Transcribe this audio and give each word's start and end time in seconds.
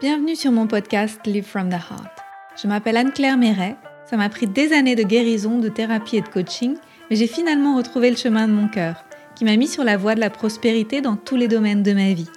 Bienvenue 0.00 0.34
sur 0.34 0.50
mon 0.50 0.66
podcast 0.66 1.20
Live 1.24 1.44
from 1.44 1.68
the 1.68 1.74
Heart. 1.74 2.18
Je 2.60 2.66
m'appelle 2.66 2.96
Anne-Claire 2.96 3.38
Méret. 3.38 3.76
Ça 4.10 4.16
m'a 4.16 4.28
pris 4.28 4.48
des 4.48 4.72
années 4.72 4.96
de 4.96 5.04
guérison, 5.04 5.60
de 5.60 5.68
thérapie 5.68 6.16
et 6.16 6.20
de 6.20 6.28
coaching, 6.28 6.74
mais 7.08 7.16
j'ai 7.16 7.28
finalement 7.28 7.76
retrouvé 7.76 8.10
le 8.10 8.16
chemin 8.16 8.48
de 8.48 8.52
mon 8.52 8.66
cœur, 8.66 9.04
qui 9.36 9.44
m'a 9.44 9.56
mis 9.56 9.68
sur 9.68 9.84
la 9.84 9.96
voie 9.96 10.16
de 10.16 10.20
la 10.20 10.30
prospérité 10.30 11.00
dans 11.00 11.14
tous 11.14 11.36
les 11.36 11.46
domaines 11.46 11.84
de 11.84 11.92
ma 11.92 12.12
vie. 12.12 12.28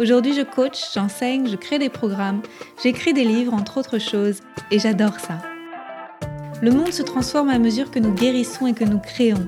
Aujourd'hui, 0.00 0.34
je 0.34 0.42
coach, 0.42 0.92
j'enseigne, 0.92 1.46
je 1.46 1.56
crée 1.56 1.78
des 1.78 1.88
programmes, 1.88 2.42
j'écris 2.82 3.14
des 3.14 3.24
livres, 3.24 3.54
entre 3.54 3.78
autres 3.78 3.98
choses, 3.98 4.40
et 4.72 4.80
j'adore 4.80 5.20
ça. 5.20 5.38
Le 6.62 6.72
monde 6.72 6.92
se 6.92 7.04
transforme 7.04 7.50
à 7.50 7.60
mesure 7.60 7.92
que 7.92 8.00
nous 8.00 8.12
guérissons 8.12 8.66
et 8.66 8.74
que 8.74 8.84
nous 8.84 8.98
créons. 8.98 9.46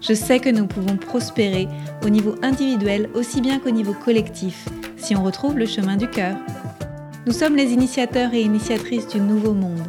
Je 0.00 0.14
sais 0.14 0.38
que 0.38 0.50
nous 0.50 0.68
pouvons 0.68 0.96
prospérer 0.96 1.66
au 2.04 2.10
niveau 2.10 2.36
individuel 2.42 3.10
aussi 3.14 3.40
bien 3.40 3.58
qu'au 3.58 3.70
niveau 3.70 3.92
collectif 3.92 4.66
si 5.04 5.14
on 5.14 5.22
retrouve 5.22 5.58
le 5.58 5.66
chemin 5.66 5.98
du 5.98 6.08
cœur. 6.08 6.34
Nous 7.26 7.32
sommes 7.32 7.56
les 7.56 7.74
initiateurs 7.74 8.32
et 8.32 8.40
initiatrices 8.40 9.06
du 9.06 9.20
nouveau 9.20 9.52
monde. 9.52 9.82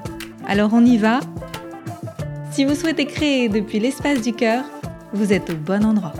Alors 0.45 0.71
on 0.73 0.83
y 0.83 0.97
va 0.97 1.21
Si 2.51 2.65
vous 2.65 2.75
souhaitez 2.75 3.05
créer 3.05 3.47
depuis 3.47 3.79
l'espace 3.79 4.21
du 4.21 4.33
cœur, 4.33 4.65
vous 5.13 5.31
êtes 5.31 5.49
au 5.51 5.55
bon 5.55 5.85
endroit. 5.85 6.11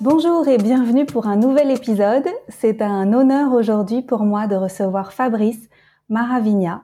Bonjour 0.00 0.48
et 0.48 0.58
bienvenue 0.58 1.06
pour 1.06 1.28
un 1.28 1.36
nouvel 1.36 1.70
épisode. 1.70 2.26
C'est 2.48 2.82
un 2.82 3.12
honneur 3.12 3.52
aujourd'hui 3.52 4.02
pour 4.02 4.24
moi 4.24 4.48
de 4.48 4.56
recevoir 4.56 5.12
Fabrice 5.12 5.68
Maravigna. 6.08 6.82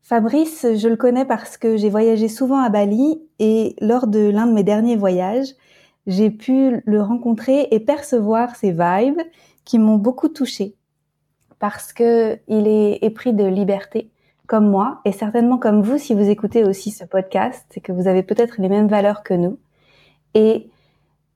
Fabrice, 0.00 0.64
je 0.74 0.88
le 0.88 0.96
connais 0.96 1.26
parce 1.26 1.58
que 1.58 1.76
j'ai 1.76 1.90
voyagé 1.90 2.28
souvent 2.28 2.62
à 2.62 2.70
Bali 2.70 3.20
et 3.38 3.76
lors 3.82 4.06
de 4.06 4.30
l'un 4.30 4.46
de 4.46 4.54
mes 4.54 4.64
derniers 4.64 4.96
voyages, 4.96 5.48
j'ai 6.08 6.30
pu 6.30 6.82
le 6.84 7.00
rencontrer 7.00 7.68
et 7.70 7.78
percevoir 7.78 8.56
ses 8.56 8.72
vibes 8.72 9.20
qui 9.64 9.78
m'ont 9.78 9.98
beaucoup 9.98 10.28
touchée 10.28 10.74
parce 11.60 11.92
que 11.92 12.38
il 12.48 12.66
est 12.66 12.98
épris 13.02 13.32
de 13.32 13.44
liberté 13.44 14.10
comme 14.46 14.68
moi 14.68 15.00
et 15.04 15.12
certainement 15.12 15.58
comme 15.58 15.82
vous 15.82 15.98
si 15.98 16.14
vous 16.14 16.28
écoutez 16.28 16.64
aussi 16.64 16.90
ce 16.90 17.04
podcast, 17.04 17.66
c'est 17.70 17.80
que 17.80 17.92
vous 17.92 18.08
avez 18.08 18.22
peut-être 18.22 18.54
les 18.58 18.70
mêmes 18.70 18.88
valeurs 18.88 19.22
que 19.22 19.34
nous. 19.34 19.58
Et 20.34 20.70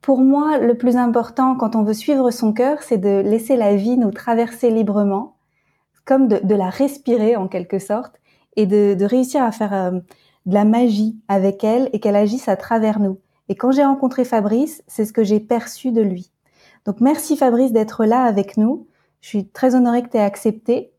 pour 0.01 0.21
moi, 0.21 0.59
le 0.59 0.75
plus 0.75 0.97
important 0.97 1.55
quand 1.55 1.77
on 1.77 1.83
veut 1.83 1.93
suivre 1.93 2.31
son 2.31 2.53
cœur, 2.53 2.83
c'est 2.83 2.99
de 2.99 3.21
laisser 3.21 3.57
la 3.57 3.77
vie 3.77 3.99
nous 3.99 4.11
traverser 4.11 4.71
librement, 4.71 5.37
comme 6.07 6.27
de, 6.27 6.55
la 6.55 6.71
respirer 6.71 7.37
en 7.37 7.47
quelque 7.47 7.79
sorte, 7.79 8.19
et 8.57 8.67
de, 8.67 9.05
réussir 9.05 9.43
à 9.43 9.53
faire 9.53 9.75
euh, 9.75 9.91
de 10.47 10.55
la 10.55 10.65
magie 10.65 11.17
avec 11.29 11.63
elle 11.63 11.91
et 11.93 12.01
qu'elle 12.01 12.17
agisse 12.17 12.49
à 12.49 12.57
travers 12.57 12.99
nous. 12.99 13.19
Et 13.49 13.55
quand 13.55 13.73
j'ai 13.73 13.85
rencontré 13.85 14.25
Fabrice, 14.25 14.83
c'est 14.87 15.05
ce 15.05 15.13
que 15.13 15.25
j'ai 15.25 15.41
perçu 15.41 15.93
de 15.93 16.01
lui. 16.01 16.31
Donc 16.85 17.01
merci 17.01 17.37
Fabrice 17.37 17.73
d'être 17.73 18.05
là 18.05 18.23
avec 18.25 18.57
nous. 18.57 18.87
Je 19.21 19.29
suis 19.29 19.49
très 19.49 19.75
honorée 19.75 20.03
que 20.03 20.09
tu 20.09 20.17
aies 20.17 20.23
accepté. 20.23 20.93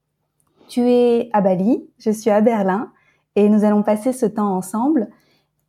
Tu 0.67 0.81
es 0.81 1.29
à 1.33 1.41
Bali, 1.41 1.85
je 1.99 2.09
suis 2.09 2.29
à 2.29 2.41
Berlin 2.41 2.91
et 3.35 3.49
nous 3.49 3.63
allons 3.63 3.83
passer 3.83 4.13
ce 4.13 4.25
temps 4.25 4.55
ensemble. 4.55 5.09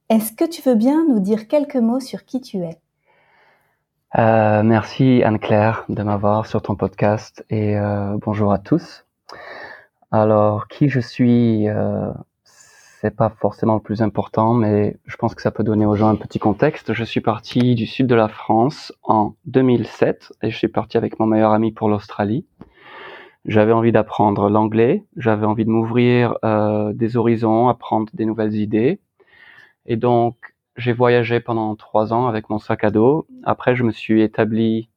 Est-ce 0.08 0.32
que 0.32 0.44
tu 0.44 0.62
veux 0.62 0.74
bien 0.74 1.04
nous 1.08 1.20
dire 1.20 1.48
quelques 1.48 1.76
mots 1.76 2.00
sur 2.00 2.24
qui 2.24 2.40
tu 2.40 2.58
es? 2.58 2.78
Euh, 4.16 4.62
Merci 4.62 5.22
Anne-Claire 5.24 5.84
de 5.88 6.02
m'avoir 6.02 6.46
sur 6.46 6.62
ton 6.62 6.76
podcast 6.76 7.44
et 7.50 7.76
euh, 7.76 8.16
bonjour 8.20 8.52
à 8.52 8.58
tous. 8.58 9.04
Alors, 10.12 10.68
qui 10.68 10.88
je 10.88 11.00
suis 11.00 11.68
euh, 11.68 12.12
c'est 13.04 13.14
pas 13.14 13.28
forcément 13.28 13.74
le 13.74 13.80
plus 13.80 14.00
important, 14.00 14.54
mais 14.54 14.96
je 15.04 15.16
pense 15.16 15.34
que 15.34 15.42
ça 15.42 15.50
peut 15.50 15.62
donner 15.62 15.84
aux 15.84 15.94
gens 15.94 16.08
un 16.08 16.16
petit 16.16 16.38
contexte. 16.38 16.94
Je 16.94 17.04
suis 17.04 17.20
parti 17.20 17.74
du 17.74 17.84
sud 17.84 18.06
de 18.06 18.14
la 18.14 18.28
France 18.28 18.94
en 19.02 19.34
2007 19.44 20.32
et 20.40 20.50
je 20.50 20.56
suis 20.56 20.68
parti 20.68 20.96
avec 20.96 21.20
mon 21.20 21.26
meilleur 21.26 21.52
ami 21.52 21.70
pour 21.70 21.90
l'Australie. 21.90 22.46
J'avais 23.44 23.72
envie 23.72 23.92
d'apprendre 23.92 24.48
l'anglais, 24.48 25.04
j'avais 25.18 25.44
envie 25.44 25.66
de 25.66 25.70
m'ouvrir 25.70 26.38
euh, 26.46 26.94
des 26.94 27.18
horizons, 27.18 27.68
apprendre 27.68 28.10
des 28.14 28.24
nouvelles 28.24 28.54
idées. 28.54 29.00
Et 29.84 29.96
donc, 29.96 30.36
j'ai 30.78 30.94
voyagé 30.94 31.40
pendant 31.40 31.76
trois 31.76 32.14
ans 32.14 32.26
avec 32.26 32.48
mon 32.48 32.58
sac 32.58 32.84
à 32.84 32.90
dos. 32.90 33.26
Après, 33.42 33.76
je 33.76 33.84
me 33.84 33.92
suis 33.92 34.22
établi 34.22 34.88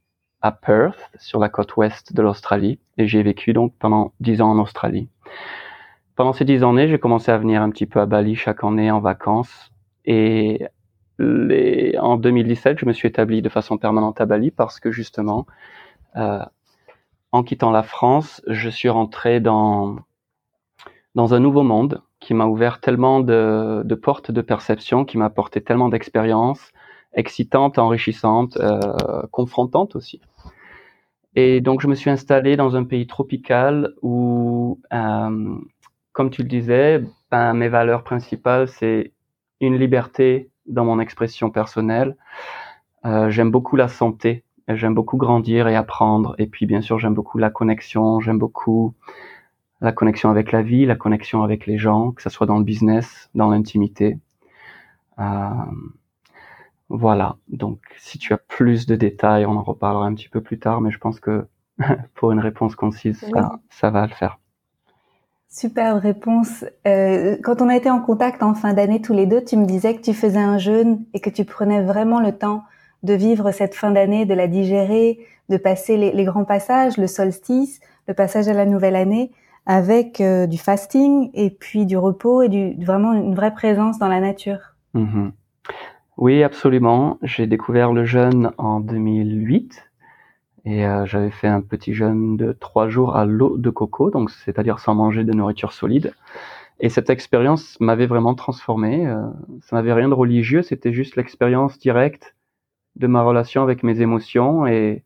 à 0.41 0.53
Perth, 0.53 1.11
sur 1.19 1.41
la 1.41 1.49
côte 1.49 1.75
ouest 1.75 2.13
de 2.13 2.21
l'Australie, 2.21 2.79
et 2.97 3.05
j'ai 3.05 3.21
vécu 3.21 3.51
donc 3.51 3.73
pendant 3.77 4.13
dix 4.21 4.41
ans 4.41 4.51
en 4.51 4.59
Australie. 4.59 5.09
Pendant 6.17 6.33
ces 6.33 6.45
dix 6.45 6.63
années, 6.63 6.87
j'ai 6.87 6.97
commencé 6.97 7.31
à 7.31 7.37
venir 7.37 7.61
un 7.61 7.69
petit 7.69 7.85
peu 7.85 8.01
à 8.01 8.07
Bali 8.07 8.35
chaque 8.35 8.63
année 8.63 8.89
en 8.89 8.99
vacances. 8.99 9.71
Et 10.03 10.65
en 11.19 12.17
2017, 12.17 12.79
je 12.79 12.87
me 12.87 12.91
suis 12.91 13.07
établi 13.07 13.43
de 13.43 13.49
façon 13.49 13.77
permanente 13.77 14.19
à 14.19 14.25
Bali 14.25 14.49
parce 14.49 14.79
que 14.79 14.91
justement, 14.91 15.45
euh, 16.15 16.43
en 17.31 17.43
quittant 17.43 17.69
la 17.69 17.83
France, 17.83 18.41
je 18.47 18.67
suis 18.67 18.89
rentré 18.89 19.39
dans, 19.39 19.97
dans 21.13 21.35
un 21.35 21.39
nouveau 21.39 21.61
monde 21.61 22.01
qui 22.19 22.33
m'a 22.33 22.47
ouvert 22.47 22.81
tellement 22.81 23.19
de, 23.19 23.83
de, 23.85 23.95
portes 23.95 24.31
de 24.31 24.41
perception, 24.41 25.05
qui 25.05 25.19
m'a 25.19 25.25
apporté 25.25 25.61
tellement 25.61 25.87
d'expériences 25.87 26.71
excitantes, 27.13 27.77
enrichissantes, 27.77 28.57
euh, 28.57 29.21
confrontantes 29.29 29.95
aussi. 29.95 30.19
Et 31.35 31.61
donc, 31.61 31.81
je 31.81 31.87
me 31.87 31.93
suis 31.93 32.09
installé 32.09 32.55
dans 32.55 32.75
un 32.75 32.85
pays 32.85 33.05
tropical 33.05 33.93
où 34.01 34.79
euh, 34.91 35.59
comme 36.17 36.31
tu 36.31 36.41
le 36.41 36.47
disais, 36.47 37.03
ben, 37.29 37.53
mes 37.53 37.69
valeurs 37.69 38.03
principales, 38.03 38.67
c'est 38.67 39.13
une 39.61 39.77
liberté 39.77 40.49
dans 40.65 40.83
mon 40.83 40.99
expression 40.99 41.51
personnelle. 41.51 42.17
Euh, 43.05 43.29
j'aime 43.29 43.51
beaucoup 43.51 43.75
la 43.75 43.87
santé, 43.87 44.43
j'aime 44.67 44.95
beaucoup 44.95 45.17
grandir 45.17 45.67
et 45.67 45.75
apprendre. 45.75 46.33
Et 46.39 46.47
puis, 46.47 46.65
bien 46.65 46.81
sûr, 46.81 46.97
j'aime 46.97 47.13
beaucoup 47.13 47.37
la 47.37 47.51
connexion, 47.51 48.19
j'aime 48.19 48.39
beaucoup 48.39 48.95
la 49.79 49.91
connexion 49.91 50.31
avec 50.31 50.51
la 50.51 50.63
vie, 50.63 50.87
la 50.87 50.95
connexion 50.95 51.43
avec 51.43 51.67
les 51.67 51.77
gens, 51.77 52.13
que 52.13 52.23
ce 52.23 52.31
soit 52.31 52.47
dans 52.47 52.57
le 52.57 52.63
business, 52.63 53.29
dans 53.35 53.51
l'intimité. 53.51 54.17
Euh, 55.19 55.49
voilà. 56.89 57.37
Donc, 57.47 57.79
si 57.99 58.17
tu 58.17 58.33
as 58.33 58.37
plus 58.39 58.87
de 58.87 58.95
détails, 58.95 59.45
on 59.45 59.55
en 59.55 59.61
reparlera 59.61 60.07
un 60.07 60.15
petit 60.15 60.29
peu 60.29 60.41
plus 60.41 60.57
tard, 60.57 60.81
mais 60.81 60.89
je 60.89 60.97
pense 60.97 61.19
que 61.19 61.45
pour 62.15 62.31
une 62.31 62.39
réponse 62.39 62.75
concise, 62.75 63.19
ça, 63.19 63.59
ça 63.69 63.91
va 63.91 64.07
le 64.07 64.13
faire. 64.15 64.39
Superbe 65.49 65.99
réponse. 65.99 66.65
Euh, 66.85 67.37
quand 67.41 67.61
on 67.61 67.69
a 67.69 67.75
été 67.75 67.89
en 67.89 68.01
contact 68.01 68.43
en 68.43 68.53
fin 68.53 68.73
d'année 68.73 69.01
tous 69.01 69.13
les 69.13 69.25
deux, 69.25 69.43
tu 69.43 69.57
me 69.57 69.65
disais 69.65 69.95
que 69.95 70.01
tu 70.01 70.13
faisais 70.13 70.39
un 70.39 70.57
jeûne 70.57 71.05
et 71.13 71.19
que 71.19 71.29
tu 71.29 71.45
prenais 71.45 71.81
vraiment 71.81 72.19
le 72.19 72.33
temps 72.33 72.63
de 73.03 73.13
vivre 73.13 73.51
cette 73.51 73.73
fin 73.73 73.91
d'année, 73.91 74.25
de 74.25 74.33
la 74.33 74.47
digérer, 74.47 75.19
de 75.49 75.57
passer 75.57 75.97
les, 75.97 76.23
grands 76.25 76.43
passages, 76.43 76.97
le 76.97 77.07
solstice, 77.07 77.79
le 78.07 78.13
passage 78.13 78.47
à 78.47 78.53
la 78.53 78.65
nouvelle 78.65 78.95
année, 78.95 79.31
avec 79.65 80.19
euh, 80.19 80.47
du 80.47 80.57
fasting 80.57 81.29
et 81.33 81.49
puis 81.49 81.85
du 81.85 81.97
repos 81.97 82.41
et 82.41 82.49
du, 82.49 82.75
vraiment 82.85 83.13
une 83.13 83.35
vraie 83.35 83.53
présence 83.53 83.99
dans 83.99 84.07
la 84.09 84.19
nature. 84.19 84.75
Mm-hmm. 84.95 85.31
Oui, 86.17 86.43
absolument. 86.43 87.17
J'ai 87.21 87.47
découvert 87.47 87.93
le 87.93 88.03
jeûne 88.03 88.51
en 88.57 88.79
2008 88.79 89.87
et 90.67 90.85
euh, 90.85 91.05
j'avais 91.05 91.31
fait 91.31 91.47
un 91.47 91.61
petit 91.61 91.93
jeûne 91.93 92.35
de 92.35 92.51
trois 92.51 92.89
jours 92.89 93.15
à 93.15 93.25
l'eau 93.25 93.57
de 93.57 93.69
coco, 93.69 94.11
donc 94.11 94.29
c'est-à-dire 94.29 94.79
sans 94.79 94.95
manger 94.95 95.23
de 95.23 95.31
nourriture 95.31 95.71
solide. 95.71 96.13
Et 96.81 96.89
cette 96.89 97.09
expérience 97.09 97.79
m'avait 97.79 98.05
vraiment 98.05 98.35
transformé. 98.35 99.07
Euh, 99.07 99.27
ça 99.61 99.77
n'avait 99.77 99.93
rien 99.93 100.09
de 100.09 100.13
religieux, 100.13 100.63
c'était 100.63 100.91
juste 100.91 101.15
l'expérience 101.15 101.79
directe 101.79 102.35
de 102.97 103.07
ma 103.07 103.23
relation 103.23 103.63
avec 103.63 103.81
mes 103.81 104.01
émotions 104.01 104.67
et, 104.67 105.05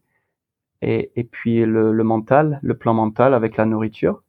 et, 0.81 1.11
et 1.15 1.23
puis 1.23 1.63
le, 1.63 1.91
le, 1.93 2.03
mental, 2.03 2.59
le 2.63 2.75
plan 2.75 2.95
mental 2.95 3.35
avec 3.35 3.55
la 3.57 3.65
nourriture. 3.65 4.23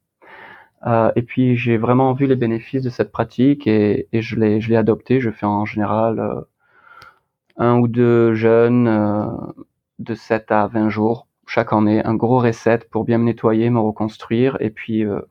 Euh, 0.85 1.11
et 1.15 1.23
puis 1.23 1.57
j'ai 1.57 1.77
vraiment 1.77 2.13
vu 2.13 2.27
les 2.27 2.35
bénéfices 2.35 2.83
de 2.83 2.91
cette 2.91 3.11
pratique 3.11 3.65
et, 3.67 4.07
et 4.13 4.21
je 4.21 4.35
l'ai 4.39 4.61
je 4.61 4.69
l'ai 4.69 4.75
adopté. 4.75 5.19
Je 5.19 5.31
fais 5.31 5.47
en 5.47 5.65
général 5.65 6.19
euh, 6.19 6.41
un 7.57 7.79
ou 7.79 7.87
deux 7.87 8.35
jeûnes 8.35 8.87
euh, 8.87 9.25
de 10.03 10.15
7 10.15 10.51
à 10.51 10.67
20 10.67 10.89
jours 10.89 11.27
chaque 11.45 11.73
année, 11.73 12.03
un 12.03 12.15
gros 12.15 12.39
reset 12.39 12.79
pour 12.89 13.03
bien 13.03 13.17
me 13.17 13.25
nettoyer, 13.25 13.69
me 13.69 13.79
reconstruire 13.79 14.57
et 14.59 14.69
puis 14.69 15.05
euh, 15.05 15.21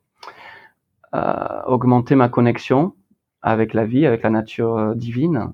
euh, 1.15 1.63
augmenter 1.67 2.15
ma 2.15 2.29
connexion 2.29 2.95
avec 3.41 3.75
la 3.75 3.85
vie, 3.85 4.07
avec 4.07 4.23
la 4.23 4.31
nature 4.31 4.77
euh, 4.77 4.95
divine 4.95 5.53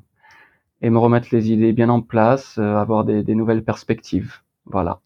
et 0.82 0.90
me 0.90 0.98
remettre 0.98 1.28
les 1.32 1.50
idées 1.50 1.72
bien 1.72 1.88
en 1.88 2.02
place, 2.02 2.58
avoir 2.58 3.04
des, 3.04 3.24
des, 3.24 3.34
nouvelles 3.34 3.64
perspectives. 3.64 4.34
Voilà. 4.64 5.00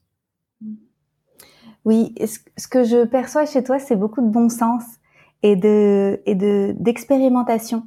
Oui, 1.87 2.15
ce 2.27 2.69
que 2.69 2.85
je 2.85 3.07
perçois 3.07 3.47
chez 3.47 3.65
toi, 3.65 3.79
c'est 3.79 3.97
beaucoup 3.97 4.21
de 4.21 4.29
bon 4.29 4.51
sens 4.51 4.85
et 5.43 5.57
de 5.57 6.21
et 6.27 6.35
de 6.35 6.75
d'expérimentation. 6.79 7.85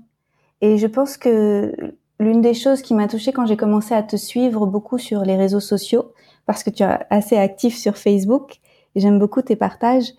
Et 0.62 0.78
je 0.78 0.88
pense 0.88 1.16
que 1.18 1.94
l'une 2.20 2.42
des 2.42 2.56
choses 2.56 2.82
qui 2.82 2.96
m'a 2.96 3.08
touchée 3.08 3.34
quand 3.34 3.46
j'ai 3.46 3.58
commencé 3.58 3.94
à 3.94 4.02
te 4.02 4.16
suivre 4.16 4.66
beaucoup 4.66 4.98
sur 4.98 5.22
les 5.22 5.36
réseaux 5.36 5.60
sociaux, 5.60 6.12
parce 6.46 6.64
que 6.64 6.70
tu 6.70 6.84
es 6.84 7.00
assez 7.10 7.38
actif 7.38 7.76
sur 7.76 7.98
Facebook, 7.98 8.60
et 8.96 9.00
j'aime 9.00 9.20
beaucoup 9.20 9.42
tes 9.42 9.56
partages. 9.56 10.12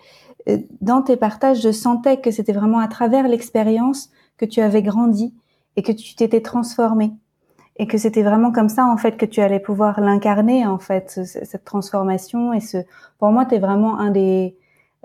Euh, 0.49 0.59
dans 0.81 1.03
tes 1.03 1.17
partages, 1.17 1.61
je 1.63 1.73
sentais 1.73 2.21
que 2.21 2.31
c'était 2.31 2.53
vraiment 2.53 2.79
à 2.79 2.89
travers 2.89 3.27
l'expérience 3.27 4.11
que 4.37 4.45
tu 4.45 4.61
avais 4.61 4.83
grandi 4.83 5.35
et 5.77 5.83
que 5.83 5.93
tu 5.93 6.15
t'étais 6.15 6.41
transformé. 6.41 7.13
et 7.79 7.87
que 7.87 7.99
c'était 7.99 8.23
vraiment 8.23 8.53
comme 8.53 8.71
ça 8.71 8.87
en 8.87 8.97
fait 8.97 9.19
que 9.19 9.27
tu 9.27 9.41
allais 9.43 9.61
pouvoir 9.61 10.01
l'incarner 10.01 10.67
en 10.67 10.79
fait 10.79 11.21
cette 11.25 11.65
transformation 11.65 12.55
et 12.55 12.61
ce 12.61 12.79
pour 13.19 13.31
moi 13.33 13.45
tu 13.45 13.55
es 13.55 13.59
vraiment 13.59 13.99
un 13.99 14.11
des 14.11 14.57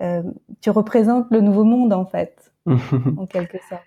euh, 0.01 0.23
tu 0.61 0.69
représentes 0.69 1.27
le 1.31 1.41
nouveau 1.41 1.65
monde 1.65 1.91
en 1.91 2.05
fait 2.05 2.53
en 2.65 3.25
quelque 3.25 3.57
sorte 3.69 3.81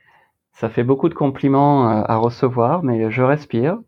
ça 0.52 0.68
fait 0.68 0.84
beaucoup 0.84 1.08
de 1.08 1.14
compliments 1.14 1.88
euh, 1.88 2.02
à 2.06 2.16
recevoir 2.16 2.82
mais 2.82 3.10
je 3.10 3.22
respire 3.22 3.78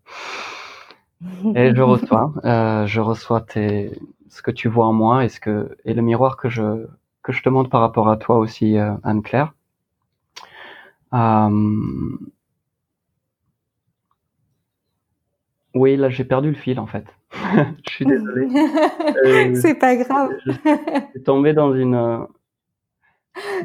et 1.55 1.75
je 1.75 1.83
reçois 1.93 2.33
euh, 2.45 2.87
je 2.87 3.01
reçois 3.01 3.41
tes 3.41 3.99
ce 4.29 4.43
que 4.43 4.51
tu 4.51 4.69
vois 4.69 4.87
en 4.87 4.93
moi 4.93 5.25
et 5.25 5.29
ce 5.29 5.41
que 5.41 5.77
et 5.85 5.95
le 5.95 6.03
miroir 6.03 6.37
que 6.37 6.49
je 6.49 6.87
que 7.23 7.33
je 7.33 7.43
te 7.43 7.49
montre 7.49 7.71
par 7.71 7.81
rapport 7.81 8.09
à 8.09 8.17
toi 8.17 8.39
aussi 8.39 8.79
euh, 8.79 8.93
Anne 9.03 9.23
Claire 9.23 9.55
euh, 11.15 11.49
Oui, 15.77 15.97
là 15.97 16.09
j'ai 16.09 16.25
perdu 16.25 16.49
le 16.49 16.57
fil 16.57 16.81
en 16.81 16.87
fait. 16.87 17.05
je 17.87 17.91
suis 17.93 18.07
désolé. 18.07 18.49
Euh, 19.27 19.55
c'est 19.61 19.75
pas 19.75 19.95
grave. 19.97 20.31
je 20.47 20.53
suis 20.53 21.23
tombé 21.23 21.53
dans 21.53 21.75
une. 21.75 22.27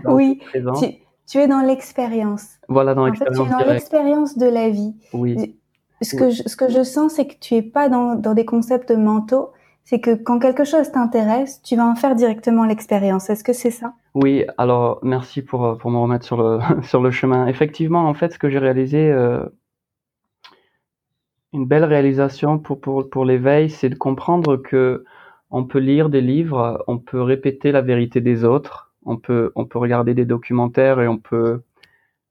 Dans 0.03 0.13
oui, 0.13 0.42
tu, 0.51 0.86
tu, 1.25 1.38
es 1.38 1.48
dans 1.48 1.62
l'expérience. 1.62 2.59
Voilà, 2.68 2.94
dans 2.94 3.06
l'expérience. 3.06 3.39
En 3.39 3.45
fait, 3.45 3.56
tu 3.56 3.62
es 3.62 3.65
dans 3.65 3.71
l'expérience 3.71 4.38
de 4.38 4.48
la 4.48 4.69
vie. 4.69 4.94
Oui. 5.13 5.56
Ce 6.01 6.15
que, 6.15 6.30
je, 6.31 6.44
ce 6.45 6.56
que 6.56 6.69
je 6.69 6.83
sens, 6.83 7.13
c'est 7.13 7.27
que 7.27 7.36
tu 7.39 7.56
es 7.56 7.62
pas 7.62 7.89
dans, 7.89 8.15
dans 8.15 8.33
des 8.33 8.45
concepts 8.45 8.92
mentaux. 8.92 9.51
C'est 9.83 10.00
que 10.00 10.15
quand 10.15 10.39
quelque 10.39 10.63
chose 10.63 10.92
t'intéresse, 10.92 11.62
tu 11.63 11.75
vas 11.75 11.86
en 11.86 11.95
faire 11.95 12.15
directement 12.15 12.65
l'expérience. 12.65 13.30
Est-ce 13.30 13.44
que 13.44 13.53
c'est 13.53 13.71
ça? 13.71 13.94
Oui. 14.13 14.45
Alors, 14.57 15.00
merci 15.03 15.42
pour 15.42 15.77
pour 15.77 15.92
me 15.92 15.98
remettre 15.98 16.25
sur 16.25 16.42
le 16.42 16.59
sur 16.83 17.01
le 17.01 17.12
chemin. 17.12 17.48
Effectivement, 17.48 18.07
en 18.07 18.13
fait, 18.13 18.33
ce 18.33 18.39
que 18.39 18.50
j'ai 18.50 18.59
réalisé. 18.59 19.12
Euh, 19.12 19.44
une 21.53 21.65
belle 21.65 21.83
réalisation 21.83 22.59
pour, 22.59 22.80
pour, 22.80 23.09
pour 23.09 23.25
l'éveil, 23.25 23.69
c'est 23.69 23.89
de 23.89 23.95
comprendre 23.95 24.57
que 24.57 25.03
on 25.50 25.65
peut 25.65 25.80
lire 25.80 26.09
des 26.09 26.21
livres, 26.21 26.83
on 26.88 26.98
peut 26.98 27.21
répéter 27.21 27.71
la 27.74 27.81
vérité 27.81 28.21
des 28.21 28.45
autres, 28.45 28.94
on 29.06 29.18
peut, 29.18 29.51
on 29.56 29.65
peut 29.65 29.80
regarder 29.80 30.13
des 30.13 30.25
documentaires 30.25 31.01
et 31.01 31.09
on 31.09 31.18
peut 31.18 31.62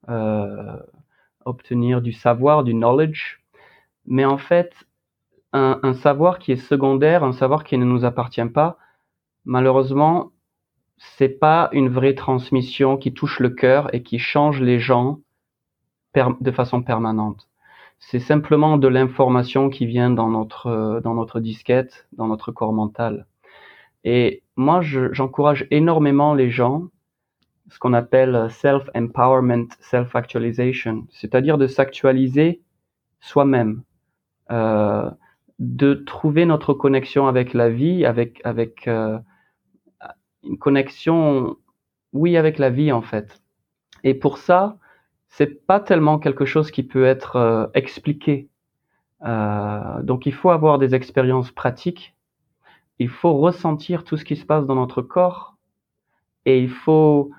euh, 0.09 0.77
obtenir 1.45 2.01
du 2.01 2.13
savoir, 2.13 2.65
du 2.65 2.73
knowledge. 2.73 3.41
Mais 4.11 4.27
en 4.27 4.37
fait, 4.37 4.75
un, 5.55 5.81
un, 5.83 5.95
savoir 5.95 6.39
qui 6.39 6.53
est 6.53 6.57
secondaire, 6.57 7.25
un 7.25 7.33
savoir 7.33 7.65
qui 7.65 7.79
ne 7.79 7.87
nous 7.87 8.05
appartient 8.05 8.45
pas, 8.45 8.77
malheureusement, 9.47 10.33
c'est 10.99 11.41
pas 11.41 11.71
une 11.73 11.89
vraie 11.89 12.15
transmission 12.15 12.99
qui 12.99 13.15
touche 13.15 13.41
le 13.41 13.49
cœur 13.49 13.95
et 13.95 14.03
qui 14.03 14.19
change 14.19 14.61
les 14.61 14.79
gens 14.79 15.21
de 16.15 16.51
façon 16.51 16.83
permanente 16.83 17.51
c'est 18.01 18.19
simplement 18.19 18.79
de 18.79 18.89
l'information 18.89 19.69
qui 19.69 19.87
vient 19.87 20.11
dans 20.11 20.29
notre, 20.29 21.01
dans 21.05 21.15
notre 21.15 21.39
disquette, 21.39 22.09
dans 22.13 22.27
notre 22.27 22.51
corps 22.51 22.73
mental. 22.73 23.27
Et 24.05 24.43
moi, 24.57 24.81
j'encourage 24.81 25.67
énormément 25.71 26.35
les 26.35 26.51
gens, 26.51 26.85
ce 27.69 27.79
qu'on 27.79 27.93
appelle 27.93 28.49
self-empowerment, 28.51 29.69
self-actualization, 29.81 31.07
c'est-à-dire 31.11 31.59
de 31.59 31.67
s'actualiser 31.67 32.63
soi-même, 33.21 33.83
euh, 34.51 35.11
de 35.59 35.95
trouver 35.95 36.47
notre 36.47 36.73
connexion 36.73 37.27
avec 37.29 37.55
la 37.55 37.69
vie, 37.69 38.05
avec, 38.05 38.41
avec 38.45 38.89
euh, 38.89 39.19
une 40.43 40.59
connexion, 40.59 41.57
oui, 42.13 42.37
avec 42.37 42.59
la 42.59 42.71
vie 42.71 42.93
en 42.93 43.03
fait. 43.03 43.43
Et 44.05 44.15
pour 44.15 44.39
ça, 44.39 44.79
c'est 45.29 45.67
pas 45.67 45.81
tellement 45.81 46.19
quelque 46.19 46.45
chose 46.45 46.71
qui 46.71 46.83
peut 46.83 47.05
être 47.05 47.37
euh, 47.37 47.67
expliqué. 47.75 48.49
Donc 49.23 50.25
il 50.25 50.33
faut 50.33 50.49
avoir 50.49 50.79
des 50.79 50.95
expériences 50.95 51.51
pratiques, 51.51 52.17
il 52.99 53.11
faut 53.11 53.35
ressentir 53.35 54.03
tout 54.03 54.17
ce 54.17 54.25
qui 54.25 54.35
se 54.35 54.47
passe 54.47 54.65
dans 54.65 54.77
notre 54.77 55.03
corps, 55.03 55.59
et 56.47 56.59
il 56.59 56.71
faut... 56.71 57.31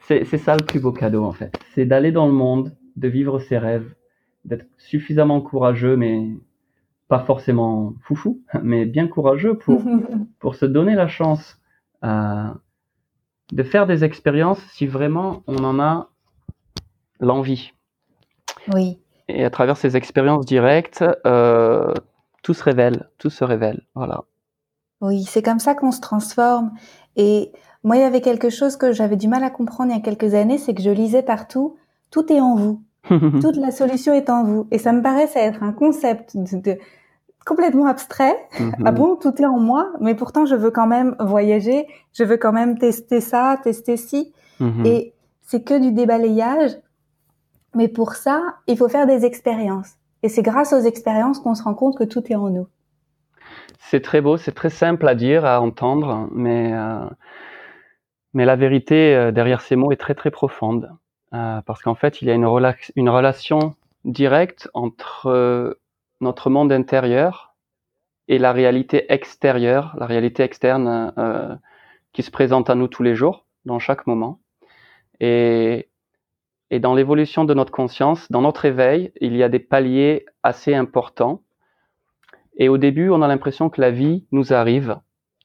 C'est 0.00 0.24
ça 0.36 0.54
le 0.54 0.64
plus 0.64 0.80
beau 0.80 0.92
cadeau 0.92 1.24
en 1.24 1.32
fait, 1.32 1.58
c'est 1.74 1.86
d'aller 1.86 2.12
dans 2.12 2.26
le 2.26 2.34
monde, 2.34 2.76
de 2.96 3.08
vivre 3.08 3.38
ses 3.38 3.56
rêves, 3.56 3.94
d'être 4.46 4.66
suffisamment 4.78 5.40
courageux, 5.40 5.96
mais 5.96 6.30
pas 7.08 7.20
forcément 7.20 7.94
foufou, 8.02 8.40
mais 8.62 8.84
bien 8.86 9.08
courageux 9.08 9.58
pour, 9.58 9.82
pour 10.38 10.54
se 10.54 10.66
donner 10.66 10.94
la 10.94 11.08
chance 11.08 11.60
euh, 12.04 12.48
de 13.52 13.62
faire 13.62 13.86
des 13.86 14.04
expériences 14.04 14.60
si 14.72 14.86
vraiment 14.86 15.42
on 15.46 15.58
en 15.64 15.78
a 15.78 16.08
l'envie. 17.20 17.72
Oui. 18.72 18.98
Et 19.28 19.44
à 19.44 19.50
travers 19.50 19.76
ces 19.76 19.96
expériences 19.96 20.46
directes, 20.46 21.04
euh, 21.26 21.92
tout 22.42 22.54
se 22.54 22.62
révèle, 22.62 23.08
tout 23.18 23.30
se 23.30 23.44
révèle. 23.44 23.82
Voilà. 23.94 24.24
Oui, 25.00 25.24
c'est 25.24 25.42
comme 25.42 25.58
ça 25.58 25.74
qu'on 25.74 25.92
se 25.92 26.00
transforme. 26.00 26.72
Et 27.16 27.52
moi, 27.82 27.96
il 27.96 28.00
y 28.00 28.04
avait 28.04 28.20
quelque 28.20 28.50
chose 28.50 28.76
que 28.76 28.92
j'avais 28.92 29.16
du 29.16 29.28
mal 29.28 29.44
à 29.44 29.50
comprendre 29.50 29.90
il 29.92 29.96
y 29.96 29.98
a 29.98 30.02
quelques 30.02 30.34
années, 30.34 30.58
c'est 30.58 30.74
que 30.74 30.82
je 30.82 30.90
lisais 30.90 31.22
partout, 31.22 31.76
tout 32.10 32.32
est 32.32 32.40
en 32.40 32.56
vous. 32.56 32.82
Toute 33.40 33.56
la 33.56 33.70
solution 33.70 34.12
est 34.14 34.30
en 34.30 34.44
vous. 34.44 34.66
Et 34.70 34.78
ça 34.78 34.92
me 34.92 35.02
paraissait 35.02 35.40
être 35.40 35.62
un 35.62 35.72
concept 35.72 36.36
de, 36.36 36.78
complètement 37.44 37.86
abstrait. 37.86 38.36
Mm-hmm. 38.58 38.82
Ah 38.84 38.92
bon, 38.92 39.16
tout 39.16 39.40
est 39.40 39.46
en 39.46 39.58
moi, 39.58 39.92
mais 40.00 40.14
pourtant 40.14 40.46
je 40.46 40.54
veux 40.54 40.70
quand 40.70 40.86
même 40.86 41.16
voyager, 41.20 41.86
je 42.12 42.24
veux 42.24 42.36
quand 42.36 42.52
même 42.52 42.78
tester 42.78 43.20
ça, 43.20 43.58
tester 43.62 43.96
ci. 43.96 44.32
Mm-hmm. 44.60 44.86
Et 44.86 45.14
c'est 45.42 45.62
que 45.62 45.80
du 45.80 45.92
débalayage. 45.92 46.72
Mais 47.74 47.88
pour 47.88 48.14
ça, 48.14 48.56
il 48.66 48.76
faut 48.76 48.88
faire 48.88 49.06
des 49.06 49.24
expériences. 49.24 49.92
Et 50.22 50.28
c'est 50.28 50.42
grâce 50.42 50.72
aux 50.72 50.80
expériences 50.80 51.38
qu'on 51.40 51.54
se 51.54 51.62
rend 51.62 51.74
compte 51.74 51.96
que 51.96 52.04
tout 52.04 52.22
est 52.32 52.34
en 52.34 52.50
nous. 52.50 52.66
C'est 53.78 54.00
très 54.02 54.20
beau, 54.20 54.36
c'est 54.36 54.54
très 54.54 54.70
simple 54.70 55.06
à 55.06 55.14
dire, 55.14 55.44
à 55.44 55.60
entendre, 55.60 56.28
mais, 56.32 56.72
euh, 56.72 57.06
mais 58.34 58.44
la 58.44 58.56
vérité 58.56 59.14
euh, 59.14 59.30
derrière 59.30 59.60
ces 59.60 59.76
mots 59.76 59.92
est 59.92 59.96
très 59.96 60.14
très 60.14 60.30
profonde. 60.30 60.90
Euh, 61.34 61.60
parce 61.62 61.82
qu'en 61.82 61.94
fait, 61.94 62.22
il 62.22 62.28
y 62.28 62.30
a 62.30 62.34
une, 62.34 62.46
relation 62.46 63.74
directe 64.04 64.70
entre 64.74 65.78
notre 66.20 66.50
monde 66.50 66.72
intérieur 66.72 67.54
et 68.28 68.38
la 68.38 68.52
réalité 68.52 69.12
extérieure, 69.12 69.94
la 69.98 70.06
réalité 70.06 70.42
externe 70.42 71.12
euh, 71.18 71.54
qui 72.12 72.22
se 72.22 72.30
présente 72.30 72.70
à 72.70 72.74
nous 72.74 72.88
tous 72.88 73.02
les 73.02 73.14
jours, 73.14 73.44
dans 73.64 73.78
chaque 73.78 74.06
moment. 74.06 74.40
Et, 75.20 75.88
et 76.70 76.80
dans 76.80 76.94
l'évolution 76.94 77.44
de 77.44 77.54
notre 77.54 77.72
conscience, 77.72 78.30
dans 78.30 78.42
notre 78.42 78.64
éveil, 78.64 79.12
il 79.20 79.36
y 79.36 79.42
a 79.42 79.48
des 79.48 79.58
paliers 79.58 80.26
assez 80.42 80.74
importants. 80.74 81.42
Et 82.56 82.68
au 82.68 82.78
début, 82.78 83.10
on 83.10 83.22
a 83.22 83.28
l'impression 83.28 83.68
que 83.68 83.80
la 83.80 83.90
vie 83.90 84.26
nous 84.32 84.52
arrive 84.52 84.98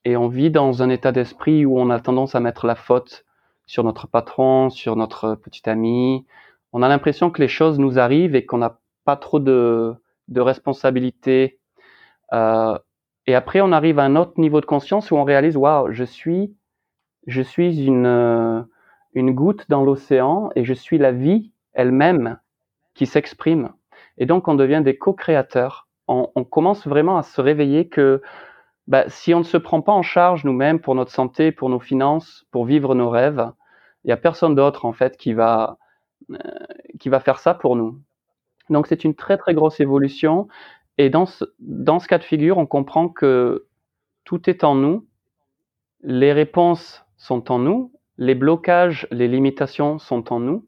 et 0.05 0.17
on 0.17 0.27
vit 0.27 0.49
dans 0.49 0.81
un 0.81 0.89
état 0.89 1.11
d'esprit 1.11 1.65
où 1.65 1.79
on 1.79 1.89
a 1.89 1.99
tendance 1.99 2.35
à 2.35 2.39
mettre 2.39 2.65
la 2.65 2.75
faute 2.75 3.25
sur 3.65 3.83
notre 3.83 4.07
patron, 4.07 4.69
sur 4.69 4.95
notre 4.95 5.35
petit 5.35 5.69
ami. 5.69 6.25
On 6.73 6.81
a 6.81 6.87
l'impression 6.87 7.31
que 7.31 7.41
les 7.41 7.47
choses 7.47 7.79
nous 7.79 7.99
arrivent 7.99 8.35
et 8.35 8.45
qu'on 8.45 8.57
n'a 8.57 8.79
pas 9.05 9.15
trop 9.15 9.39
de, 9.39 9.93
de 10.27 10.41
responsabilité. 10.41 11.59
Euh, 12.33 12.77
et 13.27 13.35
après, 13.35 13.61
on 13.61 13.71
arrive 13.71 13.99
à 13.99 14.03
un 14.03 14.15
autre 14.15 14.33
niveau 14.37 14.61
de 14.61 14.65
conscience 14.65 15.11
où 15.11 15.15
on 15.15 15.23
réalise, 15.23 15.57
waouh, 15.57 15.91
je 15.91 16.03
suis, 16.03 16.55
je 17.27 17.41
suis 17.41 17.85
une, 17.85 18.65
une 19.13 19.31
goutte 19.31 19.65
dans 19.69 19.83
l'océan 19.83 20.49
et 20.55 20.65
je 20.65 20.73
suis 20.73 20.97
la 20.97 21.11
vie 21.11 21.51
elle-même 21.73 22.39
qui 22.93 23.05
s'exprime. 23.05 23.69
Et 24.17 24.25
donc, 24.25 24.47
on 24.47 24.55
devient 24.55 24.81
des 24.83 24.97
co-créateurs. 24.97 25.87
On, 26.07 26.29
on, 26.35 26.43
commence 26.43 26.87
vraiment 26.87 27.17
à 27.17 27.23
se 27.23 27.39
réveiller 27.39 27.87
que 27.87 28.21
bah, 28.87 29.05
si 29.09 29.33
on 29.33 29.39
ne 29.39 29.43
se 29.43 29.57
prend 29.57 29.81
pas 29.81 29.91
en 29.91 30.01
charge 30.01 30.43
nous-mêmes 30.43 30.79
pour 30.79 30.95
notre 30.95 31.11
santé, 31.11 31.51
pour 31.51 31.69
nos 31.69 31.79
finances, 31.79 32.45
pour 32.51 32.65
vivre 32.65 32.95
nos 32.95 33.09
rêves, 33.09 33.51
il 34.03 34.07
n'y 34.07 34.13
a 34.13 34.17
personne 34.17 34.55
d'autre 34.55 34.85
en 34.85 34.93
fait 34.93 35.17
qui 35.17 35.33
va 35.33 35.77
euh, 36.31 36.37
qui 36.99 37.09
va 37.09 37.19
faire 37.19 37.39
ça 37.39 37.53
pour 37.53 37.75
nous. 37.75 37.99
Donc 38.69 38.87
c'est 38.87 39.03
une 39.03 39.15
très 39.15 39.37
très 39.37 39.53
grosse 39.53 39.79
évolution. 39.79 40.47
Et 40.97 41.09
dans 41.09 41.25
ce, 41.25 41.45
dans 41.59 41.99
ce 41.99 42.07
cas 42.07 42.17
de 42.17 42.23
figure, 42.23 42.57
on 42.57 42.65
comprend 42.65 43.09
que 43.09 43.67
tout 44.23 44.49
est 44.49 44.63
en 44.63 44.75
nous, 44.75 45.07
les 46.03 46.33
réponses 46.33 47.05
sont 47.17 47.51
en 47.51 47.59
nous, 47.59 47.91
les 48.17 48.35
blocages, 48.35 49.07
les 49.11 49.27
limitations 49.27 49.99
sont 49.99 50.31
en 50.31 50.39
nous. 50.39 50.67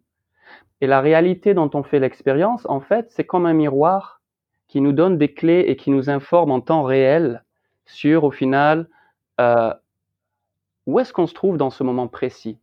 Et 0.82 0.88
la 0.88 1.02
réalité 1.02 1.54
dont 1.54 1.70
on 1.74 1.84
fait 1.84 2.00
l'expérience, 2.00 2.66
en 2.68 2.82
fait, 2.82 3.08
c'est 3.10 3.26
comme 3.26 3.46
un 3.46 3.54
miroir 3.54 4.22
qui 4.68 4.82
nous 4.82 4.92
donne 4.92 5.18
des 5.18 5.34
clés 5.34 5.66
et 5.68 5.76
qui 5.76 5.92
nous 5.92 6.10
informe 6.10 6.52
en 6.52 6.62
temps 6.62 6.84
réel 6.84 7.43
sur, 7.86 8.24
au 8.24 8.32
final, 8.32 8.90
euh, 9.40 9.74
où 10.86 11.00
est-ce 11.00 11.14
qu'on 11.14 11.28
se 11.28 11.34
trouve 11.34 11.58
dans 11.58 11.70
ce 11.70 11.84
moment 11.84 12.08
précis? 12.08 12.60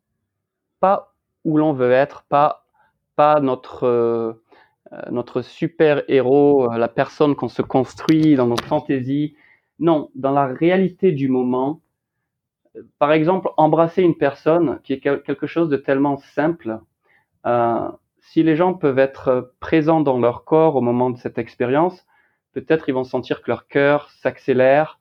Pas 0.80 1.14
où 1.44 1.56
l'on 1.56 1.72
veut 1.72 1.92
être, 1.92 2.24
pas, 2.28 2.66
pas 3.16 3.40
notre, 3.40 3.84
euh, 3.84 4.32
euh, 4.92 5.02
notre 5.10 5.42
super-héros, 5.42 6.70
la 6.72 6.88
personne 6.88 7.34
qu'on 7.34 7.48
se 7.48 7.62
construit 7.62 8.34
dans 8.34 8.46
notre 8.46 8.64
fantaisie. 8.64 9.36
Non, 9.78 10.10
dans 10.14 10.32
la 10.32 10.46
réalité 10.46 11.12
du 11.12 11.28
moment, 11.28 11.80
par 12.98 13.12
exemple, 13.12 13.50
embrasser 13.56 14.02
une 14.02 14.16
personne 14.16 14.80
qui 14.84 14.92
est 14.92 15.00
quelque 15.00 15.46
chose 15.46 15.68
de 15.70 15.76
tellement 15.76 16.18
simple, 16.18 16.80
si 18.20 18.42
les 18.42 18.54
gens 18.54 18.74
peuvent 18.74 18.98
être 18.98 19.54
présents 19.58 20.00
dans 20.00 20.18
leur 20.18 20.44
corps 20.44 20.76
au 20.76 20.80
moment 20.80 21.10
de 21.10 21.16
cette 21.16 21.38
expérience, 21.38 22.06
peut-être 22.52 22.88
ils 22.88 22.92
vont 22.92 23.04
sentir 23.04 23.42
que 23.42 23.50
leur 23.50 23.66
cœur 23.66 24.10
s'accélère, 24.10 24.99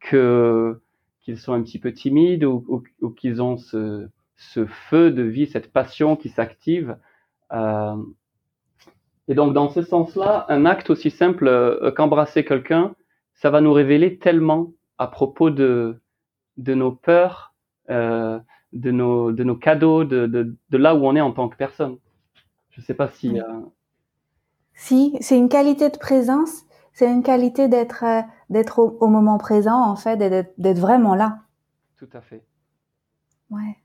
que 0.00 0.80
qu'ils 1.20 1.38
sont 1.38 1.52
un 1.52 1.62
petit 1.62 1.78
peu 1.78 1.92
timides 1.92 2.44
ou, 2.44 2.82
qu'ils 3.16 3.42
ont 3.42 3.58
ce, 3.58 4.08
ce, 4.36 4.66
feu 4.66 5.10
de 5.10 5.22
vie, 5.22 5.46
cette 5.46 5.72
passion 5.72 6.16
qui 6.16 6.30
s'active. 6.30 6.96
Euh, 7.52 7.96
et 9.28 9.34
donc 9.34 9.52
dans 9.52 9.68
ce 9.68 9.82
sens-là, 9.82 10.46
un 10.48 10.64
acte 10.64 10.90
aussi 10.90 11.10
simple 11.10 11.46
euh, 11.46 11.90
qu'embrasser 11.90 12.44
quelqu'un, 12.44 12.94
ça 13.34 13.50
va 13.50 13.60
nous 13.60 13.72
révéler 13.72 14.18
tellement 14.18 14.72
à 14.96 15.06
propos 15.06 15.50
de, 15.50 16.00
de 16.56 16.74
nos 16.74 16.92
peurs, 16.92 17.54
euh, 17.90 18.38
de, 18.72 18.90
nos, 18.90 19.30
de 19.32 19.44
nos 19.44 19.56
cadeaux, 19.56 20.04
de, 20.04 20.26
de, 20.26 20.56
de, 20.70 20.78
là 20.78 20.94
où 20.94 21.06
on 21.06 21.14
est 21.14 21.20
en 21.20 21.32
tant 21.32 21.48
que 21.48 21.56
personne. 21.56 21.98
Je 22.70 22.80
ne 22.80 22.86
sais 22.86 22.94
pas 22.94 23.08
si... 23.08 23.38
Si, 24.72 25.16
c'est 25.20 25.36
une 25.36 25.48
qualité 25.48 25.90
de 25.90 25.98
présence, 25.98 26.62
c'est 26.98 27.08
une 27.08 27.22
qualité 27.22 27.68
d'être 27.68 28.02
euh, 28.04 28.22
d'être 28.50 28.80
au, 28.80 28.98
au, 29.00 29.06
moment 29.06 29.38
présent, 29.38 29.80
en 29.80 29.94
fait, 29.94 30.16
d'être 30.16 30.78
vraiment 30.80 31.14
là. 31.14 31.38
Tout 31.96 32.08
à 32.12 32.20
fait. 32.20 32.42
Ouais. 33.50 33.76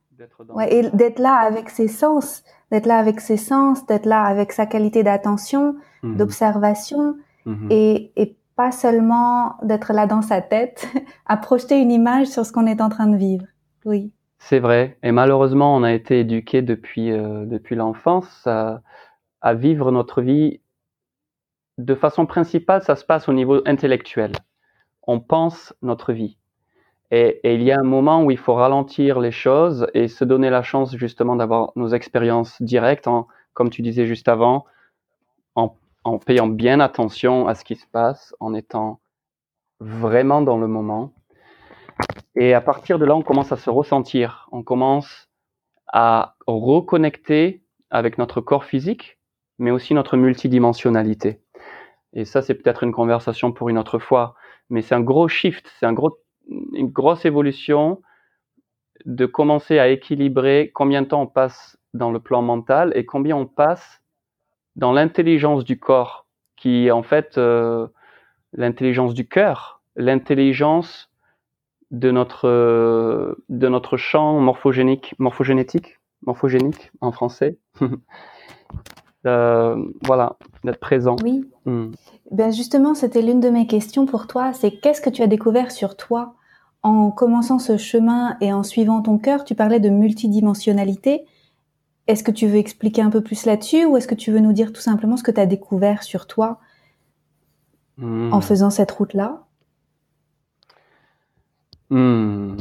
Ouais, 0.49 0.73
et 0.73 0.89
d'être 0.91 1.19
là 1.19 1.35
avec 1.35 1.69
ses 1.69 1.87
sens, 1.87 2.43
d'être 2.71 2.85
là 2.85 2.97
avec 2.97 3.19
ses 3.19 3.37
sens, 3.37 3.85
d'être 3.85 4.05
là 4.05 4.23
avec 4.23 4.51
sa 4.51 4.65
qualité 4.65 5.03
d'attention, 5.03 5.75
mmh. 6.01 6.15
d'observation, 6.15 7.17
mmh. 7.45 7.67
et, 7.71 8.11
et 8.15 8.37
pas 8.55 8.71
seulement 8.71 9.57
d'être 9.63 9.91
là 9.91 10.07
dans 10.07 10.21
sa 10.21 10.41
tête, 10.41 10.87
à 11.25 11.37
projeter 11.37 11.79
une 11.79 11.91
image 11.91 12.27
sur 12.27 12.45
ce 12.45 12.51
qu'on 12.51 12.67
est 12.67 12.81
en 12.81 12.89
train 12.89 13.07
de 13.07 13.17
vivre. 13.17 13.45
Oui. 13.85 14.11
C'est 14.39 14.59
vrai. 14.59 14.97
Et 15.03 15.11
malheureusement, 15.11 15.75
on 15.75 15.83
a 15.83 15.93
été 15.93 16.19
éduqué 16.21 16.61
depuis, 16.61 17.11
euh, 17.11 17.45
depuis 17.45 17.75
l'enfance 17.75 18.47
à, 18.47 18.81
à, 19.41 19.53
vivre 19.53 19.91
notre 19.91 20.21
vie 20.21 20.61
de 21.83 21.95
façon 21.95 22.25
principale, 22.25 22.81
ça 22.81 22.95
se 22.95 23.05
passe 23.05 23.27
au 23.27 23.33
niveau 23.33 23.61
intellectuel. 23.65 24.31
On 25.05 25.19
pense 25.19 25.73
notre 25.81 26.13
vie. 26.13 26.37
Et, 27.11 27.41
il 27.43 27.61
y 27.61 27.71
a 27.71 27.79
un 27.79 27.83
moment 27.83 28.23
où 28.23 28.31
il 28.31 28.37
faut 28.37 28.55
ralentir 28.55 29.19
les 29.19 29.31
choses 29.31 29.87
et 29.93 30.07
se 30.07 30.23
donner 30.23 30.49
la 30.49 30.63
chance 30.63 30.95
justement 30.95 31.35
d'avoir 31.35 31.71
nos 31.75 31.89
expériences 31.89 32.61
directes, 32.61 33.07
comme 33.53 33.69
tu 33.69 33.81
disais 33.81 34.07
juste 34.07 34.27
avant, 34.27 34.65
en 35.55 35.75
en 36.03 36.17
payant 36.17 36.47
bien 36.47 36.79
attention 36.79 37.47
à 37.47 37.55
ce 37.55 37.63
qui 37.63 37.75
se 37.75 37.87
passe, 37.87 38.35
en 38.39 38.53
étant 38.53 38.99
vraiment 39.79 40.41
dans 40.41 40.57
le 40.57 40.67
moment. 40.67 41.13
Et 42.35 42.53
à 42.53 42.61
partir 42.61 42.99
de 42.99 43.05
là, 43.05 43.15
on 43.15 43.21
commence 43.21 43.51
à 43.51 43.57
se 43.57 43.69
ressentir, 43.69 44.47
on 44.51 44.63
commence 44.63 45.29
à 45.87 46.35
reconnecter 46.47 47.63
avec 47.89 48.17
notre 48.17 48.41
corps 48.41 48.65
physique, 48.65 49.19
mais 49.59 49.71
aussi 49.71 49.93
notre 49.93 50.17
multidimensionnalité. 50.17 51.42
Et 52.13 52.25
ça, 52.25 52.41
c'est 52.41 52.53
peut-être 52.53 52.83
une 52.83 52.91
conversation 52.91 53.51
pour 53.51 53.69
une 53.69 53.77
autre 53.77 53.99
fois, 53.99 54.35
mais 54.69 54.81
c'est 54.81 54.95
un 54.95 55.01
gros 55.01 55.27
shift, 55.27 55.71
c'est 55.79 55.85
un 55.85 55.93
gros, 55.93 56.19
une 56.73 56.89
grosse 56.89 57.25
évolution 57.25 58.01
de 59.05 59.25
commencer 59.25 59.79
à 59.79 59.89
équilibrer 59.89 60.71
combien 60.73 61.01
de 61.01 61.07
temps 61.07 61.23
on 61.23 61.27
passe 61.27 61.77
dans 61.93 62.11
le 62.11 62.19
plan 62.19 62.41
mental 62.41 62.91
et 62.95 63.05
combien 63.05 63.35
on 63.35 63.45
passe 63.45 64.01
dans 64.75 64.91
l'intelligence 64.91 65.63
du 65.63 65.79
corps, 65.79 66.25
qui 66.55 66.87
est 66.87 66.91
en 66.91 67.03
fait 67.03 67.37
euh, 67.37 67.87
l'intelligence 68.53 69.13
du 69.13 69.27
cœur, 69.27 69.81
l'intelligence 69.95 71.11
de 71.91 72.09
notre 72.09 73.37
de 73.49 73.67
notre 73.67 73.97
champ 73.97 74.39
morphogénique, 74.39 75.13
morphogénétique, 75.19 75.99
morphogénique 76.25 76.91
en 77.01 77.11
français. 77.11 77.59
euh, 79.25 79.85
voilà, 80.03 80.37
d'être 80.63 80.79
présent. 80.79 81.15
Oui. 81.23 81.45
Mm. 81.65 81.91
Ben 82.31 82.51
justement, 82.51 82.93
c'était 82.93 83.21
l'une 83.21 83.39
de 83.39 83.49
mes 83.49 83.67
questions 83.67 84.05
pour 84.05 84.27
toi. 84.27 84.53
C'est 84.53 84.71
qu'est-ce 84.71 85.01
que 85.01 85.09
tu 85.09 85.21
as 85.21 85.27
découvert 85.27 85.71
sur 85.71 85.95
toi 85.97 86.35
en 86.81 87.11
commençant 87.11 87.59
ce 87.59 87.77
chemin 87.77 88.37
et 88.41 88.51
en 88.53 88.63
suivant 88.63 89.01
ton 89.01 89.17
cœur? 89.17 89.43
Tu 89.43 89.55
parlais 89.55 89.79
de 89.79 89.89
multidimensionnalité. 89.89 91.25
Est-ce 92.07 92.23
que 92.23 92.31
tu 92.31 92.47
veux 92.47 92.57
expliquer 92.57 93.01
un 93.01 93.09
peu 93.09 93.21
plus 93.21 93.45
là-dessus 93.45 93.85
ou 93.85 93.95
est-ce 93.97 94.07
que 94.07 94.15
tu 94.15 94.31
veux 94.31 94.39
nous 94.39 94.53
dire 94.53 94.73
tout 94.73 94.81
simplement 94.81 95.15
ce 95.15 95.23
que 95.23 95.31
tu 95.31 95.39
as 95.39 95.45
découvert 95.45 96.03
sur 96.03 96.27
toi 96.27 96.59
en 98.01 98.41
faisant 98.41 98.69
cette 98.69 98.91
route-là? 98.91 99.43
Mmh. 101.89 102.57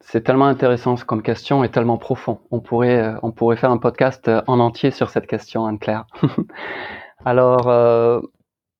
C'est 0.00 0.24
tellement 0.24 0.46
intéressant 0.46 0.96
comme 0.96 1.22
question 1.22 1.62
et 1.64 1.70
tellement 1.70 1.96
profond. 1.96 2.40
On 2.50 2.60
pourrait, 2.60 3.00
euh, 3.00 3.18
on 3.22 3.32
pourrait 3.32 3.56
faire 3.56 3.70
un 3.70 3.78
podcast 3.78 4.28
euh, 4.28 4.42
en 4.46 4.58
entier 4.58 4.90
sur 4.90 5.10
cette 5.10 5.26
question, 5.26 5.64
Anne-Claire. 5.64 6.06
Alors, 7.24 7.68
euh, 7.68 8.20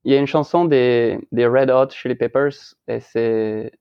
il 0.04 0.12
y 0.12 0.16
a 0.16 0.18
une 0.18 0.26
chanson 0.26 0.64
des, 0.64 1.18
des 1.32 1.46
Red 1.46 1.70
Hot 1.70 1.90
Chili 1.90 2.14
Peppers 2.14 2.74
et 2.88 3.00
c'est 3.00 3.72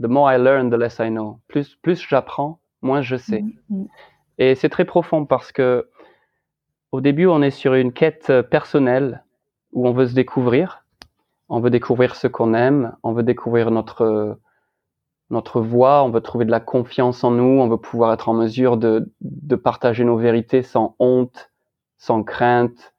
The 0.00 0.06
more 0.06 0.30
I 0.30 0.38
learn, 0.38 0.70
the 0.70 0.74
less 0.74 0.98
I 0.98 1.08
know. 1.08 1.40
Plus, 1.48 1.76
plus 1.76 2.04
j'apprends, 2.08 2.60
moins 2.82 3.00
je 3.00 3.16
sais. 3.16 3.44
Mmh. 3.70 3.84
Et 4.38 4.54
c'est 4.54 4.68
très 4.68 4.84
profond 4.84 5.24
parce 5.24 5.52
que 5.52 5.88
au 6.92 7.00
début, 7.00 7.26
on 7.26 7.42
est 7.42 7.50
sur 7.50 7.74
une 7.74 7.92
quête 7.92 8.32
personnelle 8.50 9.24
où 9.72 9.86
on 9.86 9.92
veut 9.92 10.06
se 10.06 10.14
découvrir. 10.14 10.84
On 11.48 11.60
veut 11.60 11.70
découvrir 11.70 12.16
ce 12.16 12.26
qu'on 12.26 12.54
aime, 12.54 12.96
on 13.02 13.12
veut 13.12 13.22
découvrir 13.22 13.70
notre 13.70 14.38
notre 15.30 15.60
voix, 15.60 16.04
on 16.04 16.10
veut 16.10 16.20
trouver 16.20 16.44
de 16.44 16.50
la 16.52 16.60
confiance 16.60 17.24
en 17.24 17.32
nous, 17.32 17.60
on 17.60 17.68
veut 17.68 17.78
pouvoir 17.78 18.12
être 18.12 18.28
en 18.28 18.34
mesure 18.34 18.76
de, 18.76 19.10
de 19.20 19.56
partager 19.56 20.04
nos 20.04 20.16
vérités 20.16 20.62
sans 20.62 20.94
honte, 21.00 21.50
sans 21.98 22.22
crainte. 22.22 22.94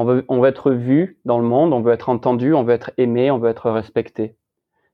On 0.00 0.04
veut, 0.04 0.48
être 0.48 0.70
vu 0.70 1.18
dans 1.24 1.40
le 1.40 1.44
monde, 1.44 1.72
on 1.72 1.80
veut 1.80 1.92
être 1.92 2.08
entendu, 2.08 2.54
on 2.54 2.62
veut 2.62 2.74
être 2.74 2.92
aimé, 2.98 3.32
on 3.32 3.38
veut 3.38 3.50
être 3.50 3.68
respecté. 3.68 4.36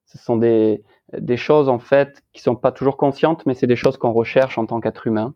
Ce 0.06 0.16
sont 0.16 0.38
des, 0.38 0.82
choses 1.36 1.68
en 1.68 1.78
fait 1.78 2.22
qui 2.32 2.40
sont 2.40 2.56
pas 2.56 2.72
toujours 2.72 2.96
conscientes, 2.96 3.44
mais 3.44 3.52
c'est 3.52 3.66
des 3.66 3.76
choses 3.76 3.98
qu'on 3.98 4.12
recherche 4.12 4.56
en 4.56 4.64
tant 4.64 4.80
qu'être 4.80 5.06
humain 5.06 5.34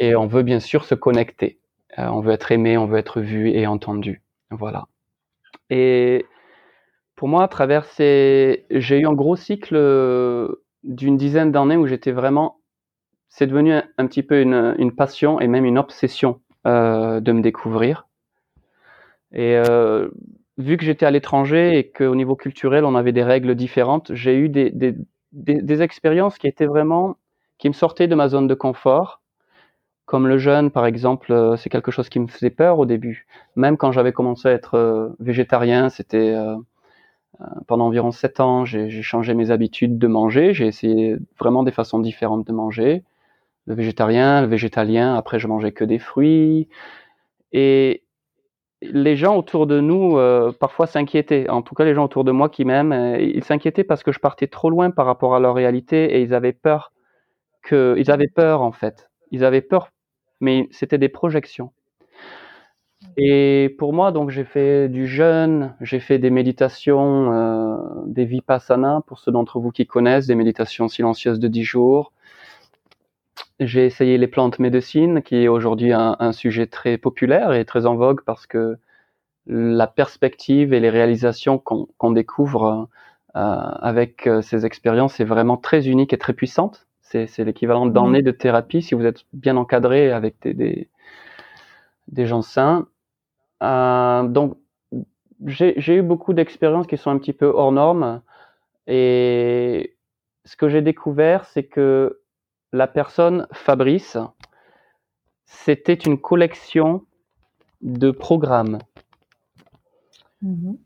et 0.00 0.16
on 0.16 0.26
veut 0.26 0.42
bien 0.42 0.58
sûr 0.58 0.84
se 0.84 0.96
connecter. 0.96 1.60
Euh, 1.96 2.08
on 2.08 2.22
veut 2.22 2.32
être 2.32 2.50
aimé, 2.50 2.76
on 2.76 2.86
veut 2.86 2.98
être 2.98 3.20
vu 3.20 3.50
et 3.50 3.68
entendu. 3.68 4.20
Voilà. 4.50 4.86
Et 5.70 6.26
pour 7.14 7.28
moi, 7.28 7.44
à 7.44 7.48
travers 7.48 7.84
ces, 7.84 8.66
j'ai 8.70 8.98
eu 8.98 9.06
un 9.06 9.12
gros 9.12 9.36
cycle 9.36 9.76
euh, 9.76 10.64
d'une 10.82 11.16
dizaine 11.16 11.52
d'années 11.52 11.76
où 11.76 11.86
j'étais 11.86 12.10
vraiment, 12.10 12.58
c'est 13.28 13.46
devenu 13.46 13.74
un, 13.74 14.06
petit 14.08 14.24
peu 14.24 14.40
une, 14.40 14.74
une, 14.78 14.92
passion 14.92 15.38
et 15.38 15.46
même 15.46 15.64
une 15.64 15.78
obsession 15.78 16.40
euh, 16.66 17.20
de 17.20 17.30
me 17.30 17.42
découvrir. 17.42 18.08
Et 19.34 19.56
euh, 19.56 20.08
vu 20.58 20.76
que 20.76 20.84
j'étais 20.84 21.06
à 21.06 21.10
l'étranger 21.10 21.78
et 21.78 21.90
qu'au 21.90 22.14
niveau 22.14 22.36
culturel, 22.36 22.84
on 22.84 22.94
avait 22.94 23.12
des 23.12 23.22
règles 23.22 23.54
différentes, 23.54 24.14
j'ai 24.14 24.36
eu 24.36 24.48
des, 24.48 24.70
des, 24.70 24.94
des, 25.32 25.82
expériences 25.82 26.38
qui 26.38 26.46
étaient 26.46 26.66
vraiment, 26.66 27.16
qui 27.58 27.68
me 27.68 27.74
sortaient 27.74 28.08
de 28.08 28.14
ma 28.14 28.28
zone 28.28 28.46
de 28.46 28.54
confort 28.54 29.20
comme 30.06 30.28
le 30.28 30.38
jeûne, 30.38 30.70
par 30.70 30.86
exemple, 30.86 31.32
euh, 31.32 31.56
c'est 31.56 31.70
quelque 31.70 31.90
chose 31.90 32.08
qui 32.08 32.20
me 32.20 32.26
faisait 32.26 32.50
peur 32.50 32.78
au 32.78 32.86
début. 32.86 33.26
Même 33.56 33.76
quand 33.76 33.92
j'avais 33.92 34.12
commencé 34.12 34.48
à 34.48 34.52
être 34.52 34.74
euh, 34.74 35.08
végétarien, 35.18 35.88
c'était 35.88 36.34
euh, 36.34 36.56
pendant 37.66 37.86
environ 37.86 38.12
sept 38.12 38.40
ans, 38.40 38.64
j'ai 38.64 39.02
changé 39.02 39.34
mes 39.34 39.50
habitudes 39.50 39.98
de 39.98 40.06
manger. 40.06 40.54
J'ai 40.54 40.66
essayé 40.66 41.16
vraiment 41.38 41.62
des 41.62 41.72
façons 41.72 41.98
différentes 41.98 42.46
de 42.46 42.52
manger. 42.52 43.02
Le 43.66 43.74
végétarien, 43.74 44.42
le 44.42 44.46
végétalien. 44.48 45.16
Après, 45.16 45.38
je 45.38 45.48
mangeais 45.48 45.72
que 45.72 45.84
des 45.84 45.98
fruits. 45.98 46.68
Et 47.52 48.03
les 48.92 49.16
gens 49.16 49.36
autour 49.36 49.66
de 49.66 49.80
nous 49.80 50.18
parfois 50.60 50.86
s'inquiétaient. 50.86 51.48
En 51.48 51.62
tout 51.62 51.74
cas, 51.74 51.84
les 51.84 51.94
gens 51.94 52.04
autour 52.04 52.24
de 52.24 52.32
moi 52.32 52.48
qui 52.48 52.64
m'aiment, 52.64 53.16
ils 53.20 53.44
s'inquiétaient 53.44 53.84
parce 53.84 54.02
que 54.02 54.12
je 54.12 54.18
partais 54.20 54.46
trop 54.46 54.70
loin 54.70 54.90
par 54.90 55.06
rapport 55.06 55.34
à 55.34 55.40
leur 55.40 55.54
réalité 55.54 56.16
et 56.16 56.22
ils 56.22 56.34
avaient 56.34 56.52
peur 56.52 56.92
que, 57.62 57.94
ils 57.98 58.10
avaient 58.10 58.28
peur 58.28 58.62
en 58.62 58.72
fait. 58.72 59.10
Ils 59.30 59.44
avaient 59.44 59.62
peur 59.62 59.90
mais 60.40 60.68
c'était 60.70 60.98
des 60.98 61.08
projections. 61.08 61.72
Et 63.16 63.74
pour 63.78 63.92
moi, 63.92 64.12
donc, 64.12 64.30
j'ai 64.30 64.44
fait 64.44 64.88
du 64.88 65.06
jeûne, 65.06 65.74
j'ai 65.80 66.00
fait 66.00 66.18
des 66.18 66.30
méditations, 66.30 67.32
euh, 67.32 67.76
des 68.06 68.24
vipassana, 68.24 69.02
pour 69.06 69.18
ceux 69.18 69.30
d'entre 69.30 69.60
vous 69.60 69.70
qui 69.70 69.86
connaissent, 69.86 70.26
des 70.26 70.34
méditations 70.34 70.88
silencieuses 70.88 71.38
de 71.38 71.48
10 71.48 71.64
jours. 71.64 72.12
J'ai 73.60 73.86
essayé 73.86 74.18
les 74.18 74.26
plantes 74.26 74.58
médecines, 74.58 75.22
qui 75.22 75.36
est 75.36 75.48
aujourd'hui 75.48 75.92
un, 75.92 76.16
un, 76.18 76.32
sujet 76.32 76.66
très 76.66 76.98
populaire 76.98 77.52
et 77.52 77.64
très 77.64 77.86
en 77.86 77.94
vogue 77.94 78.22
parce 78.24 78.46
que 78.46 78.78
la 79.46 79.86
perspective 79.86 80.72
et 80.72 80.80
les 80.80 80.90
réalisations 80.90 81.58
qu'on 81.58 81.86
qu 81.86 82.14
découvre 82.14 82.88
euh, 83.36 83.40
avec 83.40 84.26
euh, 84.26 84.42
ces 84.42 84.64
expériences 84.64 85.20
est 85.20 85.24
vraiment 85.24 85.56
très 85.56 85.88
unique 85.88 86.12
et 86.12 86.18
très 86.18 86.32
puissante. 86.32 86.86
C'est 87.02 87.44
l'équivalent 87.44 87.86
d'année 87.86 88.22
de 88.22 88.32
thérapie 88.32 88.82
si 88.82 88.96
vous 88.96 89.06
êtes 89.06 89.24
bien 89.32 89.56
encadré 89.56 90.10
avec 90.10 90.34
des, 90.42 90.52
des, 90.52 90.88
des 92.08 92.26
gens 92.26 92.42
sains. 92.42 92.88
Euh, 93.62 94.24
donc, 94.24 94.56
j'ai 95.46 95.94
eu 95.94 96.02
beaucoup 96.02 96.32
d'expériences 96.32 96.88
qui 96.88 96.96
sont 96.96 97.10
un 97.10 97.18
petit 97.18 97.32
peu 97.32 97.46
hors 97.46 97.70
normes. 97.70 98.20
Et 98.88 99.96
ce 100.44 100.56
que 100.56 100.68
j'ai 100.68 100.82
découvert, 100.82 101.44
c'est 101.44 101.62
que 101.62 102.20
la 102.74 102.88
personne 102.88 103.46
Fabrice 103.52 104.18
c'était 105.44 105.94
une 105.94 106.20
collection 106.20 107.02
de 107.82 108.10
programmes. 108.10 108.78
Mhm. 110.42 110.76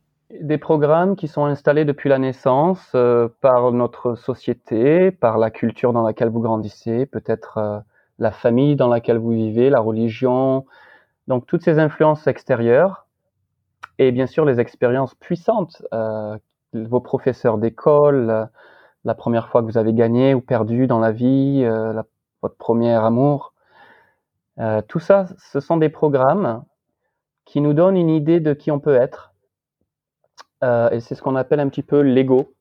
Des 0.42 0.58
programmes 0.58 1.16
qui 1.16 1.28
sont 1.28 1.46
installés 1.46 1.86
depuis 1.86 2.10
la 2.10 2.18
naissance 2.18 2.92
euh, 2.94 3.28
par 3.40 3.72
notre 3.72 4.16
société, 4.16 5.10
par 5.10 5.38
la 5.38 5.50
culture 5.50 5.94
dans 5.94 6.02
laquelle 6.02 6.28
vous 6.28 6.40
grandissez, 6.40 7.06
peut-être 7.06 7.56
euh, 7.56 7.78
la 8.18 8.32
famille 8.32 8.76
dans 8.76 8.88
laquelle 8.88 9.16
vous 9.16 9.30
vivez, 9.30 9.70
la 9.70 9.80
religion, 9.80 10.66
donc 11.26 11.46
toutes 11.46 11.62
ces 11.62 11.78
influences 11.78 12.26
extérieures 12.26 13.06
et 13.98 14.12
bien 14.12 14.26
sûr 14.26 14.44
les 14.44 14.60
expériences 14.60 15.14
puissantes, 15.14 15.82
euh, 15.94 16.36
vos 16.74 17.00
professeurs 17.00 17.56
d'école, 17.56 18.50
la 19.08 19.14
première 19.14 19.48
fois 19.48 19.62
que 19.62 19.66
vous 19.66 19.78
avez 19.78 19.92
gagné 19.92 20.34
ou 20.34 20.40
perdu 20.40 20.86
dans 20.86 21.00
la 21.00 21.10
vie, 21.10 21.66
votre 22.42 22.56
premier 22.56 22.92
amour. 22.92 23.54
tout 24.86 25.00
ça, 25.00 25.26
ce 25.52 25.58
sont 25.60 25.78
des 25.78 25.88
programmes 25.88 26.62
qui 27.44 27.60
nous 27.60 27.72
donnent 27.72 27.96
une 27.96 28.10
idée 28.10 28.38
de 28.40 28.52
qui 28.52 28.70
on 28.70 28.78
peut 28.78 28.94
être 28.94 29.28
euh, 30.64 30.90
et 30.90 31.00
c'est 31.00 31.14
ce 31.14 31.22
qu'on 31.22 31.36
appelle 31.36 31.60
un 31.60 31.68
petit 31.68 31.82
peu 31.82 32.00
l'ego. 32.00 32.52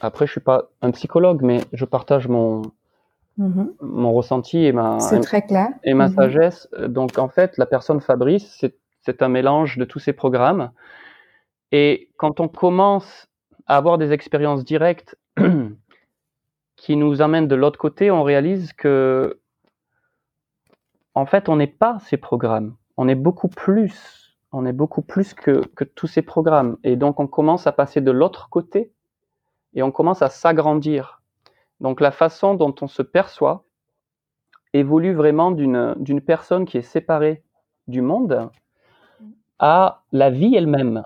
Après, 0.00 0.26
je 0.26 0.32
suis 0.32 0.40
pas 0.40 0.70
un 0.82 0.90
psychologue, 0.90 1.42
mais 1.42 1.60
je 1.72 1.84
partage 1.84 2.28
mon 2.28 2.62
mhm. 3.36 3.72
mon 3.80 4.12
ressenti 4.12 4.64
et 4.64 4.72
ma 4.72 4.98
très 5.22 5.42
clair. 5.42 5.68
et 5.84 5.94
ma 5.94 6.08
Mhm. 6.08 6.14
sagesse. 6.14 6.68
Donc 6.88 7.18
en 7.18 7.28
fait, 7.28 7.56
la 7.58 7.66
personne 7.66 8.00
Fabrice, 8.00 8.64
c'est 9.02 9.22
un 9.22 9.28
mélange 9.28 9.78
de 9.78 9.84
tous 9.84 9.98
ces 9.98 10.12
programmes. 10.12 10.70
Et 11.72 12.10
quand 12.16 12.40
on 12.40 12.48
commence 12.48 13.28
à 13.66 13.76
avoir 13.76 13.98
des 13.98 14.12
expériences 14.12 14.64
directes 14.64 15.16
qui 16.76 16.96
nous 16.96 17.22
amènent 17.22 17.48
de 17.48 17.54
l'autre 17.54 17.78
côté, 17.78 18.10
on 18.10 18.22
réalise 18.22 18.72
que 18.72 19.40
en 21.14 21.26
fait, 21.26 21.48
on 21.48 21.56
n'est 21.56 21.66
pas 21.66 21.98
ces 22.00 22.16
programmes. 22.16 22.76
On 22.96 23.08
est 23.08 23.16
beaucoup 23.16 23.48
plus 23.48 24.20
on 24.52 24.66
est 24.66 24.72
beaucoup 24.72 25.02
plus 25.02 25.34
que, 25.34 25.64
que 25.74 25.84
tous 25.84 26.06
ces 26.06 26.22
programmes. 26.22 26.76
Et 26.82 26.96
donc, 26.96 27.20
on 27.20 27.26
commence 27.26 27.66
à 27.66 27.72
passer 27.72 28.00
de 28.00 28.10
l'autre 28.10 28.48
côté 28.50 28.92
et 29.74 29.82
on 29.82 29.92
commence 29.92 30.22
à 30.22 30.28
s'agrandir. 30.28 31.22
Donc, 31.80 32.00
la 32.00 32.10
façon 32.10 32.54
dont 32.54 32.74
on 32.80 32.88
se 32.88 33.02
perçoit 33.02 33.64
évolue 34.72 35.14
vraiment 35.14 35.50
d'une 35.50 36.20
personne 36.20 36.64
qui 36.64 36.78
est 36.78 36.82
séparée 36.82 37.42
du 37.88 38.02
monde 38.02 38.50
à 39.58 40.02
la 40.12 40.30
vie 40.30 40.54
elle-même. 40.54 41.04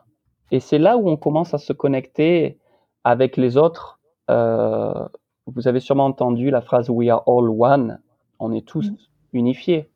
Et 0.50 0.60
c'est 0.60 0.78
là 0.78 0.96
où 0.96 1.08
on 1.08 1.16
commence 1.16 1.54
à 1.54 1.58
se 1.58 1.72
connecter 1.72 2.58
avec 3.02 3.36
les 3.36 3.56
autres. 3.56 3.93
Euh, 4.30 5.06
vous 5.46 5.68
avez 5.68 5.80
sûrement 5.80 6.06
entendu 6.06 6.50
la 6.50 6.60
phrase 6.60 6.88
We 6.90 7.08
are 7.10 7.22
all 7.26 7.48
one. 7.50 8.00
On 8.38 8.52
est 8.52 8.66
tous 8.66 8.90
Mm. 8.90 8.96
unifiés. 9.34 9.88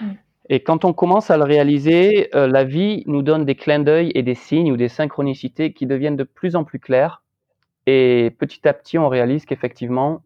Mm. 0.00 0.10
Et 0.50 0.62
quand 0.62 0.84
on 0.84 0.92
commence 0.92 1.30
à 1.30 1.36
le 1.36 1.44
réaliser, 1.44 2.28
euh, 2.36 2.46
la 2.46 2.64
vie 2.64 3.02
nous 3.06 3.22
donne 3.22 3.44
des 3.44 3.54
clins 3.54 3.80
d'œil 3.80 4.12
et 4.14 4.22
des 4.22 4.34
signes 4.34 4.70
ou 4.72 4.76
des 4.76 4.88
synchronicités 4.88 5.72
qui 5.72 5.86
deviennent 5.86 6.16
de 6.16 6.24
plus 6.24 6.54
en 6.56 6.64
plus 6.64 6.78
clairs. 6.78 7.22
Et 7.86 8.34
petit 8.38 8.66
à 8.68 8.72
petit, 8.74 8.98
on 8.98 9.08
réalise 9.08 9.44
qu'effectivement, 9.46 10.22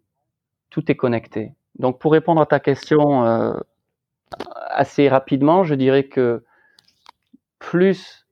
tout 0.71 0.91
est 0.91 0.95
connecté. 0.97 1.53
Donc, 1.79 1.99
pour 1.99 2.13
répondre 2.13 2.41
à 2.41 2.47
ta 2.47 2.61
question 2.61 3.25
euh, 3.25 3.55
assez 4.69 5.09
rapidement, 5.09 5.65
je 5.65 5.75
dirais 5.75 6.05
que 6.05 6.45
plus, 7.59 8.27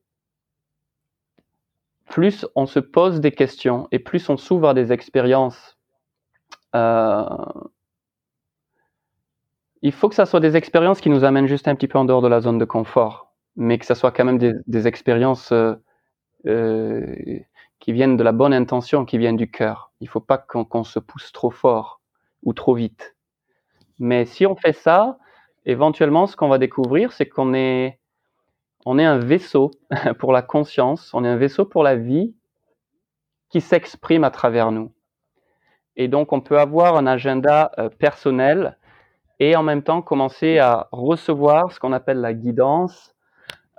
plus 2.08 2.46
on 2.54 2.66
se 2.66 2.80
pose 2.80 3.20
des 3.20 3.32
questions 3.32 3.88
et 3.92 3.98
plus 3.98 4.28
on 4.28 4.36
s'ouvre 4.36 4.68
à 4.68 4.74
des 4.74 4.92
expériences 4.92 5.78
euh, 6.74 7.24
il 9.82 9.92
faut 9.92 10.08
que 10.08 10.14
ça 10.14 10.26
soit 10.26 10.40
des 10.40 10.56
expériences 10.56 11.00
qui 11.00 11.10
nous 11.10 11.24
amènent 11.24 11.46
juste 11.46 11.68
un 11.68 11.74
petit 11.74 11.88
peu 11.88 11.98
en 11.98 12.04
dehors 12.04 12.22
de 12.22 12.28
la 12.28 12.40
zone 12.40 12.58
de 12.58 12.64
confort, 12.64 13.32
mais 13.56 13.78
que 13.78 13.86
ça 13.86 13.94
soit 13.94 14.10
quand 14.10 14.24
même 14.24 14.38
des, 14.38 14.86
expériences 14.86 15.52
euh, 15.52 15.74
euh, 16.46 17.14
qui 17.78 17.92
viennent 17.92 18.16
de 18.16 18.24
la 18.24 18.32
bonne 18.32 18.52
intention, 18.52 19.04
qui 19.04 19.18
viennent 19.18 19.36
du 19.36 19.50
cœur. 19.50 19.92
Il 20.00 20.08
faut 20.08 20.20
pas 20.20 20.38
qu'on 20.38 20.84
se 20.84 20.98
pousse 20.98 21.32
trop 21.32 21.50
fort 21.50 22.00
ou 22.42 22.52
trop 22.52 22.74
vite. 22.74 23.16
Mais 23.98 24.24
si 24.26 24.46
on 24.46 24.56
fait 24.56 24.72
ça, 24.72 25.18
éventuellement, 25.64 26.26
ce 26.26 26.36
qu'on 26.36 26.48
va 26.48 26.58
découvrir, 26.58 27.12
c'est 27.12 27.26
qu'on 27.26 27.54
est, 27.54 27.98
on 28.90 28.98
est 28.98 29.04
un 29.04 29.18
vaisseau 29.18 29.70
pour 30.18 30.32
la 30.32 30.40
conscience, 30.40 31.12
on 31.12 31.22
est 31.22 31.28
un 31.28 31.36
vaisseau 31.36 31.66
pour 31.66 31.82
la 31.82 31.94
vie 31.94 32.34
qui 33.50 33.60
s'exprime 33.60 34.24
à 34.24 34.30
travers 34.30 34.72
nous. 34.72 34.94
Et 35.96 36.08
donc, 36.08 36.32
on 36.32 36.40
peut 36.40 36.58
avoir 36.58 36.96
un 36.96 37.06
agenda 37.06 37.70
euh, 37.76 37.90
personnel 37.90 38.78
et 39.40 39.56
en 39.56 39.62
même 39.62 39.82
temps 39.82 40.00
commencer 40.00 40.56
à 40.58 40.88
recevoir 40.90 41.70
ce 41.70 41.78
qu'on 41.78 41.92
appelle 41.92 42.22
la 42.22 42.32
guidance 42.32 43.14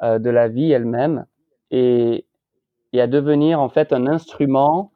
euh, 0.04 0.20
de 0.20 0.30
la 0.30 0.48
vie 0.48 0.72
elle-même 0.72 1.26
et, 1.72 2.28
à 2.94 3.08
devenir 3.08 3.60
en 3.62 3.70
fait 3.70 3.94
un 3.94 4.06
instrument 4.06 4.92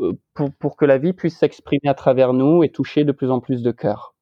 euh, 0.00 0.14
pour, 0.32 0.54
pour 0.54 0.76
que 0.78 0.86
la 0.86 0.96
vie 0.96 1.12
puisse 1.12 1.36
s'exprimer 1.36 1.90
à 1.90 1.94
travers 1.94 2.32
nous 2.32 2.64
et 2.64 2.70
toucher 2.70 3.04
de 3.04 3.12
plus 3.12 3.30
en 3.30 3.40
plus 3.40 3.62
de 3.62 3.72
cœurs. 3.72 4.14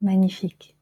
Magnifique. 0.00 0.74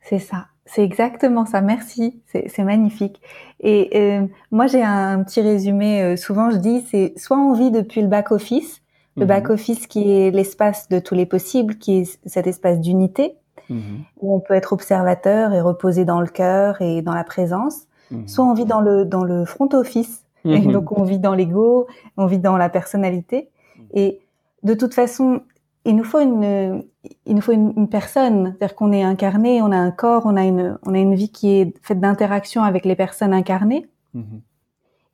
C'est 0.00 0.18
ça. 0.18 0.48
C'est 0.64 0.84
exactement 0.84 1.44
ça. 1.44 1.60
Merci. 1.60 2.20
C'est 2.26 2.62
magnifique. 2.64 3.20
Et 3.60 3.90
euh, 3.94 4.26
moi, 4.50 4.66
j'ai 4.66 4.82
un 4.82 5.22
petit 5.24 5.40
résumé. 5.40 6.02
euh, 6.02 6.16
souvent, 6.16 6.50
je 6.50 6.56
dis, 6.56 6.82
c'est 6.90 7.14
soit 7.16 7.36
on 7.38 7.52
vit 7.52 7.70
depuis 7.70 8.00
le 8.00 8.08
back-office, 8.08 8.80
le 9.16 9.22
Mhm. 9.22 9.28
back-office 9.28 9.86
qui 9.86 10.10
est 10.12 10.30
l'espace 10.30 10.88
de 10.88 10.98
tous 11.00 11.14
les 11.14 11.26
possibles, 11.26 11.76
qui 11.76 11.98
est 12.00 12.18
cet 12.26 12.46
espace 12.46 12.80
d'unité, 12.80 13.34
Mhm. 13.68 14.00
où 14.20 14.34
on 14.34 14.40
peut 14.40 14.54
être 14.54 14.72
observateur 14.72 15.52
et 15.52 15.60
reposer 15.60 16.04
dans 16.04 16.20
le 16.20 16.26
cœur 16.28 16.80
et 16.80 17.02
dans 17.02 17.14
la 17.14 17.24
présence. 17.24 17.86
Mhm. 18.10 18.28
Soit 18.28 18.44
on 18.44 18.54
vit 18.54 18.64
dans 18.64 18.80
le, 18.80 19.04
dans 19.04 19.24
le 19.24 19.44
front 19.44 19.68
office, 19.72 20.24
et 20.44 20.60
Mhm. 20.60 20.72
donc 20.72 20.92
on 20.98 21.02
vit 21.02 21.18
dans 21.18 21.34
l'ego, 21.34 21.86
on 22.16 22.26
vit 22.26 22.38
dans 22.38 22.56
la 22.56 22.68
personnalité. 22.68 23.48
Et 23.94 24.20
de 24.62 24.74
toute 24.74 24.94
façon, 24.94 25.40
il 25.84 25.96
nous 25.96 26.04
faut 26.04 26.20
une, 26.20 26.84
il 27.26 27.34
nous 27.34 27.40
faut 27.40 27.52
une, 27.52 27.72
une 27.76 27.88
personne, 27.88 28.54
c'est-à-dire 28.56 28.76
qu'on 28.76 28.92
est 28.92 29.02
incarné, 29.02 29.62
on 29.62 29.72
a 29.72 29.76
un 29.76 29.90
corps, 29.90 30.22
on 30.26 30.36
a 30.36 30.44
une, 30.44 30.78
on 30.84 30.94
a 30.94 30.98
une 30.98 31.14
vie 31.14 31.30
qui 31.30 31.50
est 31.50 31.74
faite 31.82 32.00
d'interaction 32.00 32.62
avec 32.62 32.84
les 32.84 32.94
personnes 32.94 33.32
incarnées. 33.32 33.88
Mhm. 34.14 34.42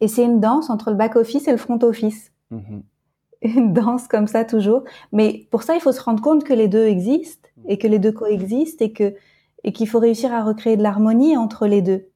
Et 0.01 0.09
c'est 0.09 0.25
une 0.25 0.41
danse 0.41 0.71
entre 0.71 0.91
le 0.91 0.97
back 0.97 1.17
office 1.17 1.49
et 1.49 1.53
le 1.53 1.57
front 1.57 1.79
office. 1.83 2.33
Mhm. 2.51 2.83
Une 3.43 3.73
danse 3.73 4.09
comme 4.09 4.27
ça 4.27 4.45
toujours. 4.45 4.83
Mais 5.13 5.47
pour 5.51 5.63
ça, 5.63 5.75
il 5.75 5.81
faut 5.81 5.93
se 5.93 6.01
rendre 6.01 6.23
compte 6.23 6.45
que 6.45 6.53
les 6.53 6.69
deux 6.69 6.87
existent 6.87 7.49
et 7.67 7.79
que 7.79 7.87
les 7.87 7.99
deux 7.99 8.13
coexistent 8.13 8.83
et 8.83 8.93
que 8.93 9.15
et 9.65 9.73
qu'il 9.73 9.89
faut 9.89 9.99
réussir 9.99 10.33
à 10.33 10.45
recréer 10.45 10.77
de 10.77 10.83
l'harmonie 10.83 11.37
entre 11.37 11.67
les 11.67 11.83
deux. 11.83 12.09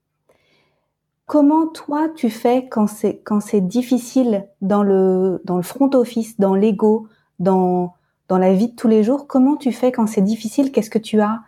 Comment 1.27 1.67
toi 1.67 2.09
tu 2.15 2.31
fais 2.31 2.69
quand 2.69 2.87
c'est 2.87 3.21
quand 3.25 3.41
c'est 3.41 3.61
difficile 3.61 4.47
dans 4.61 4.83
le 4.83 5.41
dans 5.45 5.57
le 5.57 5.63
front 5.63 5.91
office, 5.95 6.39
dans 6.39 6.55
l'ego, 6.55 7.09
dans 7.39 7.95
dans 8.29 8.39
la 8.39 8.55
vie 8.55 8.69
de 8.69 8.77
tous 8.77 8.89
les 8.89 9.03
jours 9.03 9.27
Comment 9.27 9.57
tu 9.57 9.73
fais 9.73 9.93
quand 9.93 10.07
c'est 10.07 10.23
difficile? 10.23 10.73
Qu'est-ce 10.73 10.91
que 10.91 10.99
tu 10.99 11.21
as 11.21 11.41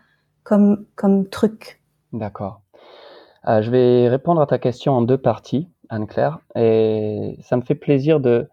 comme 0.43 0.85
comme 0.95 1.29
truc? 1.29 1.81
D'accord. 2.13 2.61
Euh, 3.47 3.63
je 3.63 3.71
vais 3.71 4.09
répondre 4.09 4.41
à 4.41 4.47
ta 4.47 4.59
question 4.59 4.93
en 4.95 5.03
deux 5.03 5.19
parties, 5.19 5.69
Anne-Claire. 5.89 6.39
Et 6.57 7.37
ça 7.43 7.57
me 7.57 7.63
fait 7.63 7.75
plaisir 7.75 8.21
de, 8.21 8.49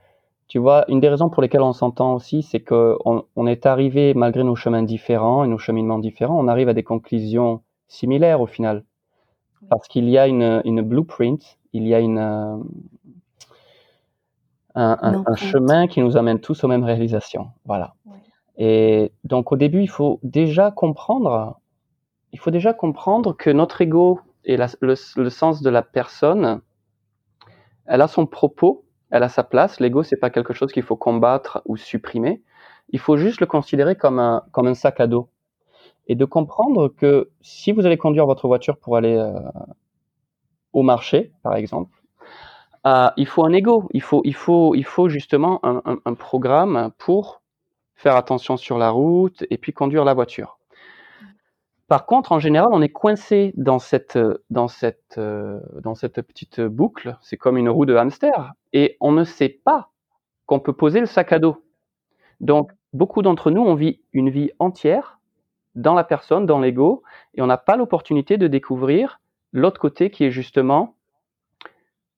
tu 0.48 0.60
vois, 0.60 0.84
une 0.90 1.00
des 1.00 1.10
raisons 1.10 1.30
pour 1.30 1.42
lesquelles 1.42 1.62
on 1.62 1.74
s'entend 1.74 2.14
aussi, 2.14 2.44
c'est 2.44 2.60
qu'on 2.60 3.24
on 3.36 3.48
est 3.48 3.66
arrivé, 3.66 4.14
malgré 4.14 4.44
nos 4.44 4.56
chemins 4.56 4.84
différents 4.84 5.44
et 5.44 5.48
nos 5.48 5.58
cheminements 5.58 6.00
différents, 6.00 6.38
on 6.38 6.48
arrive 6.48 6.70
à 6.70 6.74
des 6.74 6.84
conclusions 6.84 7.62
similaires 7.88 8.42
au 8.42 8.48
final. 8.48 8.84
Parce 9.70 9.88
qu'il 9.88 10.10
y 10.10 10.18
a 10.18 10.28
une, 10.28 10.62
une 10.66 10.82
blueprint, 10.82 11.58
il 11.72 11.88
y 11.88 11.94
a 11.94 12.00
une, 12.00 12.64
un, 14.76 15.36
chemin 15.36 15.88
qui 15.88 16.02
nous 16.02 16.18
amène 16.18 16.40
tous 16.40 16.64
aux 16.64 16.68
mêmes 16.68 16.84
réalisations. 16.84 17.50
Voilà. 17.66 17.94
Ouais. 18.06 18.16
Et 18.58 19.12
donc 19.24 19.52
au 19.52 19.56
début, 19.56 19.82
il 19.82 19.90
faut 19.90 20.20
déjà 20.24 20.72
comprendre, 20.72 21.60
il 22.32 22.40
faut 22.40 22.52
déjà 22.52 22.74
comprendre 22.74 23.36
que 23.36 23.50
notre 23.50 23.82
ego 23.82 24.20
et 24.46 24.58
la- 24.58 24.68
le, 24.82 24.96
le 25.18 25.30
sens 25.30 25.62
de 25.62 25.70
la 25.70 25.82
personne, 25.82 26.62
elle 27.86 28.02
a 28.02 28.08
son 28.08 28.26
propos, 28.26 28.86
elle 29.10 29.24
a 29.24 29.30
sa 29.30 29.44
place. 29.44 29.80
L'ego, 29.80 30.04
c'est 30.04 30.18
pas 30.18 30.30
quelque 30.30 30.54
chose 30.54 30.72
qu'il 30.72 30.84
faut 30.84 30.96
combattre 30.96 31.62
ou 31.66 31.78
supprimer. 31.78 32.42
Il 32.90 33.00
faut 33.00 33.18
juste 33.18 33.42
le 33.42 33.46
considérer 33.48 33.96
comme 33.96 34.20
un, 34.20 34.44
comme 34.52 34.68
un 34.68 34.74
sac 34.74 35.00
à 35.00 35.08
dos. 35.08 35.30
Et 36.08 36.16
de 36.16 36.26
comprendre 36.26 36.88
que 36.90 37.30
si 37.42 37.72
vous 37.72 37.86
allez 37.86 37.98
conduire 37.98 38.26
votre 38.26 38.48
voiture 38.48 38.78
pour 38.78 38.98
aller 38.98 39.16
euh, 39.16 39.40
au 40.74 40.82
marché, 40.82 41.32
par 41.44 41.56
exemple, 41.56 42.01
euh, 42.88 43.10
il 43.18 43.28
faut 43.28 43.46
un 43.46 43.54
ego. 43.54 43.88
Il 43.92 44.02
faut, 44.02 44.22
il 44.26 44.36
faut, 44.36 44.76
il 44.76 44.86
faut 44.86 45.10
justement 45.10 45.60
un, 45.64 46.14
programme 46.16 46.92
pour 46.98 47.42
faire 47.96 48.16
attention 48.16 48.58
sur 48.58 48.78
la 48.78 48.90
route 48.90 49.44
et 49.50 49.58
puis 49.58 49.74
conduire 49.74 50.04
la 50.04 50.14
voiture. 50.14 50.58
Par 51.88 52.06
contre, 52.06 52.32
en 52.32 52.40
général, 52.40 52.70
on 52.72 52.82
est 52.82 52.90
coincé 52.90 53.54
dans 53.58 53.80
cette, 53.80 54.18
dans 54.50 54.70
cette, 54.70 55.18
euh, 55.18 55.60
dans 55.84 55.94
cette 55.94 56.22
petite 56.22 56.62
boucle. 56.62 57.18
C'est 57.22 57.38
comme 57.38 57.58
une 57.58 57.70
roue 57.70 57.86
de 57.86 57.96
hamster. 57.96 58.54
Et 58.72 58.98
on 59.02 59.12
ne 59.12 59.26
sait 59.26 59.50
pas 59.50 59.90
qu'on 60.46 60.60
peut 60.60 60.74
poser 60.74 61.02
le 61.02 61.06
sac 61.06 61.34
à 61.34 61.40
dos. 61.40 61.64
Donc, 62.40 62.72
beaucoup 62.94 63.22
d'entre 63.22 63.52
nous, 63.52 63.62
on 63.62 63.76
vit 63.76 64.02
une 64.14 64.30
vie 64.30 64.52
entière 64.58 65.20
dans 65.76 65.94
la 65.94 66.04
personne, 66.04 66.46
dans 66.46 66.60
l'ego, 66.60 67.04
et 67.34 67.42
on 67.42 67.48
n'a 67.48 67.58
pas 67.58 67.78
l'opportunité 67.78 68.38
de 68.38 68.48
découvrir 68.48 69.22
l'autre 69.54 69.80
côté 69.80 70.10
qui 70.10 70.24
est 70.24 70.32
justement 70.32 70.96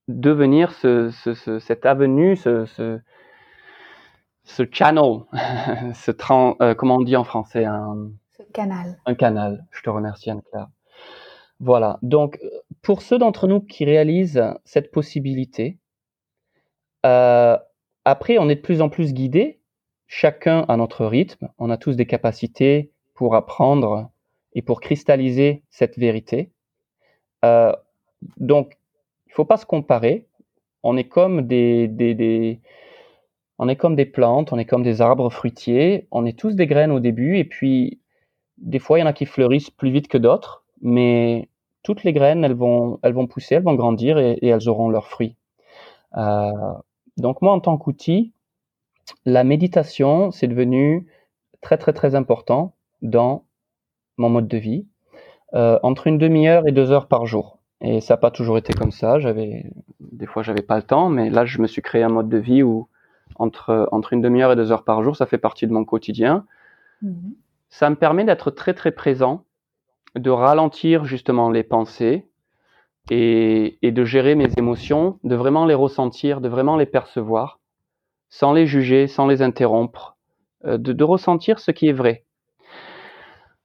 devenir 0.08 0.74
ce, 0.74 1.10
ce, 1.12 1.60
cette 1.60 1.86
avenue, 1.86 2.36
ce, 2.36 2.66
ce, 2.66 3.00
ce 4.44 4.63
channel, 4.72 5.22
ce 5.94 6.12
euh, 6.62 6.76
comment 6.76 6.98
on 6.98 7.04
dit 7.04 7.16
en 7.16 7.24
français 7.24 7.66
un, 7.66 8.12
canal. 8.54 9.00
Un 9.06 9.16
canal. 9.16 9.66
Je 9.72 9.82
te 9.82 9.89
remercie 9.89 10.30
Anne-Claire. 10.30 10.68
Voilà. 11.60 12.00
Donc, 12.02 12.39
pour 12.82 13.02
ceux 13.02 13.18
d'entre 13.18 13.48
nous 13.48 13.62
qui 13.62 13.86
réalisent 13.86 14.44
cette 14.66 14.92
possibilité, 14.92 15.78
euh, 17.06 17.58
après, 18.06 18.38
on 18.38 18.50
est 18.50 18.56
de 18.56 18.62
plus 18.62 18.82
en 18.82 18.89
plus 18.89 19.13
guidés, 19.13 19.60
chacun 20.08 20.66
à 20.68 20.78
notre 20.78 21.06
rythme. 21.06 21.50
On 21.58 21.70
a 21.70 21.78
tous 21.78 21.96
des 21.96 22.06
capacités 22.06 22.92
pour 23.13 23.36
apprendre 23.36 24.10
et 24.54 24.62
pour 24.62 24.82
cristalliser 24.82 25.63
cette 25.70 25.98
vérité. 25.98 26.52
Euh, 27.46 27.74
donc, 28.38 28.78
il 29.34 29.36
faut 29.36 29.46
pas 29.46 29.58
se 29.58 29.65
comparer. 29.65 30.28
On 30.84 30.96
est 30.96 31.06
comme 31.06 31.41
des, 31.41 32.60
on 33.58 33.67
est 33.67 33.76
comme 33.76 33.96
des 33.96 34.06
plantes, 34.06 34.54
on 34.54 34.60
est 34.60 34.65
comme 34.65 34.84
des 34.84 35.02
arbres 35.02 35.32
fruitiers. 35.32 36.08
On 36.12 36.28
est 36.28 36.38
tous 36.38 36.56
des 36.56 36.67
graines 36.67 36.91
au 36.91 37.00
début, 37.00 37.38
et 37.39 37.43
puis 37.43 38.00
des 38.58 38.78
fois, 38.78 39.00
il 39.00 39.02
y 39.02 39.04
en 39.04 39.08
a 39.08 39.13
qui 39.13 39.26
fleurissent 39.26 39.72
plus 39.72 39.89
vite 39.89 40.08
que 40.08 40.19
d'autres, 40.19 40.63
mais 40.84 41.50
toutes 41.82 42.04
les 42.04 42.13
graines, 42.13 42.43
elles 42.43 42.54
vont, 42.54 43.00
elles 43.02 43.13
vont 43.13 43.26
pousser, 43.26 43.56
elles 43.56 43.63
vont 43.63 43.74
grandir 43.74 44.19
et, 44.19 44.38
elles 44.43 44.69
auront 44.69 44.89
leurs 44.89 45.08
fruits. 45.08 45.36
Euh, 46.15 46.52
donc 47.17 47.41
moi, 47.41 47.54
en 47.54 47.60
tant 47.60 47.78
qu'outil, 47.80 48.34
la 49.26 49.43
méditation, 49.43 50.30
c'est 50.30 50.48
devenu 50.48 51.08
très 51.62 51.80
très 51.80 51.93
très 51.93 52.13
important 52.13 52.76
dans 53.02 53.46
mon 54.17 54.30
mode 54.30 54.48
de 54.48 54.58
vie, 54.58 54.86
euh, 55.56 55.80
entre 55.82 56.06
une 56.06 56.19
demi-heure 56.19 56.67
et 56.67 56.72
deux 56.72 56.91
heures 56.91 57.08
par 57.08 57.26
jour. 57.26 57.53
Et 57.84 58.00
ça 58.00 58.13
n'a 58.13 58.17
pas 58.17 58.32
toujours 58.32 58.58
été 58.58 58.74
comme 58.74 58.91
ça. 58.91 59.19
J'avais 59.19 59.65
des 60.00 60.26
fois 60.26 60.41
j'avais 60.41 60.62
pas 60.62 60.78
le 60.78 60.84
temps, 60.84 61.10
mais 61.10 61.30
là 61.30 61.46
je 61.46 61.62
me 61.62 61.67
suis 61.67 61.82
créé 61.82 62.02
un 62.02 62.10
mode 62.10 62.30
de 62.30 62.38
vie 62.38 62.63
où 62.63 62.88
entre 63.36 63.89
entre 63.91 64.13
une 64.13 64.22
demi-heure 64.22 64.54
et 64.54 64.56
deux 64.56 64.72
heures 64.72 64.86
par 64.86 65.04
jour, 65.04 65.15
ça 65.15 65.26
fait 65.26 65.38
partie 65.38 65.67
de 65.67 65.74
mon 65.74 65.84
quotidien. 65.84 66.46
Mmh. 67.02 67.32
Ça 67.69 67.89
me 67.89 67.96
permet 67.96 68.24
d'être 68.24 68.52
très 68.52 68.74
très 68.74 68.91
présent, 68.91 69.43
de 70.15 70.30
ralentir 70.30 71.06
justement 71.06 71.50
les 71.50 71.63
pensées 71.63 72.28
et, 73.10 73.80
et 73.82 73.91
de 73.91 74.06
gérer 74.06 74.36
mes 74.36 74.50
émotions, 74.58 75.19
de 75.24 75.36
vraiment 75.36 75.65
les 75.65 75.74
ressentir, 75.74 76.39
de 76.39 76.48
vraiment 76.48 76.78
les 76.78 76.86
percevoir, 76.86 77.60
sans 78.30 78.54
les 78.54 78.65
juger, 78.65 79.08
sans 79.08 79.28
les 79.28 79.41
interrompre, 79.41 80.15
euh, 80.65 80.78
de, 80.78 80.93
de 80.93 81.04
ressentir 81.04 81.60
ce 81.60 81.72
qui 81.72 81.88
est 81.88 81.93
vrai. 81.93 82.26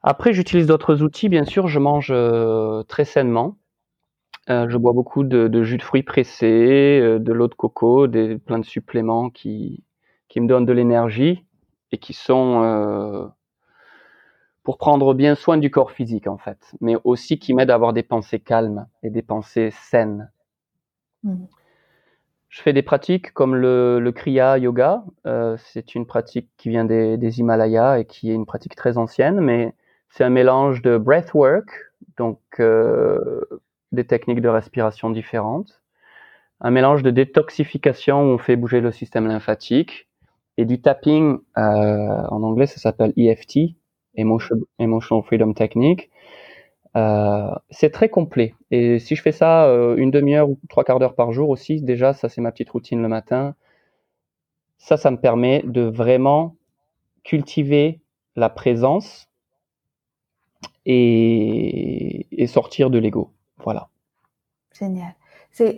Après, 0.03 0.33
j'utilise 0.33 0.67
d'autres 0.67 1.03
outils, 1.03 1.29
bien 1.29 1.45
sûr, 1.45 1.69
je 1.69 1.79
mange 1.79 2.09
euh, 2.11 2.83
très 2.85 3.05
sainement. 3.05 3.57
Euh, 4.51 4.69
je 4.69 4.77
bois 4.77 4.93
beaucoup 4.93 5.25
de, 5.25 5.63
jus 5.63 5.77
de 5.77 5.83
fruits 5.83 6.03
pressés, 6.03 7.01
euh, 7.03 7.19
de 7.19 7.33
l'eau 7.33 7.49
de 7.49 7.55
coco, 7.55 8.07
des, 8.07 8.39
plein 8.39 8.59
de 8.59 8.65
suppléments 8.65 9.31
qui, 9.31 9.85
qui 10.29 10.41
me 10.41 10.47
donnent 10.47 10.67
de 10.67 10.73
l'énergie 10.73 11.45
et 11.93 11.99
qui 11.99 12.13
sont 12.13 13.31
pour 14.63 14.77
prendre 14.77 15.15
bien 15.15 15.35
soin 15.35 15.57
du 15.57 15.71
corps 15.71 15.93
physique 15.93 16.27
en 16.27 16.37
fait, 16.37 16.59
mais 16.83 16.97
aussi 17.05 17.39
qui 17.39 17.55
m'aident 17.55 17.71
à 17.71 17.75
avoir 17.75 17.95
des 17.95 18.03
pensées 18.03 18.39
calmes 18.39 18.87
et 19.03 19.09
des 19.09 19.23
pensées 19.23 19.71
saines. 19.71 20.31
Mmh. 21.23 21.45
Je 22.51 22.61
fais 22.61 22.75
des 22.75 22.83
pratiques 22.83 23.33
comme 23.33 23.55
le, 23.55 24.01
le 24.01 24.13
Kriya 24.13 24.59
Yoga. 24.59 25.05
c'est 25.57 25.95
une 25.95 26.07
pratique 26.07 26.51
qui 26.59 26.69
vient 26.69 26.85
des, 26.85 27.17
des 27.17 27.41
Himalayas 27.41 28.01
et 28.01 28.05
qui 28.05 28.31
est 28.31 28.35
une 28.35 28.47
pratique 28.47 28.77
très 28.77 28.99
ancienne, 28.99 29.41
mais 29.41 29.75
c'est 30.11 30.25
un 30.25 30.31
mélange 30.31 30.83
de 30.83 30.99
breathwork, 30.99 31.71
donc 32.17 32.41
euh, 32.61 33.41
des 33.93 34.07
techniques 34.07 34.41
de 34.41 34.49
respiration 34.49 35.11
différentes, 35.11 35.83
un 36.61 36.71
mélange 36.71 37.03
de 37.03 37.11
détoxification 37.11 38.23
où 38.23 38.35
on 38.35 38.39
fait 38.39 38.57
bouger 38.57 38.81
le 38.81 38.91
système 38.93 39.27
lymphatique 39.27 40.09
et 40.57 40.65
du 40.65 40.81
tapping, 40.81 41.39
euh, 41.57 41.61
en 41.61 42.43
anglais 42.43 42.67
ça 42.67 42.79
s'appelle 42.79 43.13
EFT, 43.17 43.77
Emotional 44.17 45.23
Freedom 45.25 45.53
Technique. 45.53 46.11
Euh, 46.97 47.55
c'est 47.71 47.91
très 47.91 48.09
complet. 48.09 48.55
Et 48.71 48.99
si 48.99 49.15
je 49.15 49.23
fais 49.23 49.33
ça 49.33 49.67
euh, 49.67 49.97
une 49.97 50.11
demi-heure 50.11 50.49
ou 50.51 50.59
trois 50.69 50.85
quarts 50.85 50.99
d'heure 50.99 51.15
par 51.15 51.33
jour 51.33 51.51
aussi, 51.51 51.81
déjà, 51.81 52.13
ça 52.13 52.29
c'est 52.29 52.41
ma 52.41 52.51
petite 52.51 52.71
routine 52.71 53.01
le 53.01 53.09
matin. 53.09 53.55
Ça, 54.79 54.97
ça 54.97 55.11
me 55.11 55.19
permet 55.19 55.63
de 55.65 55.83
vraiment 55.83 56.57
cultiver 57.25 58.01
la 58.37 58.49
présence 58.49 59.29
et, 60.87 62.47
sortir 62.47 62.91
de 62.91 62.99
l'ego. 62.99 63.33
Voilà. 63.65 63.89
Génial. 64.79 65.15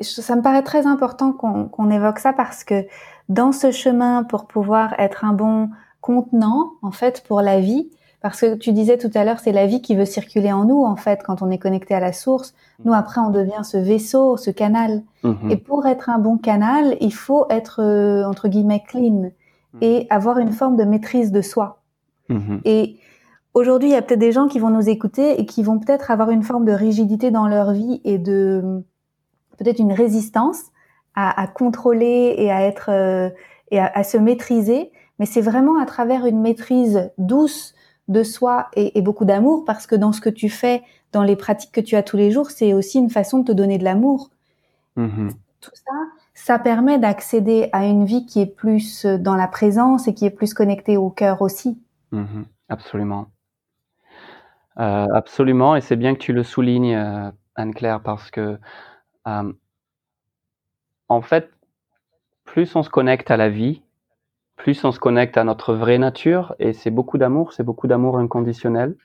Ça 0.02 0.36
me 0.36 0.42
paraît 0.42 0.62
très 0.62 0.86
important 0.86 1.32
qu'on 1.32 1.90
évoque 1.90 2.18
ça 2.18 2.32
parce 2.32 2.64
que 2.64 2.86
dans 3.28 3.52
ce 3.52 3.70
chemin 3.70 4.24
pour 4.24 4.46
pouvoir 4.46 4.94
être 4.98 5.24
un 5.24 5.32
bon 5.32 5.70
contenant, 6.00 6.72
en 6.82 6.90
fait, 6.90 7.22
pour 7.26 7.40
la 7.40 7.60
vie, 7.60 7.90
parce 8.20 8.40
que 8.40 8.54
tu 8.56 8.72
disais 8.72 8.98
tout 8.98 9.10
à 9.14 9.24
l'heure, 9.24 9.38
c'est 9.38 9.52
la 9.52 9.66
vie 9.66 9.80
qui 9.80 9.96
veut 9.96 10.04
circuler 10.04 10.52
en 10.52 10.64
nous, 10.64 10.84
en 10.84 10.96
fait, 10.96 11.22
quand 11.24 11.40
on 11.40 11.50
est 11.50 11.58
connecté 11.58 11.94
à 11.94 12.00
la 12.00 12.12
source. 12.12 12.54
Nous, 12.84 12.92
après, 12.92 13.20
on 13.20 13.30
devient 13.30 13.62
ce 13.62 13.78
vaisseau, 13.78 14.36
ce 14.36 14.50
canal. 14.50 15.02
Mm-hmm. 15.24 15.50
Et 15.50 15.56
pour 15.56 15.86
être 15.86 16.10
un 16.10 16.18
bon 16.18 16.36
canal, 16.36 16.96
il 17.00 17.14
faut 17.14 17.46
être, 17.48 17.80
euh, 17.82 18.24
entre 18.24 18.48
guillemets, 18.48 18.82
clean 18.86 19.30
et 19.80 20.06
avoir 20.10 20.38
une 20.38 20.52
forme 20.52 20.76
de 20.76 20.84
maîtrise 20.84 21.32
de 21.32 21.40
soi. 21.40 21.80
Mm-hmm. 22.28 22.60
Et 22.64 22.98
Aujourd'hui, 23.52 23.88
il 23.88 23.92
y 23.92 23.96
a 23.96 24.02
peut-être 24.02 24.20
des 24.20 24.32
gens 24.32 24.46
qui 24.46 24.60
vont 24.60 24.70
nous 24.70 24.88
écouter 24.88 25.40
et 25.40 25.46
qui 25.46 25.62
vont 25.62 25.78
peut-être 25.78 26.10
avoir 26.10 26.30
une 26.30 26.42
forme 26.42 26.64
de 26.64 26.72
rigidité 26.72 27.30
dans 27.30 27.48
leur 27.48 27.72
vie 27.72 28.00
et 28.04 28.18
de 28.18 28.84
peut-être 29.58 29.80
une 29.80 29.92
résistance 29.92 30.62
à, 31.16 31.46
contrôler 31.48 32.34
et 32.38 32.50
à 32.50 32.62
être 32.62 32.90
euh, 32.90 33.28
et 33.70 33.78
à, 33.80 34.02
se 34.04 34.16
maîtriser. 34.16 34.92
Mais 35.18 35.26
c'est 35.26 35.40
vraiment 35.40 35.80
à 35.80 35.84
travers 35.84 36.26
une 36.26 36.40
maîtrise 36.40 37.10
douce 37.18 37.74
de 38.08 38.22
soi 38.22 38.68
et, 38.74 39.00
beaucoup 39.02 39.24
d'amour, 39.24 39.64
parce 39.64 39.86
que 39.86 39.94
dans 39.94 40.12
ce 40.12 40.20
que 40.20 40.30
tu 40.30 40.48
fais, 40.48 40.82
dans 41.12 41.22
les 41.22 41.36
pratiques 41.36 41.72
que 41.72 41.80
tu 41.80 41.96
as 41.96 42.02
tous 42.02 42.16
les 42.16 42.30
jours, 42.30 42.50
c'est 42.50 42.72
aussi 42.72 42.98
une 42.98 43.10
façon 43.10 43.38
de 43.40 43.44
te 43.44 43.52
donner 43.52 43.78
de 43.78 43.84
l'amour. 43.84 44.30
Mm-hmm. 44.96 45.30
Tout 45.60 45.70
ça, 45.74 45.92
ça 46.34 46.58
permet 46.58 46.98
d'accéder 46.98 47.68
à 47.72 47.84
une 47.84 48.04
vie 48.04 48.26
qui 48.26 48.40
est 48.40 48.46
plus 48.46 49.04
dans 49.04 49.36
la 49.36 49.46
présence 49.46 50.08
et 50.08 50.14
qui 50.14 50.24
est 50.24 50.30
plus 50.30 50.54
connectée 50.54 50.96
au 50.96 51.10
cœur 51.10 51.42
aussi. 51.42 51.78
Mm-hmm. 52.12 52.44
Absolument. 52.68 53.26
Euh, 54.78 55.06
absolument, 55.12 55.76
et 55.76 55.80
c'est 55.80 55.96
bien 55.96 56.14
que 56.14 56.20
tu 56.20 56.32
le 56.32 56.42
soulignes, 56.42 56.94
euh, 56.94 57.30
Anne-Claire, 57.56 58.00
parce 58.02 58.30
que 58.30 58.58
euh, 59.28 59.52
en 61.08 61.20
fait, 61.20 61.50
plus 62.44 62.76
on 62.76 62.82
se 62.82 62.90
connecte 62.90 63.30
à 63.30 63.36
la 63.36 63.48
vie, 63.48 63.82
plus 64.56 64.84
on 64.84 64.92
se 64.92 65.00
connecte 65.00 65.36
à 65.36 65.44
notre 65.44 65.74
vraie 65.74 65.98
nature, 65.98 66.54
et 66.58 66.72
c'est 66.72 66.90
beaucoup 66.90 67.18
d'amour, 67.18 67.52
c'est 67.52 67.64
beaucoup 67.64 67.86
d'amour 67.88 68.18
inconditionnel. 68.18 68.96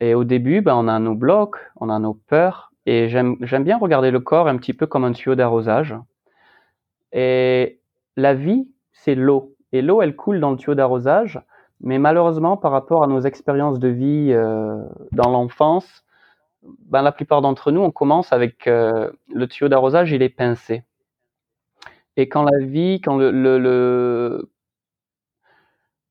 Et 0.00 0.14
au 0.14 0.24
début, 0.24 0.60
ben, 0.60 0.74
on 0.76 0.88
a 0.88 0.98
nos 1.00 1.14
blocs, 1.14 1.56
on 1.76 1.88
a 1.90 1.98
nos 1.98 2.14
peurs, 2.14 2.72
et 2.86 3.08
j'aime 3.08 3.36
bien 3.64 3.78
regarder 3.78 4.10
le 4.10 4.20
corps 4.20 4.48
un 4.48 4.56
petit 4.56 4.74
peu 4.74 4.86
comme 4.86 5.04
un 5.04 5.12
tuyau 5.12 5.34
d'arrosage. 5.34 5.96
Et 7.12 7.80
la 8.16 8.34
vie, 8.34 8.68
c'est 8.92 9.14
l'eau. 9.14 9.54
Et 9.72 9.82
l'eau, 9.82 10.02
elle 10.02 10.16
coule 10.16 10.40
dans 10.40 10.50
le 10.50 10.56
tuyau 10.56 10.74
d'arrosage, 10.74 11.40
mais 11.80 11.98
malheureusement, 11.98 12.56
par 12.56 12.72
rapport 12.72 13.02
à 13.04 13.06
nos 13.06 13.20
expériences 13.20 13.78
de 13.78 13.88
vie 13.88 14.28
euh, 14.32 14.82
dans 15.12 15.30
l'enfance, 15.30 16.04
ben, 16.62 17.02
la 17.02 17.12
plupart 17.12 17.42
d'entre 17.42 17.72
nous, 17.72 17.82
on 17.82 17.90
commence 17.90 18.32
avec 18.32 18.66
euh, 18.66 19.10
le 19.32 19.46
tuyau 19.48 19.68
d'arrosage, 19.68 20.12
il 20.12 20.22
est 20.22 20.30
pincé. 20.30 20.84
Et 22.16 22.28
quand 22.28 22.44
la 22.44 22.64
vie, 22.64 23.00
quand 23.00 23.16
le, 23.16 23.30
le, 23.30 23.58
le 23.58 24.50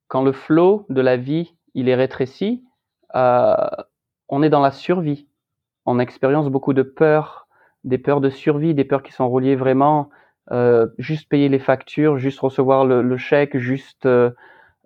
quand 0.08 0.22
le 0.22 0.32
flot 0.32 0.86
de 0.90 1.02
la 1.02 1.18
vie, 1.18 1.56
il 1.74 1.90
est 1.90 1.96
rétréci, 1.96 2.64
euh, 3.16 3.56
on 4.28 4.44
est 4.44 4.50
dans 4.50 4.62
la 4.62 4.72
survie. 4.72 5.28
On 5.86 5.98
expérience 5.98 6.50
beaucoup 6.50 6.74
de 6.74 6.84
peurs, 6.84 7.48
des 7.84 7.98
peurs 7.98 8.22
de 8.22 8.30
survie, 8.30 8.76
des 8.76 8.86
peurs 8.86 9.02
qui 9.02 9.12
sont 9.12 9.30
reliées 9.30 9.56
vraiment 9.56 10.10
juste 10.98 11.30
payer 11.30 11.48
les 11.48 11.58
factures, 11.58 12.18
juste 12.18 12.42
recevoir 12.42 12.86
le 12.86 13.18
chèque, 13.18 13.58
juste 13.58 14.08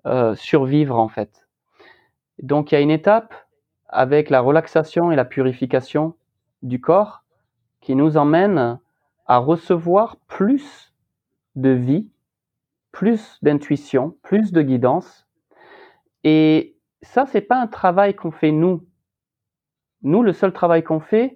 euh, 0.07 0.35
survivre 0.35 0.97
en 0.97 1.07
fait. 1.07 1.47
Donc 2.41 2.71
il 2.71 2.75
y 2.75 2.77
a 2.77 2.81
une 2.81 2.91
étape 2.91 3.33
avec 3.89 4.29
la 4.29 4.41
relaxation 4.41 5.11
et 5.11 5.15
la 5.15 5.25
purification 5.25 6.15
du 6.61 6.81
corps 6.81 7.23
qui 7.81 7.95
nous 7.95 8.17
emmène 8.17 8.79
à 9.27 9.37
recevoir 9.37 10.17
plus 10.27 10.93
de 11.55 11.69
vie, 11.69 12.09
plus 12.91 13.37
d'intuition, 13.41 14.15
plus 14.23 14.51
de 14.51 14.61
guidance. 14.61 15.27
Et 16.23 16.77
ça, 17.01 17.25
c'est 17.25 17.41
pas 17.41 17.59
un 17.59 17.67
travail 17.67 18.15
qu'on 18.15 18.31
fait 18.31 18.51
nous. 18.51 18.85
Nous, 20.03 20.23
le 20.23 20.33
seul 20.33 20.53
travail 20.53 20.83
qu'on 20.83 20.99
fait, 20.99 21.35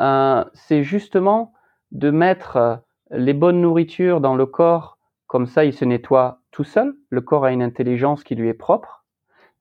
euh, 0.00 0.44
c'est 0.54 0.82
justement 0.82 1.52
de 1.92 2.10
mettre 2.10 2.82
les 3.10 3.32
bonnes 3.32 3.60
nourritures 3.60 4.20
dans 4.20 4.34
le 4.34 4.46
corps, 4.46 4.93
comme 5.34 5.46
ça 5.48 5.64
il 5.64 5.72
se 5.72 5.84
nettoie 5.84 6.38
tout 6.52 6.62
seul. 6.62 6.94
Le 7.10 7.20
corps 7.20 7.44
a 7.44 7.50
une 7.50 7.60
intelligence 7.60 8.22
qui 8.22 8.36
lui 8.36 8.48
est 8.48 8.54
propre. 8.54 9.04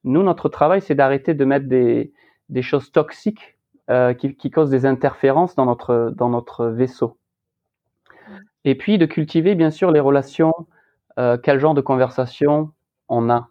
Nous, 0.03 0.21
notre 0.21 0.47
travail, 0.47 0.83
c'est 0.83 0.93
d'arrêter 0.93 1.33
de 1.33 1.45
mettre 1.45 1.67
des, 1.67 2.13
choses 2.61 2.91
toxiques 2.91 3.57
euh, 3.89 4.13
qui, 4.13 4.51
causent 4.51 4.69
des 4.69 4.85
interférences 4.85 5.55
dans 5.55 5.65
notre, 5.65 6.67
vaisseau. 6.67 7.17
Et 8.65 8.75
puis 8.75 8.99
de 8.99 9.07
cultiver, 9.07 9.55
bien 9.55 9.71
sûr, 9.71 9.89
les 9.89 9.99
relations, 9.99 10.53
euh, 11.17 11.39
quel 11.41 11.59
genre 11.59 11.73
de 11.73 11.81
conversation 11.81 12.71
on 13.09 13.31
a. 13.31 13.49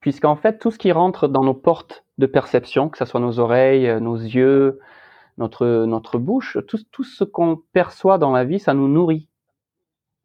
Puisqu'en 0.00 0.36
fait, 0.36 0.58
tout 0.58 0.70
ce 0.70 0.78
qui 0.78 0.90
rentre 0.90 1.28
dans 1.28 1.44
nos 1.44 1.52
portes 1.52 2.06
de 2.16 2.24
perception, 2.24 2.88
que 2.88 2.96
ce 2.96 3.04
soit 3.04 3.20
nos 3.20 3.40
oreilles, 3.40 4.00
nos 4.00 4.16
yeux, 4.16 4.80
notre, 5.36 5.84
notre 5.84 6.16
bouche, 6.18 6.56
tout, 6.66 6.78
tout 6.90 7.04
ce 7.04 7.24
qu'on 7.24 7.60
perçoit 7.74 8.16
dans 8.16 8.32
la 8.32 8.44
vie, 8.44 8.58
ça 8.58 8.72
nous 8.72 8.88
nourrit. 8.88 9.28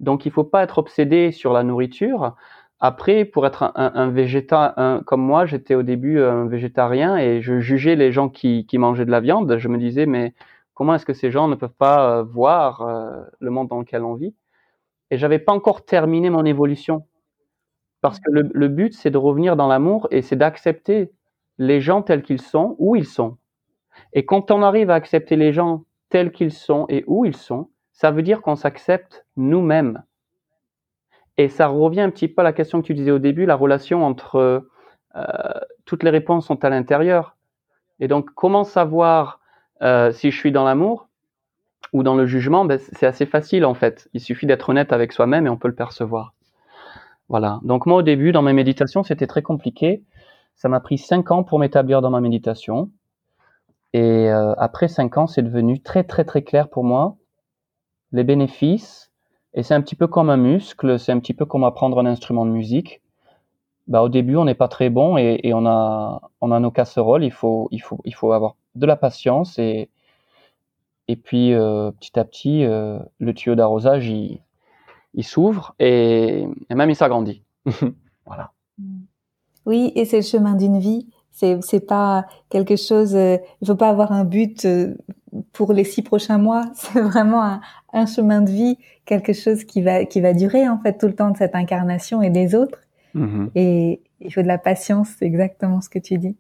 Donc 0.02 0.26
il 0.26 0.30
ne 0.30 0.34
faut 0.34 0.44
pas 0.44 0.64
être 0.64 0.80
obsédé 0.80 1.32
sur 1.32 1.54
la 1.54 1.64
nourriture. 1.64 2.36
Après, 2.80 3.26
pour 3.26 3.46
être 3.46 3.72
un, 3.76 4.10
végétarien, 4.10 5.04
comme 5.06 5.22
moi, 5.22 5.46
j'étais 5.46 5.76
au 5.76 5.84
début 5.84 6.20
un 6.20 6.48
végétarien 6.48 7.16
et 7.18 7.42
je 7.42 7.60
jugeais 7.60 7.96
les 7.96 8.12
gens 8.12 8.28
qui, 8.28 8.66
qui 8.66 8.80
mangeaient 8.80 9.06
de 9.06 9.12
la 9.12 9.20
viande. 9.20 9.58
Je 9.60 9.68
me 9.68 9.78
disais, 9.78 10.08
mais 10.08 10.34
comment 10.74 10.96
est-ce 10.96 11.06
que 11.06 11.14
ces 11.14 11.30
gens 11.30 11.48
ne 11.48 11.54
peuvent 11.56 11.76
pas 11.78 12.18
euh, 12.18 12.24
voir 12.24 12.82
euh, 12.82 13.22
le 13.40 13.52
monde 13.52 13.68
dans 13.68 13.80
lequel 13.80 14.04
on 14.04 14.16
vit? 14.16 14.34
Et 15.12 15.18
j'avais 15.18 15.38
pas 15.38 15.54
encore 15.54 15.86
terminé 15.86 16.32
mon 16.32 16.44
évolution. 16.44 17.06
Parce 18.02 18.20
que 18.20 18.32
le, 18.32 18.50
le 18.52 18.68
but, 18.68 18.96
c'est 18.96 19.12
de 19.12 19.18
revenir 19.20 19.56
dans 19.56 19.68
l'amour 19.68 20.08
et 20.10 20.24
c'est 20.24 20.36
d'accepter 20.36 21.12
les 21.60 21.82
gens 21.82 22.02
tels 22.02 22.24
qu'ils 22.24 22.42
sont, 22.42 22.76
où 22.80 22.96
ils 22.96 23.06
sont. 23.06 23.38
Et 24.14 24.26
quand 24.26 24.50
on 24.50 24.64
arrive 24.64 24.90
à 24.90 24.96
accepter 24.96 25.36
les 25.36 25.54
gens 25.54 25.84
tels 26.10 26.32
qu'ils 26.32 26.52
sont 26.52 26.88
et 26.90 27.04
où 27.06 27.26
ils 27.26 27.36
sont, 27.36 27.70
ça 28.02 28.10
veut 28.10 28.24
dire 28.24 28.42
qu'on 28.42 28.56
s'accepte 28.56 29.28
nous-mêmes. 29.38 30.02
Et 31.38 31.50
ça 31.50 31.68
revient 31.68 32.02
un 32.02 32.10
petit 32.10 32.28
peu 32.28 32.42
à 32.42 32.44
la 32.44 32.52
question 32.52 32.82
que 32.82 32.88
tu 32.88 32.96
disais 32.96 33.12
au 33.12 33.20
début, 33.20 33.46
la 33.46 33.54
relation 33.54 34.04
entre 34.04 34.66
euh, 35.16 35.54
toutes 35.86 36.02
les 36.02 36.10
réponses 36.10 36.48
sont 36.48 36.66
à 36.66 36.72
l'intérieur. 36.72 37.38
Et 38.00 38.08
donc, 38.08 38.32
comment 38.34 38.64
savoir 38.64 39.40
euh, 39.84 40.12
si 40.12 40.32
je 40.32 40.36
suis 40.36 40.52
dans 40.52 40.64
l'amour 40.64 41.10
ou 41.94 42.02
dans 42.02 42.16
le 42.16 42.26
jugement? 42.26 42.66
Ben, 42.66 42.80
C'est 42.80 43.06
assez 43.06 43.28
facile 43.28 43.66
en 43.66 43.76
fait. 43.76 44.10
Il 44.14 44.20
suffit 44.20 44.48
d'être 44.48 44.70
honnête 44.70 44.92
avec 44.94 45.12
soi-même 45.14 45.46
et 45.46 45.50
on 45.50 45.58
peut 45.58 45.68
le 45.68 45.76
percevoir. 45.76 46.34
Voilà. 47.30 47.60
Donc 47.62 47.86
moi 47.86 47.98
au 47.98 48.02
début, 48.02 48.32
dans 48.32 48.42
mes 48.42 48.54
méditations, 48.54 49.04
c'était 49.04 49.28
très 49.28 49.44
compliqué. 49.44 50.04
Ça 50.56 50.70
m'a 50.70 50.80
pris 50.80 50.98
cinq 50.98 51.30
ans 51.30 51.44
pour 51.44 51.60
m'établir 51.60 52.02
dans 52.02 52.10
ma 52.10 52.20
méditation. 52.20 52.90
Et 53.94 54.28
euh, 54.32 54.56
après 54.58 54.88
cinq 54.88 55.20
ans, 55.20 55.28
c'est 55.28 55.44
devenu 55.44 55.84
très 55.84 56.04
très 56.04 56.26
très 56.26 56.42
clair 56.42 56.68
pour 56.68 56.84
moi 56.84 57.18
les 58.12 58.24
bénéfices 58.24 59.12
et 59.54 59.64
c'est 59.64 59.74
un 59.74 59.82
petit 59.82 59.96
peu 59.96 60.08
comme 60.08 60.30
un 60.30 60.38
muscle, 60.38 60.98
c'est 61.00 61.12
un 61.12 61.20
petit 61.20 61.34
peu 61.34 61.46
comme 61.46 61.64
apprendre 61.64 62.00
un 62.00 62.06
instrument 62.06 62.46
de 62.46 62.52
musique. 62.52 63.02
Bah, 63.88 64.02
au 64.02 64.10
début, 64.10 64.38
on 64.38 64.46
n'est 64.46 64.56
pas 64.56 64.68
très 64.70 64.90
bon 64.90 65.18
et, 65.18 65.52
on, 65.54 65.66
a, 65.66 66.22
on 66.40 66.52
a 66.52 66.60
nos 66.60 66.72
casseroles. 66.72 67.26
Il 67.26 67.32
faut, 67.32 67.68
il 67.72 67.82
faut, 67.82 68.00
il 68.06 68.16
faut 68.16 68.32
avoir 68.32 68.56
de 68.76 68.86
la 68.86 68.96
patience 68.96 69.60
et, 69.60 69.90
et 71.08 71.16
puis 71.18 71.54
euh, 71.54 71.92
petit 71.92 72.18
à 72.18 72.24
petit, 72.24 72.64
euh, 72.64 73.00
le 73.20 73.34
tuyau 73.34 73.56
d'arrosage, 73.56 74.08
il, 74.08 74.40
s'ouvre 75.24 75.76
et, 75.80 76.48
même 76.70 76.90
il 76.90 76.96
s'agrandit. 76.96 77.44
voilà. 78.26 78.52
Oui, 79.66 79.92
et 79.96 80.06
c'est 80.06 80.18
le 80.18 80.24
chemin 80.24 80.56
d'une 80.56 80.80
vie. 80.80 81.08
C'est, 81.32 81.88
pas 81.88 82.26
quelque 82.50 82.76
chose. 82.76 83.16
Euh, 83.16 83.38
il 83.62 83.68
faut 83.68 83.76
pas 83.76 83.90
avoir 83.90 84.12
un 84.12 84.26
but 84.26 84.66
euh, 84.66 84.96
pour 85.54 85.74
les 85.74 85.84
six 85.84 86.02
prochains 86.02 86.38
mois. 86.38 86.66
C'est 86.76 87.02
vraiment 87.02 87.42
un, 87.44 87.62
un, 87.94 88.06
chemin 88.06 88.42
de 88.42 88.50
vie, 88.50 88.78
quelque 89.06 89.34
chose 89.34 89.64
qui 89.64 89.82
va 89.82 90.06
qui 90.06 90.22
va 90.22 90.34
durer 90.34 90.68
en 90.68 90.80
fait 90.80 90.98
tout 90.98 91.08
le 91.08 91.16
temps 91.16 91.32
de 91.32 91.38
cette 91.38 91.56
incarnation 91.56 92.22
et 92.22 92.30
des 92.30 92.56
autres. 92.56 92.80
Mmh. 93.14 93.48
Et 93.56 94.02
il 94.20 94.34
faut 94.34 94.42
de 94.42 94.48
la 94.48 94.58
patience, 94.58 95.10
c'est 95.20 95.26
exactement 95.26 95.82
ce 95.82 95.90
que 95.90 96.00
tu 96.00 96.18
dis. 96.18 96.36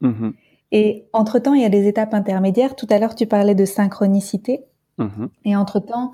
Mmh. 0.00 0.30
Et 0.70 1.04
entre 1.12 1.38
temps, 1.38 1.54
il 1.54 1.62
y 1.62 1.66
a 1.66 1.68
des 1.68 1.86
étapes 1.86 2.14
intermédiaires. 2.14 2.76
Tout 2.76 2.86
à 2.90 2.98
l'heure, 2.98 3.14
tu 3.14 3.26
parlais 3.26 3.54
de 3.54 3.64
synchronicité. 3.64 4.64
Mmh. 4.98 5.26
Et 5.44 5.56
entre 5.56 5.80
temps, 5.80 6.12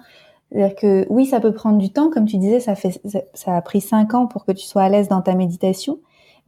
c'est-à-dire 0.50 0.76
que 0.76 1.06
oui, 1.10 1.26
ça 1.26 1.40
peut 1.40 1.52
prendre 1.52 1.78
du 1.78 1.90
temps, 1.90 2.10
comme 2.10 2.24
tu 2.24 2.38
disais, 2.38 2.60
ça 2.60 2.74
fait 2.74 3.00
ça 3.34 3.56
a 3.56 3.62
pris 3.62 3.80
cinq 3.80 4.14
ans 4.14 4.26
pour 4.26 4.44
que 4.44 4.52
tu 4.52 4.64
sois 4.64 4.82
à 4.82 4.88
l'aise 4.88 5.08
dans 5.08 5.22
ta 5.22 5.34
méditation 5.34 5.98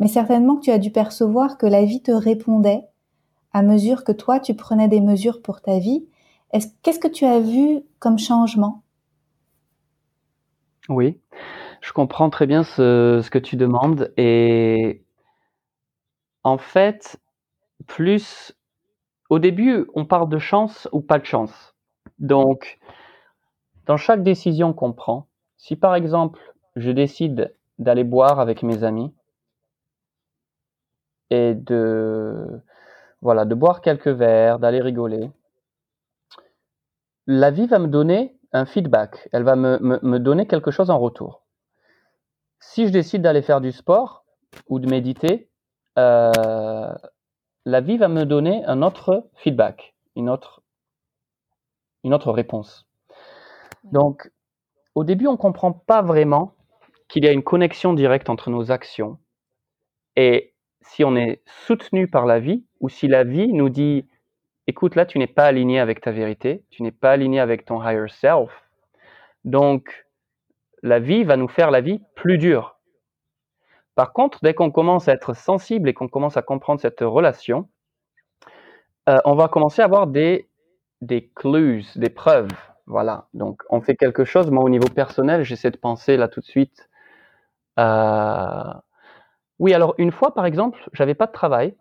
mais 0.01 0.09
certainement 0.09 0.57
que 0.57 0.63
tu 0.63 0.71
as 0.71 0.79
dû 0.79 0.91
percevoir 0.91 1.59
que 1.59 1.67
la 1.67 1.85
vie 1.85 2.03
te 2.03 2.11
répondait 2.11 2.83
à 3.53 3.63
mesure 3.63 4.03
que 4.03 4.13
toi, 4.13 4.41
tu 4.41 4.55
prenais 4.55 4.89
des 4.89 5.01
mesures 5.01 5.43
pour 5.43 5.61
ta 5.61 5.79
vie. 5.79 6.07
Qu'est-ce 6.53 6.99
que 6.99 7.09
tu 7.09 7.25
as 7.25 7.41
vu 7.41 7.83
comme 7.99 8.19
changement? 8.19 8.83
Oui, 10.89 11.21
je 11.81 11.93
comprends 11.93 12.31
très 12.31 12.47
bien 12.47 12.65
ce, 12.65 13.29
que 13.31 13.39
tu 13.39 13.57
demandes. 13.57 14.13
Et 14.17 15.05
en 16.43 16.59
fait, 16.59 17.21
plus 17.87 18.57
au 19.29 19.39
début, 19.39 19.87
on 19.95 20.05
parle 20.05 20.29
de 20.29 20.39
chance 20.39 20.89
ou 20.93 21.01
pas 21.01 21.19
de 21.19 21.25
chance. 21.25 21.75
Donc, 22.19 22.81
dans 23.87 23.97
chaque 23.97 24.23
décision 24.23 24.73
qu'on 24.73 24.93
prend, 24.93 25.29
si 25.57 25.77
par 25.77 25.95
exemple, 25.95 26.41
je 26.75 26.91
décide 26.91 27.55
d'aller 27.79 28.05
boire 28.05 28.41
avec 28.41 28.63
mes 28.63 28.83
amis, 28.83 29.13
et 31.31 31.55
de 31.55 32.61
voilà 33.23 33.45
de 33.45 33.55
boire 33.55 33.81
quelques 33.81 34.09
verres, 34.09 34.59
d'aller 34.59 34.81
rigoler. 34.81 35.31
La 37.33 37.53
vie 37.53 37.69
va 37.69 37.79
me 37.79 37.87
donner 37.87 38.35
un 38.53 38.67
feedback, 38.67 39.29
elle 39.31 39.45
va 39.45 39.55
me, 39.55 39.79
me, 39.79 40.01
me 40.03 40.19
donner 40.19 40.49
quelque 40.49 40.73
chose 40.73 40.91
en 40.91 40.99
retour. 40.99 41.45
Si 42.59 42.89
je 42.89 42.93
décide 42.93 43.23
d'aller 43.23 43.41
faire 43.41 43.61
du 43.61 43.71
sport 43.71 44.25
ou 44.67 44.81
de 44.81 44.91
méditer, 44.91 45.49
euh, 45.97 46.93
la 47.65 47.81
vie 47.81 47.99
va 47.99 48.09
me 48.09 48.25
donner 48.25 48.65
un 48.65 48.83
autre 48.83 49.29
feedback, 49.37 49.95
une 50.17 50.29
autre, 50.29 50.63
une 52.03 52.15
autre 52.15 52.33
réponse. 52.33 52.89
Donc, 53.85 54.33
au 54.97 55.05
début, 55.05 55.29
on 55.29 55.33
ne 55.35 55.37
comprend 55.37 55.71
pas 55.71 56.03
vraiment 56.03 56.57
qu'il 57.07 57.25
y 57.25 57.29
a 57.29 57.33
une 57.33 57.45
connexion 57.45 57.93
directe 57.93 58.29
entre 58.29 58.51
nos 58.51 58.73
actions 58.73 59.21
et 60.17 60.53
si 60.81 61.05
on 61.05 61.15
est 61.15 61.45
soutenu 61.47 62.09
par 62.09 62.27
la 62.27 62.41
vie 62.41 62.65
ou 62.81 62.89
si 62.89 63.07
la 63.07 63.23
vie 63.23 63.53
nous 63.53 63.69
dit 63.69 64.05
écoute 64.71 64.97
là 64.97 65.07
tu 65.07 65.19
n'es 65.19 65.27
pas 65.27 65.45
aligné 65.45 65.81
avec 65.81 66.01
ta 66.01 66.11
vérité, 66.13 66.65
tu 66.71 66.83
n'es 66.83 66.93
pas 66.93 67.11
aligné 67.13 67.41
avec 67.41 67.65
ton 67.65 67.83
higher 67.83 68.09
self. 68.09 68.51
Donc 69.45 70.07
la 70.83 70.99
vie 70.99 71.25
va 71.25 71.37
nous 71.37 71.49
faire 71.49 71.71
la 71.71 71.81
vie 71.81 72.01
plus 72.15 72.39
dure. 72.39 72.79
Par 73.95 74.13
contre, 74.13 74.39
dès 74.43 74.55
qu'on 74.55 74.71
commence 74.71 75.09
à 75.09 75.13
être 75.13 75.35
sensible 75.35 75.89
et 75.89 75.95
qu'on 75.95 76.09
commence 76.09 76.37
à 76.37 76.43
comprendre 76.43 76.81
cette 76.81 77.01
relation, 77.01 77.69
euh, 79.09 79.19
on 79.25 79.35
va 79.35 79.49
commencer 79.49 79.83
à 79.83 79.85
avoir 79.85 80.07
des 80.07 80.49
des 81.03 81.29
clues, 81.35 81.85
des 81.97 82.11
preuves. 82.11 82.51
Voilà. 82.87 83.29
Donc 83.35 83.63
on 83.71 83.81
fait 83.81 83.97
quelque 83.97 84.25
chose. 84.25 84.51
Moi 84.51 84.65
au 84.65 84.69
niveau 84.69 84.89
personnel, 84.89 85.43
j'essaie 85.45 85.71
de 85.71 85.77
penser 85.77 86.17
là 86.17 86.29
tout 86.29 86.41
de 86.41 86.47
suite. 86.47 86.89
Euh, 87.79 88.73
oui, 89.59 89.75
alors 89.75 89.95
une 89.99 90.13
fois, 90.13 90.35
par 90.35 90.47
exemple, 90.47 90.89
j'avais 90.93 91.15
pas 91.15 91.27
de 91.27 91.33
travail, 91.33 91.75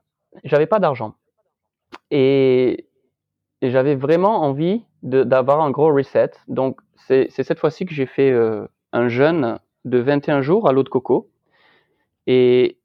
j'avais 0.43 0.67
pas 0.67 0.79
d'argent. 0.79 1.15
Et, 2.11 2.85
j'avais 3.61 3.95
vraiment 3.95 4.41
envie 4.41 4.85
d'avoir 5.03 5.61
un 5.61 5.69
gros 5.69 5.93
reset. 5.93 6.31
Donc, 6.47 6.79
c'est 6.95 7.29
cette 7.29 7.59
fois-ci 7.59 7.85
que 7.85 7.93
j'ai 7.93 8.05
fait 8.05 8.31
euh, 8.31 8.65
un 8.93 9.09
jeûne 9.09 9.59
de 9.83 9.97
21 9.97 10.41
jours 10.41 10.67
à 10.67 10.71
l'eau 10.71 10.83
de 10.83 10.89
coco. 10.89 11.29
Et 12.25 12.77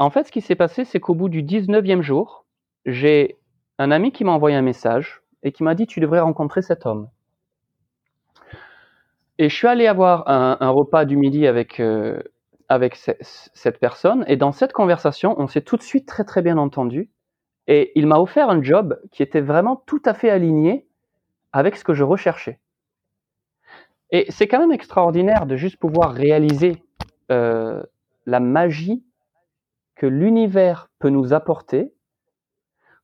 en 0.00 0.10
fait, 0.10 0.26
ce 0.26 0.32
qui 0.32 0.40
s'est 0.40 0.56
passé, 0.56 0.84
c'est 0.84 0.98
qu'au 0.98 1.14
bout 1.14 1.28
du 1.28 1.44
19e 1.44 2.02
jour, 2.02 2.44
j'ai 2.86 3.38
un 3.78 3.92
ami 3.92 4.10
qui 4.10 4.24
m'a 4.24 4.32
envoyé 4.32 4.56
un 4.56 4.62
message 4.62 5.22
et 5.42 5.52
qui 5.52 5.62
m'a 5.62 5.74
dit 5.74 5.86
Tu 5.86 6.00
devrais 6.00 6.20
rencontrer 6.20 6.62
cet 6.62 6.86
homme. 6.86 7.08
Et 9.38 9.48
je 9.48 9.54
suis 9.54 9.68
allé 9.68 9.86
avoir 9.86 10.28
un, 10.28 10.56
un 10.60 10.70
repas 10.70 11.04
du 11.04 11.16
midi 11.16 11.46
avec, 11.46 11.80
euh, 11.80 12.20
avec 12.68 12.96
cette 12.96 13.78
personne. 13.78 14.24
Et 14.28 14.36
dans 14.36 14.52
cette 14.52 14.72
conversation, 14.72 15.34
on 15.38 15.46
s'est 15.46 15.62
tout 15.62 15.76
de 15.76 15.82
suite 15.82 16.06
très 16.06 16.24
très 16.24 16.42
bien 16.42 16.58
entendu. 16.58 17.10
Et 17.70 17.92
il 17.94 18.08
m'a 18.08 18.18
offert 18.18 18.50
un 18.50 18.60
job 18.60 19.00
qui 19.12 19.22
était 19.22 19.40
vraiment 19.40 19.76
tout 19.86 20.02
à 20.04 20.12
fait 20.12 20.28
aligné 20.28 20.88
avec 21.52 21.76
ce 21.76 21.84
que 21.84 21.94
je 21.94 22.02
recherchais. 22.02 22.58
Et 24.10 24.26
c'est 24.28 24.48
quand 24.48 24.58
même 24.58 24.72
extraordinaire 24.72 25.46
de 25.46 25.54
juste 25.54 25.76
pouvoir 25.76 26.12
réaliser 26.12 26.82
euh, 27.30 27.80
la 28.26 28.40
magie 28.40 29.04
que 29.94 30.06
l'univers 30.06 30.90
peut 30.98 31.10
nous 31.10 31.32
apporter 31.32 31.94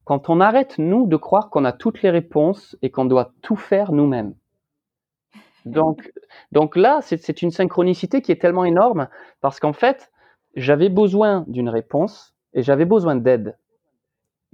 quand 0.02 0.28
on 0.30 0.40
arrête, 0.40 0.78
nous, 0.78 1.06
de 1.06 1.16
croire 1.16 1.48
qu'on 1.48 1.64
a 1.64 1.72
toutes 1.72 2.02
les 2.02 2.10
réponses 2.10 2.76
et 2.82 2.90
qu'on 2.90 3.04
doit 3.04 3.32
tout 3.42 3.56
faire 3.56 3.92
nous-mêmes. 3.92 4.34
Donc, 5.64 6.12
donc 6.50 6.74
là, 6.74 7.00
c'est 7.02 7.42
une 7.42 7.52
synchronicité 7.52 8.20
qui 8.20 8.32
est 8.32 8.40
tellement 8.40 8.64
énorme 8.64 9.08
parce 9.40 9.60
qu'en 9.60 9.72
fait, 9.72 10.10
j'avais 10.56 10.88
besoin 10.88 11.44
d'une 11.46 11.68
réponse 11.68 12.34
et 12.52 12.62
j'avais 12.62 12.84
besoin 12.84 13.14
d'aide. 13.14 13.56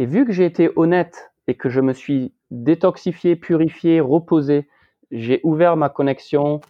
Et 0.03 0.07
vu 0.07 0.25
que 0.25 0.33
j'ai 0.33 0.47
été 0.47 0.69
honnête 0.75 1.31
et 1.47 1.55
que 1.55 1.69
je 1.69 1.81
me 1.81 1.93
suis 1.93 2.35
détoxifié, 2.51 3.37
purifié, 3.37 4.01
reposé, 4.01 4.69
j'ai 5.13 5.41
ouvert 5.45 5.77
ma 5.77 5.91
connexion 5.91 6.61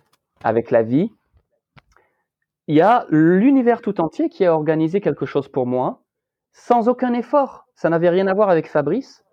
avec 0.44 0.70
la 0.70 0.82
vie, 0.82 1.10
il 2.68 2.76
y 2.76 2.82
a 2.82 3.06
l'univers 3.08 3.80
tout 3.80 4.02
entier 4.02 4.28
qui 4.28 4.44
a 4.44 4.54
organisé 4.54 5.00
quelque 5.00 5.24
chose 5.24 5.48
pour 5.48 5.66
moi 5.66 6.02
sans 6.52 6.90
aucun 6.90 7.14
effort. 7.14 7.64
Ça 7.74 7.88
n'avait 7.88 8.10
rien 8.10 8.26
à 8.26 8.34
voir 8.34 8.50
avec 8.50 8.68
Fabrice. 8.68 9.24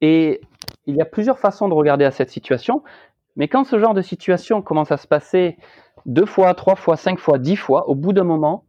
Et 0.00 0.40
il 0.86 0.96
y 0.96 1.00
a 1.00 1.04
plusieurs 1.04 1.38
façons 1.38 1.68
de 1.68 1.74
regarder 1.74 2.04
à 2.04 2.10
cette 2.10 2.30
situation. 2.30 2.82
Mais 3.36 3.46
quand 3.46 3.62
ce 3.62 3.78
genre 3.78 3.94
de 3.94 4.02
situation 4.02 4.60
commence 4.60 4.90
à 4.90 4.96
se 4.96 5.06
passer 5.06 5.56
deux 6.04 6.26
fois, 6.26 6.52
trois 6.54 6.74
fois, 6.74 6.96
cinq 6.96 7.20
fois, 7.20 7.38
dix 7.38 7.54
fois, 7.54 7.88
au 7.88 7.94
bout 7.94 8.12
d'un 8.12 8.24
moment, 8.24 8.64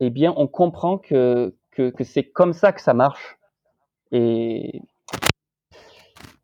eh 0.00 0.08
bien, 0.08 0.32
on 0.38 0.46
comprend 0.46 0.96
que, 0.96 1.54
que, 1.70 1.90
que 1.90 2.02
c'est 2.02 2.24
comme 2.24 2.54
ça 2.54 2.72
que 2.72 2.80
ça 2.80 2.94
marche. 2.94 3.36
Et, 4.12 4.82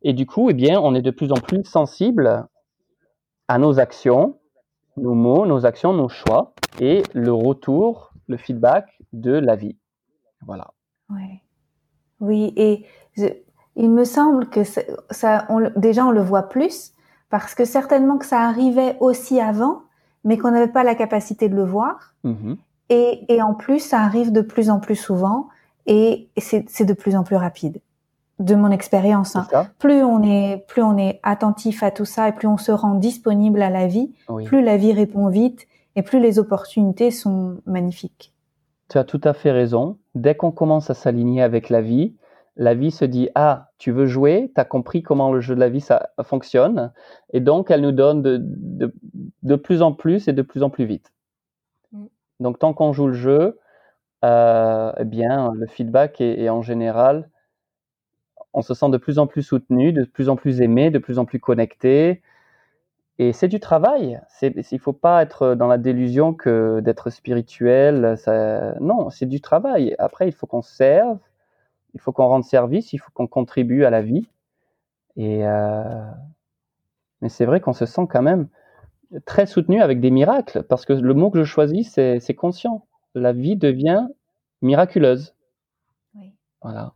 et 0.02 0.12
du 0.12 0.26
coup, 0.26 0.50
eh 0.50 0.54
bien, 0.54 0.80
on 0.80 0.94
est 0.94 1.02
de 1.02 1.10
plus 1.10 1.32
en 1.32 1.36
plus 1.36 1.64
sensible 1.64 2.46
à 3.48 3.58
nos 3.58 3.78
actions, 3.78 4.38
nos 4.96 5.14
mots, 5.14 5.46
nos 5.46 5.66
actions, 5.66 5.92
nos 5.92 6.08
choix 6.08 6.54
et 6.80 7.02
le 7.12 7.32
retour, 7.32 8.12
le 8.28 8.36
feedback 8.36 8.86
de 9.12 9.32
la 9.32 9.56
vie. 9.56 9.76
Voilà. 10.44 10.72
Ouais. 11.10 11.42
Oui, 12.20 12.52
et 12.56 12.86
il 13.76 13.90
me 13.90 14.04
semble 14.04 14.48
que 14.48 14.64
ça, 14.64 15.46
on, 15.48 15.70
déjà 15.76 16.06
on 16.06 16.10
le 16.10 16.22
voit 16.22 16.44
plus 16.44 16.92
parce 17.28 17.54
que 17.54 17.64
certainement 17.64 18.18
que 18.18 18.24
ça 18.24 18.40
arrivait 18.40 18.96
aussi 19.00 19.40
avant, 19.40 19.82
mais 20.24 20.38
qu'on 20.38 20.50
n'avait 20.50 20.72
pas 20.72 20.84
la 20.84 20.94
capacité 20.94 21.48
de 21.48 21.56
le 21.56 21.64
voir. 21.64 22.14
Mm-hmm. 22.24 22.56
Et, 22.88 23.34
et, 23.34 23.42
en 23.42 23.54
plus, 23.54 23.80
ça 23.80 24.00
arrive 24.00 24.30
de 24.30 24.40
plus 24.40 24.70
en 24.70 24.78
plus 24.78 24.94
souvent 24.94 25.48
et 25.86 26.28
c'est 26.36 26.84
de 26.84 26.92
plus 26.92 27.16
en 27.16 27.24
plus 27.24 27.36
rapide. 27.36 27.80
De 28.38 28.54
mon 28.54 28.70
expérience, 28.70 29.34
hein. 29.34 29.46
plus 29.78 30.02
on 30.02 30.22
est 30.22 30.66
plus 30.68 30.82
on 30.82 30.98
est 30.98 31.20
attentif 31.22 31.82
à 31.82 31.90
tout 31.90 32.04
ça 32.04 32.28
et 32.28 32.32
plus 32.32 32.48
on 32.48 32.58
se 32.58 32.70
rend 32.70 32.94
disponible 32.94 33.62
à 33.62 33.70
la 33.70 33.86
vie, 33.86 34.12
plus 34.44 34.62
la 34.62 34.76
vie 34.76 34.92
répond 34.92 35.28
vite 35.28 35.66
et 35.94 36.02
plus 36.02 36.20
les 36.20 36.38
opportunités 36.38 37.10
sont 37.10 37.62
magnifiques. 37.64 38.34
Tu 38.90 38.98
as 38.98 39.04
tout 39.04 39.22
à 39.24 39.32
fait 39.32 39.52
raison. 39.52 39.96
Dès 40.14 40.34
qu'on 40.34 40.50
commence 40.50 40.90
à 40.90 40.94
s'aligner 40.94 41.42
avec 41.42 41.70
la 41.70 41.80
vie, 41.80 42.14
la 42.56 42.74
vie 42.74 42.90
se 42.90 43.06
dit 43.06 43.30
ah 43.34 43.70
tu 43.78 43.90
veux 43.90 44.04
jouer, 44.04 44.52
tu 44.54 44.60
as 44.60 44.66
compris 44.66 45.02
comment 45.02 45.32
le 45.32 45.40
jeu 45.40 45.54
de 45.54 45.60
la 45.60 45.70
vie 45.70 45.80
ça 45.80 46.10
fonctionne 46.22 46.92
et 47.32 47.40
donc 47.40 47.70
elle 47.70 47.80
nous 47.80 47.92
donne 47.92 48.20
de, 48.20 48.38
de, 48.42 48.94
de 49.44 49.56
plus 49.56 49.80
en 49.80 49.92
plus 49.92 50.28
et 50.28 50.34
de 50.34 50.42
plus 50.42 50.62
en 50.62 50.68
plus 50.68 50.84
vite. 50.84 51.10
Mm. 51.92 52.04
Donc 52.40 52.58
tant 52.58 52.74
qu'on 52.74 52.92
joue 52.92 53.06
le 53.06 53.14
jeu, 53.14 53.58
euh, 54.24 54.92
eh 54.98 55.04
bien 55.04 55.52
le 55.54 55.66
feedback 55.66 56.20
est, 56.20 56.48
en 56.48 56.62
général, 56.62 57.30
on 58.52 58.62
se 58.62 58.74
sent 58.74 58.88
de 58.90 58.96
plus 58.96 59.18
en 59.18 59.26
plus 59.26 59.42
soutenu, 59.42 59.92
de 59.92 60.04
plus 60.04 60.28
en 60.28 60.36
plus 60.36 60.60
aimé, 60.60 60.90
de 60.90 60.98
plus 60.98 61.18
en 61.18 61.24
plus 61.24 61.40
connecté. 61.40 62.22
Et 63.18 63.32
c'est 63.32 63.48
du 63.48 63.60
travail. 63.60 64.20
Il 64.42 64.64
ne 64.72 64.78
faut 64.78 64.92
pas 64.92 65.22
être 65.22 65.54
dans 65.54 65.68
la 65.68 65.78
délusion 65.78 66.34
que 66.34 66.80
d'être 66.80 67.10
spirituel. 67.10 68.16
Non, 68.80 69.10
c'est 69.10 69.26
du 69.26 69.40
travail. 69.40 69.94
Après, 69.98 70.28
il 70.28 70.32
faut 70.32 70.46
qu'on 70.46 70.62
serve, 70.62 71.18
il 71.94 72.00
faut 72.00 72.12
qu'on 72.12 72.26
rende 72.26 72.44
service, 72.44 72.92
il 72.92 72.98
faut 72.98 73.10
qu'on 73.14 73.26
contribue 73.26 73.84
à 73.84 73.90
la 73.90 74.02
vie. 74.02 74.28
Et 75.16 75.46
euh, 75.46 76.10
mais 77.22 77.28
c'est 77.28 77.46
vrai 77.46 77.60
qu'on 77.60 77.72
se 77.72 77.86
sent 77.86 78.06
quand 78.08 78.22
même 78.22 78.48
très 79.24 79.46
soutenu 79.46 79.80
avec 79.80 80.00
des 80.00 80.10
miracles, 80.10 80.62
parce 80.64 80.84
que 80.84 80.92
le 80.92 81.14
mot 81.14 81.30
que 81.30 81.38
je 81.38 81.44
choisis, 81.44 81.92
c'est 81.92 82.34
conscient. 82.34 82.86
La 83.16 83.32
vie 83.32 83.56
devient 83.56 84.06
miraculeuse. 84.60 85.34
Oui. 86.14 86.34
Voilà. 86.60 86.92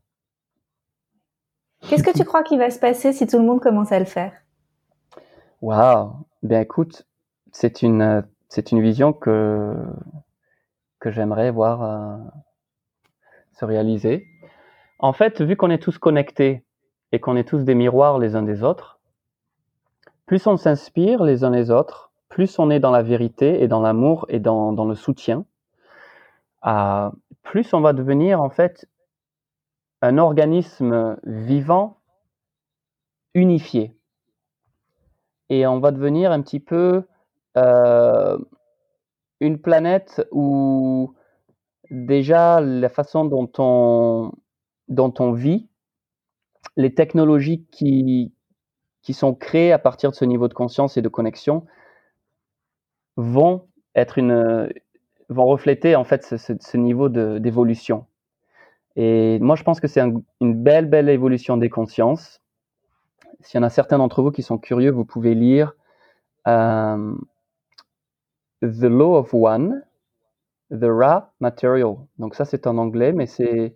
Qu'est-ce 1.88 2.02
que 2.02 2.16
tu 2.16 2.24
crois 2.24 2.42
qu'il 2.42 2.58
va 2.58 2.68
se 2.68 2.78
passer 2.78 3.14
si 3.14 3.26
tout 3.26 3.38
le 3.38 3.44
monde 3.44 3.60
commence 3.60 3.90
à 3.90 3.98
le 3.98 4.04
faire? 4.04 4.32
Waouh 5.62 6.12
Bien 6.42 6.60
écoute, 6.60 7.06
c'est 7.52 7.80
une, 7.80 8.22
c'est 8.48 8.70
une 8.70 8.82
vision 8.82 9.14
que, 9.14 9.74
que 10.98 11.10
j'aimerais 11.10 11.50
voir 11.50 11.82
euh, 11.82 12.18
se 13.58 13.64
réaliser. 13.64 14.26
En 14.98 15.14
fait, 15.14 15.40
vu 15.40 15.56
qu'on 15.56 15.70
est 15.70 15.82
tous 15.82 15.98
connectés 15.98 16.64
et 17.12 17.18
qu'on 17.18 17.36
est 17.36 17.48
tous 17.48 17.64
des 17.64 17.74
miroirs 17.74 18.18
les 18.18 18.36
uns 18.36 18.42
des 18.42 18.62
autres, 18.62 19.00
plus 20.26 20.46
on 20.46 20.58
s'inspire 20.58 21.24
les 21.24 21.44
uns 21.44 21.50
les 21.50 21.70
autres, 21.70 22.12
plus 22.28 22.58
on 22.58 22.70
est 22.70 22.78
dans 22.78 22.90
la 22.90 23.02
vérité 23.02 23.62
et 23.62 23.68
dans 23.68 23.80
l'amour 23.80 24.26
et 24.28 24.38
dans, 24.38 24.72
dans, 24.72 24.84
le 24.84 24.94
soutien, 24.94 25.44
plus 26.62 27.72
on 27.74 27.80
va 27.80 27.92
devenir 27.92 28.40
en 28.40 28.50
fait 28.50 28.86
un 30.02 30.18
organisme 30.18 31.18
vivant 31.24 31.98
unifié. 33.34 33.96
Et 35.48 35.66
on 35.66 35.80
va 35.80 35.90
devenir 35.90 36.32
un 36.32 36.42
petit 36.42 36.60
peu 36.60 37.04
euh, 37.56 38.38
une 39.40 39.58
planète 39.58 40.26
où 40.30 41.14
déjà 41.90 42.60
la 42.60 42.88
façon 42.88 43.24
dont 43.24 43.50
on, 43.58 44.32
dont 44.88 45.12
on 45.18 45.32
vit, 45.32 45.68
les 46.76 46.94
technologies 46.94 47.66
qui, 47.72 48.32
qui 49.02 49.12
sont 49.12 49.34
créées 49.34 49.72
à 49.72 49.78
partir 49.78 50.10
de 50.10 50.16
ce 50.16 50.24
niveau 50.24 50.46
de 50.46 50.54
conscience 50.54 50.96
et 50.96 51.02
de 51.02 51.08
connexion 51.08 51.66
vont 53.16 53.68
être 53.96 54.18
une, 54.18 54.70
vont 55.30 55.46
refléter 55.46 55.96
en 55.96 56.04
fait 56.04 56.24
ce, 56.24 56.76
niveau 56.76 57.08
d'évolution. 57.08 58.06
Et 58.96 59.38
moi, 59.38 59.56
je 59.56 59.62
pense 59.62 59.80
que 59.80 59.86
c'est 59.86 60.00
une 60.00 60.54
belle, 60.54 60.86
belle 60.86 61.08
évolution 61.08 61.56
des 61.56 61.70
consciences. 61.70 62.40
S'il 63.40 63.58
y 63.58 63.62
en 63.62 63.66
a 63.66 63.70
certains 63.70 63.98
d'entre 63.98 64.22
vous 64.22 64.32
qui 64.32 64.42
sont 64.42 64.58
curieux, 64.58 64.90
vous 64.90 65.04
pouvez 65.04 65.34
lire 65.34 65.74
euh, 66.48 67.14
The 68.62 68.82
Law 68.82 69.16
of 69.16 69.32
One, 69.32 69.82
The 70.70 70.84
Ra 70.84 71.32
Material. 71.40 71.96
Donc 72.18 72.34
ça, 72.34 72.44
c'est 72.44 72.66
en 72.66 72.76
anglais, 72.76 73.12
mais 73.12 73.26
c'est 73.26 73.74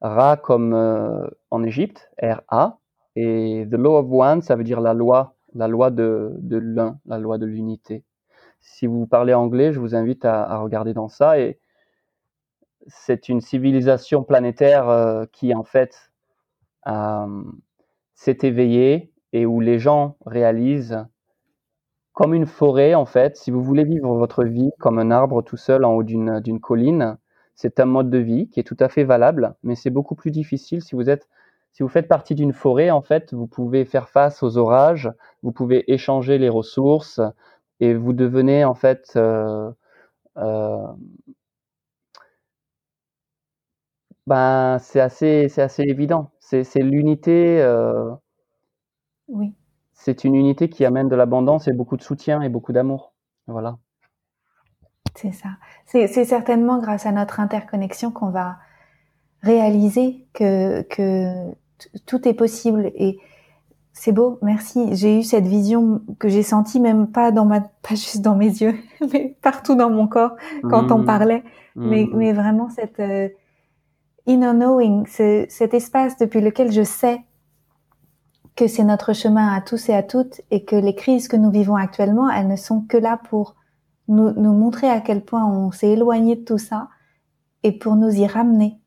Ra 0.00 0.36
comme 0.36 0.72
euh, 0.74 1.26
en 1.50 1.64
Égypte, 1.64 2.10
R-A, 2.22 2.78
et 3.16 3.66
The 3.68 3.74
Law 3.74 3.98
of 3.98 4.06
One, 4.10 4.42
ça 4.42 4.54
veut 4.54 4.64
dire 4.64 4.80
la 4.80 4.94
loi, 4.94 5.34
la 5.54 5.66
loi 5.66 5.90
de, 5.90 6.36
de 6.38 6.56
l'un, 6.56 6.98
la 7.04 7.18
loi 7.18 7.36
de 7.36 7.46
l'unité. 7.46 8.04
Si 8.60 8.86
vous 8.86 9.06
parlez 9.06 9.34
anglais, 9.34 9.72
je 9.72 9.80
vous 9.80 9.94
invite 9.94 10.24
à, 10.24 10.58
regarder 10.58 10.94
dans 10.94 11.08
ça. 11.08 11.38
Et 11.38 11.58
c'est 12.86 13.28
une 13.28 13.40
civilisation 13.40 14.24
planétaire 14.24 14.88
euh, 14.88 15.24
qui, 15.32 15.54
en 15.54 15.64
fait, 15.64 16.10
euh, 16.86 17.42
s'est 18.14 18.38
éveillée 18.42 19.12
et 19.32 19.46
où 19.46 19.60
les 19.60 19.78
gens 19.78 20.16
réalisent 20.26 21.04
comme 22.18 22.34
une 22.34 22.46
forêt, 22.46 22.96
en 22.96 23.06
fait, 23.06 23.36
si 23.36 23.52
vous 23.52 23.62
voulez 23.62 23.84
vivre 23.84 24.12
votre 24.16 24.42
vie 24.42 24.72
comme 24.80 24.98
un 24.98 25.12
arbre 25.12 25.40
tout 25.40 25.56
seul 25.56 25.84
en 25.84 25.92
haut 25.92 26.02
d'une 26.02 26.58
colline, 26.60 27.16
c'est 27.54 27.78
un 27.78 27.84
mode 27.84 28.10
de 28.10 28.18
vie 28.18 28.48
qui 28.48 28.58
est 28.58 28.64
tout 28.64 28.76
à 28.80 28.88
fait 28.88 29.04
valable, 29.04 29.54
mais 29.62 29.76
c'est 29.76 29.90
beaucoup 29.90 30.16
plus 30.16 30.32
difficile 30.32 30.82
si 30.82 30.96
vous 30.96 31.08
êtes 31.10 31.28
si 31.72 31.84
vous 31.84 31.88
faites 31.88 32.08
partie 32.08 32.34
d'une 32.34 32.52
forêt, 32.52 32.90
en 32.90 33.02
fait, 33.02 33.32
vous 33.32 33.46
pouvez 33.46 33.84
faire 33.84 34.08
face 34.08 34.42
aux 34.42 34.56
orages, 34.56 35.12
vous 35.44 35.52
pouvez 35.52 35.92
échanger 35.92 36.38
les 36.38 36.48
ressources 36.48 37.20
et 37.80 37.94
vous 37.94 38.12
devenez 38.12 38.64
en 38.64 38.74
fait 38.74 39.12
euh, 39.16 39.70
euh, 40.36 40.86
ben, 44.28 44.78
c'est 44.78 45.00
assez, 45.00 45.48
c'est 45.48 45.62
assez 45.62 45.82
évident. 45.82 46.30
C'est, 46.38 46.62
l'unité. 46.76 47.60
Euh, 47.62 48.10
oui. 49.28 49.54
C'est 49.92 50.24
une 50.24 50.34
unité 50.34 50.68
qui 50.68 50.84
amène 50.84 51.08
de 51.08 51.16
l'abondance 51.16 51.66
et 51.66 51.72
beaucoup 51.72 51.96
de 51.96 52.02
soutien 52.02 52.42
et 52.42 52.48
beaucoup 52.48 52.72
d'amour. 52.72 53.14
Voilà. 53.46 53.78
C'est 55.14 55.32
ça. 55.32 55.48
C'est 55.86 56.24
certainement 56.24 56.78
grâce 56.78 57.06
à 57.06 57.12
notre 57.12 57.40
interconnexion 57.40 58.10
qu'on 58.10 58.30
va 58.30 58.58
réaliser 59.42 60.28
que, 60.34 60.82
que 60.82 61.50
tout 62.06 62.28
est 62.28 62.34
possible. 62.34 62.92
Et 62.94 63.18
c'est 63.98 64.12
beau, 64.12 64.38
merci. 64.42 64.94
J'ai 64.94 65.18
eu 65.18 65.22
cette 65.24 65.48
vision 65.48 66.02
que 66.20 66.28
j'ai 66.28 66.44
sentie 66.44 66.78
même 66.78 67.08
pas 67.08 67.32
dans 67.32 67.44
ma, 67.44 67.60
pas 67.82 67.96
juste 67.96 68.20
dans 68.20 68.36
mes 68.36 68.46
yeux, 68.46 68.76
mais 69.12 69.36
partout 69.42 69.74
dans 69.74 69.90
mon 69.90 70.06
corps 70.06 70.36
quand 70.62 70.92
on 70.92 70.98
mmh. 70.98 71.04
parlait. 71.04 71.44
Mais, 71.74 72.04
mmh. 72.04 72.10
mais 72.14 72.32
vraiment 72.32 72.68
cette 72.70 73.00
euh, 73.00 73.28
inner 74.26 74.52
knowing, 74.52 75.04
cet 75.06 75.74
espace 75.74 76.16
depuis 76.16 76.40
lequel 76.40 76.70
je 76.70 76.82
sais 76.82 77.22
que 78.54 78.68
c'est 78.68 78.84
notre 78.84 79.12
chemin 79.12 79.52
à 79.52 79.60
tous 79.60 79.88
et 79.88 79.94
à 79.94 80.02
toutes 80.02 80.40
et 80.50 80.64
que 80.64 80.76
les 80.76 80.94
crises 80.94 81.26
que 81.26 81.36
nous 81.36 81.50
vivons 81.50 81.76
actuellement, 81.76 82.30
elles 82.30 82.48
ne 82.48 82.56
sont 82.56 82.82
que 82.82 82.96
là 82.96 83.20
pour 83.28 83.56
nous, 84.06 84.32
nous 84.32 84.52
montrer 84.52 84.88
à 84.88 85.00
quel 85.00 85.24
point 85.24 85.44
on 85.44 85.70
s'est 85.72 85.90
éloigné 85.90 86.36
de 86.36 86.44
tout 86.44 86.58
ça 86.58 86.88
et 87.62 87.72
pour 87.72 87.96
nous 87.96 88.10
y 88.10 88.26
ramener. 88.26 88.78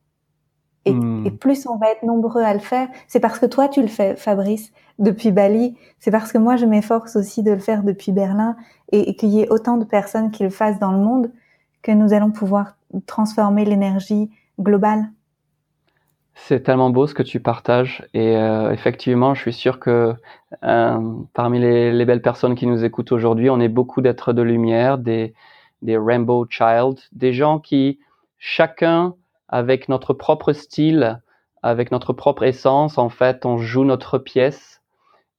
Et, 0.84 0.92
hmm. 0.92 1.26
et, 1.26 1.30
plus 1.30 1.66
on 1.66 1.76
va 1.76 1.90
être 1.90 2.02
nombreux 2.02 2.42
à 2.42 2.52
le 2.52 2.60
faire, 2.60 2.88
c'est 3.06 3.20
parce 3.20 3.38
que 3.38 3.46
toi 3.46 3.68
tu 3.68 3.80
le 3.80 3.88
fais, 3.88 4.16
Fabrice, 4.16 4.72
depuis 4.98 5.30
Bali. 5.30 5.76
C'est 6.00 6.10
parce 6.10 6.32
que 6.32 6.38
moi 6.38 6.56
je 6.56 6.66
m'efforce 6.66 7.16
aussi 7.16 7.42
de 7.42 7.52
le 7.52 7.58
faire 7.58 7.82
depuis 7.82 8.12
Berlin 8.12 8.56
et, 8.90 9.10
et 9.10 9.14
qu'il 9.14 9.30
y 9.30 9.40
ait 9.40 9.48
autant 9.48 9.76
de 9.76 9.84
personnes 9.84 10.30
qui 10.30 10.42
le 10.42 10.50
fassent 10.50 10.80
dans 10.80 10.92
le 10.92 10.98
monde 10.98 11.30
que 11.82 11.92
nous 11.92 12.12
allons 12.12 12.30
pouvoir 12.30 12.76
transformer 13.06 13.64
l'énergie 13.64 14.30
globale. 14.60 15.10
C'est 16.34 16.62
tellement 16.62 16.90
beau 16.90 17.06
ce 17.06 17.14
que 17.14 17.22
tu 17.22 17.40
partages 17.40 18.06
et 18.14 18.36
euh, 18.36 18.72
effectivement, 18.72 19.34
je 19.34 19.42
suis 19.42 19.52
sûr 19.52 19.78
que 19.78 20.14
euh, 20.64 21.14
parmi 21.34 21.58
les, 21.58 21.92
les, 21.92 22.04
belles 22.04 22.22
personnes 22.22 22.54
qui 22.54 22.66
nous 22.66 22.84
écoutent 22.84 23.12
aujourd'hui, 23.12 23.50
on 23.50 23.60
est 23.60 23.68
beaucoup 23.68 24.00
d'êtres 24.00 24.32
de 24.32 24.40
lumière, 24.40 24.96
des, 24.96 25.34
des 25.82 25.98
rainbow 25.98 26.46
child, 26.48 26.98
des 27.12 27.32
gens 27.32 27.58
qui 27.58 27.98
chacun 28.38 29.14
avec 29.52 29.88
notre 29.88 30.14
propre 30.14 30.52
style, 30.52 31.20
avec 31.62 31.92
notre 31.92 32.12
propre 32.12 32.42
essence. 32.42 32.98
En 32.98 33.10
fait, 33.10 33.46
on 33.46 33.58
joue 33.58 33.84
notre 33.84 34.18
pièce 34.18 34.82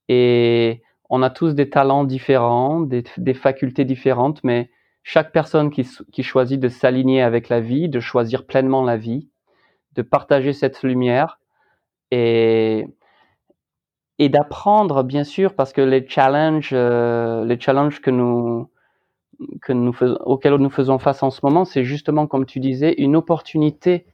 et 0.08 0.82
on 1.10 1.22
a 1.22 1.30
tous 1.30 1.54
des 1.54 1.68
talents 1.68 2.04
différents, 2.04 2.80
des, 2.80 3.34
facultés 3.34 3.84
différentes, 3.84 4.42
mais 4.44 4.70
chaque 5.02 5.32
personne 5.32 5.70
qui, 5.70 6.22
choisit 6.22 6.58
de 6.60 6.68
s'aligner 6.68 7.22
avec 7.22 7.48
la 7.48 7.60
vie, 7.60 7.88
de 7.88 8.00
choisir 8.00 8.46
pleinement 8.46 8.82
la 8.84 8.96
vie, 8.96 9.28
de 9.94 10.02
partager 10.02 10.52
cette 10.52 10.82
lumière 10.82 11.40
et, 12.10 12.86
et 14.18 14.28
d'apprendre, 14.28 15.02
bien 15.02 15.24
sûr, 15.24 15.54
parce 15.54 15.72
que 15.72 15.82
les 15.82 16.08
challenges, 16.08 16.70
euh, 16.72 17.44
les 17.44 17.60
challenges 17.60 18.00
que 18.00 18.10
nous, 18.10 18.70
que 19.62 19.72
nous 19.72 19.92
faisons, 19.92 20.16
auxquels 20.24 20.54
nous 20.56 20.70
faisons 20.70 20.98
face 20.98 21.22
en 21.22 21.30
ce 21.30 21.40
moment, 21.42 21.64
c'est 21.64 21.84
justement, 21.84 22.26
comme 22.26 22.46
tu 22.46 22.60
disais, 22.60 22.94
une 22.98 23.16
opportunité 23.16 24.06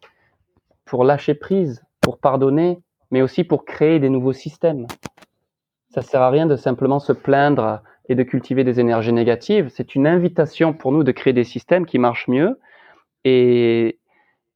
pour 0.85 1.05
lâcher 1.05 1.35
prise, 1.35 1.85
pour 2.01 2.19
pardonner, 2.19 2.81
mais 3.11 3.23
aussi 3.23 3.45
pour 3.45 3.65
créer 3.65 3.99
des 3.99 4.11
nouveaux 4.11 4.33
systèmes. 4.33 4.87
Ça 5.91 6.03
sert 6.03 6.23
à 6.23 6.31
rien 6.31 6.47
de 6.47 6.57
simplement 6.57 7.01
se 7.01 7.13
plaindre 7.13 7.83
et 8.09 8.15
de 8.15 8.23
cultiver 8.23 8.65
des 8.65 8.81
énergies 8.81 9.13
négatives. 9.13 9.69
C'est 9.69 9.95
une 9.95 10.07
invitation 10.07 10.73
pour 10.73 10.93
nous 10.93 11.05
de 11.05 11.13
créer 11.13 11.33
des 11.33 11.45
systèmes 11.45 11.87
qui 11.87 11.99
marchent 11.99 12.29
mieux 12.29 12.59
et, 13.25 13.99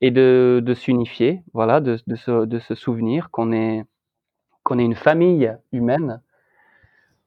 et 0.01 0.11
de, 0.11 0.61
de 0.64 0.75
s'unifier, 0.75 1.43
voilà, 1.53 1.81
de, 1.81 1.99
de, 2.07 2.16
se, 2.16 2.45
de 2.45 2.59
se 2.59 2.75
souvenir 2.75 3.31
qu'on 3.31 3.53
est, 3.53 3.85
qu'on 4.62 4.79
est 4.79 4.85
une 4.85 4.95
famille 4.95 5.53
humaine 5.72 6.20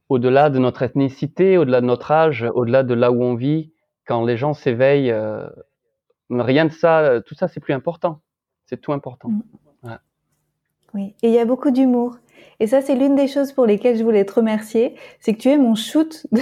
au-delà 0.10 0.50
de 0.50 0.60
notre 0.60 0.84
ethnicité, 0.84 1.58
au-delà 1.58 1.82
de 1.82 1.86
notre 1.86 2.12
âge, 2.12 2.46
au-delà 2.54 2.84
de 2.84 2.94
là 2.94 3.12
où 3.12 3.22
on 3.24 3.36
vit, 3.36 3.74
quand 4.06 4.24
les 4.24 4.38
gens 4.38 4.54
s'éveillent, 4.54 5.12
euh, 5.12 5.48
rien 6.30 6.66
de 6.66 6.72
ça, 6.72 7.22
tout 7.26 7.36
ça, 7.36 7.48
c'est 7.48 7.60
plus 7.60 7.74
important. 7.74 8.22
C'est 8.66 8.80
tout 8.80 8.94
important. 8.94 9.30
Mm. 9.30 9.42
Oui, 10.94 11.16
et 11.22 11.28
il 11.28 11.34
y 11.34 11.40
a 11.40 11.46
beaucoup 11.46 11.72
d'humour. 11.72 12.18
Et 12.60 12.68
ça, 12.68 12.82
c'est 12.82 12.96
l'une 12.96 13.16
des 13.16 13.28
choses 13.28 13.52
pour 13.52 13.66
lesquelles 13.66 13.98
je 13.98 14.04
voulais 14.04 14.26
te 14.26 14.34
remercier, 14.34 14.96
c'est 15.20 15.34
que 15.34 15.40
tu 15.40 15.50
es 15.50 15.58
mon 15.58 15.76
shoot 15.76 16.26
de, 16.32 16.40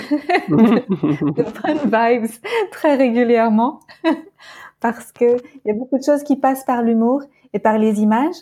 de 0.49 2.19
vibes 2.19 2.31
très 2.71 2.95
régulièrement, 2.95 3.79
parce 4.79 5.11
que 5.11 5.37
il 5.65 5.67
y 5.67 5.71
a 5.71 5.73
beaucoup 5.73 5.97
de 5.97 6.03
choses 6.03 6.23
qui 6.23 6.37
passent 6.37 6.63
par 6.63 6.83
l'humour 6.83 7.23
et 7.53 7.59
par 7.59 7.77
les 7.77 8.01
images, 8.01 8.35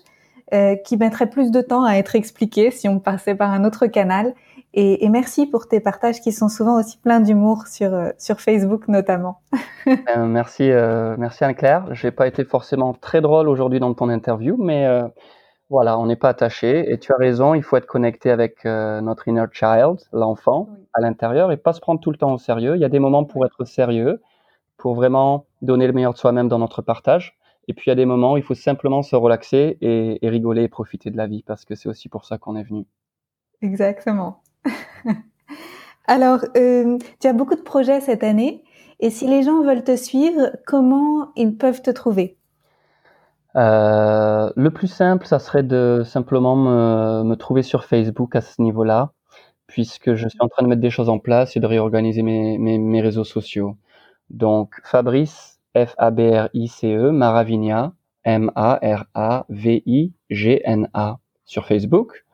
euh, 0.53 0.75
qui 0.75 0.97
mettraient 0.97 1.29
plus 1.29 1.51
de 1.51 1.61
temps 1.61 1.83
à 1.83 1.95
être 1.95 2.15
expliquées 2.15 2.69
si 2.69 2.87
on 2.87 2.99
passait 2.99 3.35
par 3.35 3.51
un 3.51 3.63
autre 3.63 3.87
canal. 3.87 4.35
Et, 4.75 5.05
et, 5.05 5.09
merci 5.09 5.45
pour 5.45 5.67
tes 5.67 5.79
partages 5.79 6.19
qui 6.19 6.31
sont 6.31 6.49
souvent 6.49 6.79
aussi 6.79 6.97
pleins 6.97 7.19
d'humour 7.19 7.67
sur 7.67 7.93
euh, 7.93 8.09
sur 8.17 8.41
Facebook 8.41 8.87
notamment. 8.87 9.39
euh, 9.87 10.25
merci 10.25 10.71
euh, 10.71 11.15
merci 11.19 11.43
Anne-Claire. 11.43 11.93
J'ai 11.93 12.09
pas 12.09 12.25
été 12.25 12.43
forcément 12.43 12.93
très 12.93 13.21
drôle 13.21 13.49
aujourd'hui 13.49 13.79
dans 13.79 13.93
ton 13.93 14.09
interview, 14.09 14.57
mais 14.57 14.87
voilà, 15.69 15.99
on 15.99 16.07
n'est 16.07 16.15
pas 16.15 16.29
attaché. 16.29 16.91
Et 16.91 16.97
tu 16.97 17.13
as 17.13 17.17
raison, 17.17 17.53
il 17.53 17.61
faut 17.61 17.77
être 17.77 17.85
connecté 17.85 18.31
avec 18.31 18.65
notre 18.65 19.27
inner 19.27 19.45
child, 19.51 19.99
l'enfant 20.11 20.69
à 20.93 21.01
l'intérieur, 21.01 21.51
et 21.51 21.57
pas 21.57 21.73
se 21.73 21.79
prendre 21.79 21.99
tout 21.99 22.11
le 22.11 22.17
temps 22.17 22.33
au 22.33 22.37
sérieux. 22.37 22.75
Il 22.75 22.81
y 22.81 22.85
a 22.85 22.89
des 22.89 22.99
moments 22.99 23.25
pour 23.25 23.45
être 23.45 23.65
sérieux, 23.65 24.21
pour 24.77 24.95
vraiment 24.95 25.45
donner 25.61 25.85
le 25.85 25.93
meilleur 25.93 26.13
de 26.13 26.17
soi-même 26.17 26.47
dans 26.47 26.59
notre 26.59 26.81
partage. 26.81 27.37
Et 27.67 27.73
puis 27.73 27.85
il 27.87 27.89
y 27.89 27.93
a 27.93 27.95
des 27.95 28.05
moments 28.05 28.33
où 28.33 28.37
il 28.37 28.43
faut 28.43 28.55
simplement 28.55 29.03
se 29.03 29.15
relaxer 29.15 29.77
et, 29.81 30.25
et 30.25 30.29
rigoler 30.29 30.63
et 30.63 30.67
profiter 30.67 31.11
de 31.11 31.17
la 31.17 31.27
vie, 31.27 31.43
parce 31.43 31.63
que 31.63 31.75
c'est 31.75 31.89
aussi 31.89 32.09
pour 32.09 32.25
ça 32.25 32.37
qu'on 32.37 32.55
est 32.55 32.63
venu. 32.63 32.85
Exactement. 33.61 34.41
Alors, 36.07 36.39
euh, 36.57 36.97
tu 37.19 37.27
as 37.27 37.33
beaucoup 37.33 37.55
de 37.55 37.61
projets 37.61 38.01
cette 38.01 38.23
année. 38.23 38.63
Et 38.99 39.09
si 39.09 39.27
les 39.27 39.43
gens 39.43 39.63
veulent 39.63 39.83
te 39.83 39.95
suivre, 39.95 40.51
comment 40.65 41.31
ils 41.35 41.57
peuvent 41.57 41.81
te 41.81 41.91
trouver? 41.91 42.37
Euh, 43.55 44.49
Le 44.55 44.69
plus 44.69 44.87
simple, 44.87 45.25
ça 45.25 45.39
serait 45.39 45.63
de 45.63 46.03
simplement 46.05 46.55
me, 46.55 47.35
trouver 47.35 47.63
sur 47.63 47.85
Facebook 47.85 48.35
à 48.35 48.41
ce 48.41 48.61
niveau-là, 48.61 49.11
puisque 49.67 50.15
je 50.15 50.27
suis 50.27 50.39
en 50.41 50.47
train 50.47 50.63
de 50.63 50.69
mettre 50.69 50.81
des 50.81 50.89
choses 50.89 51.09
en 51.09 51.19
place 51.19 51.55
et 51.55 51.59
de 51.59 51.67
réorganiser 51.67 52.21
mes 52.23 53.01
réseaux 53.01 53.23
sociaux. 53.23 53.77
Donc, 54.29 54.79
Fabrice, 54.83 55.59
F-A-B-R-I-C-E, 55.75 57.11
Maravigna, 57.11 57.93
M-A-R-A-V-I-G-N-A 58.23 58.79
sur 61.45 61.65
Facebook. 61.65 62.25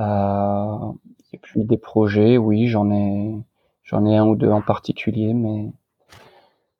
Euh, 0.00 0.92
et 1.36 1.38
puis 1.38 1.64
des 1.64 1.76
projets, 1.76 2.38
oui, 2.38 2.66
j'en 2.66 2.90
ai, 2.90 3.34
j'en 3.84 4.06
ai 4.06 4.16
un 4.16 4.26
ou 4.26 4.36
deux 4.36 4.50
en 4.50 4.62
particulier, 4.62 5.34
mais 5.34 5.70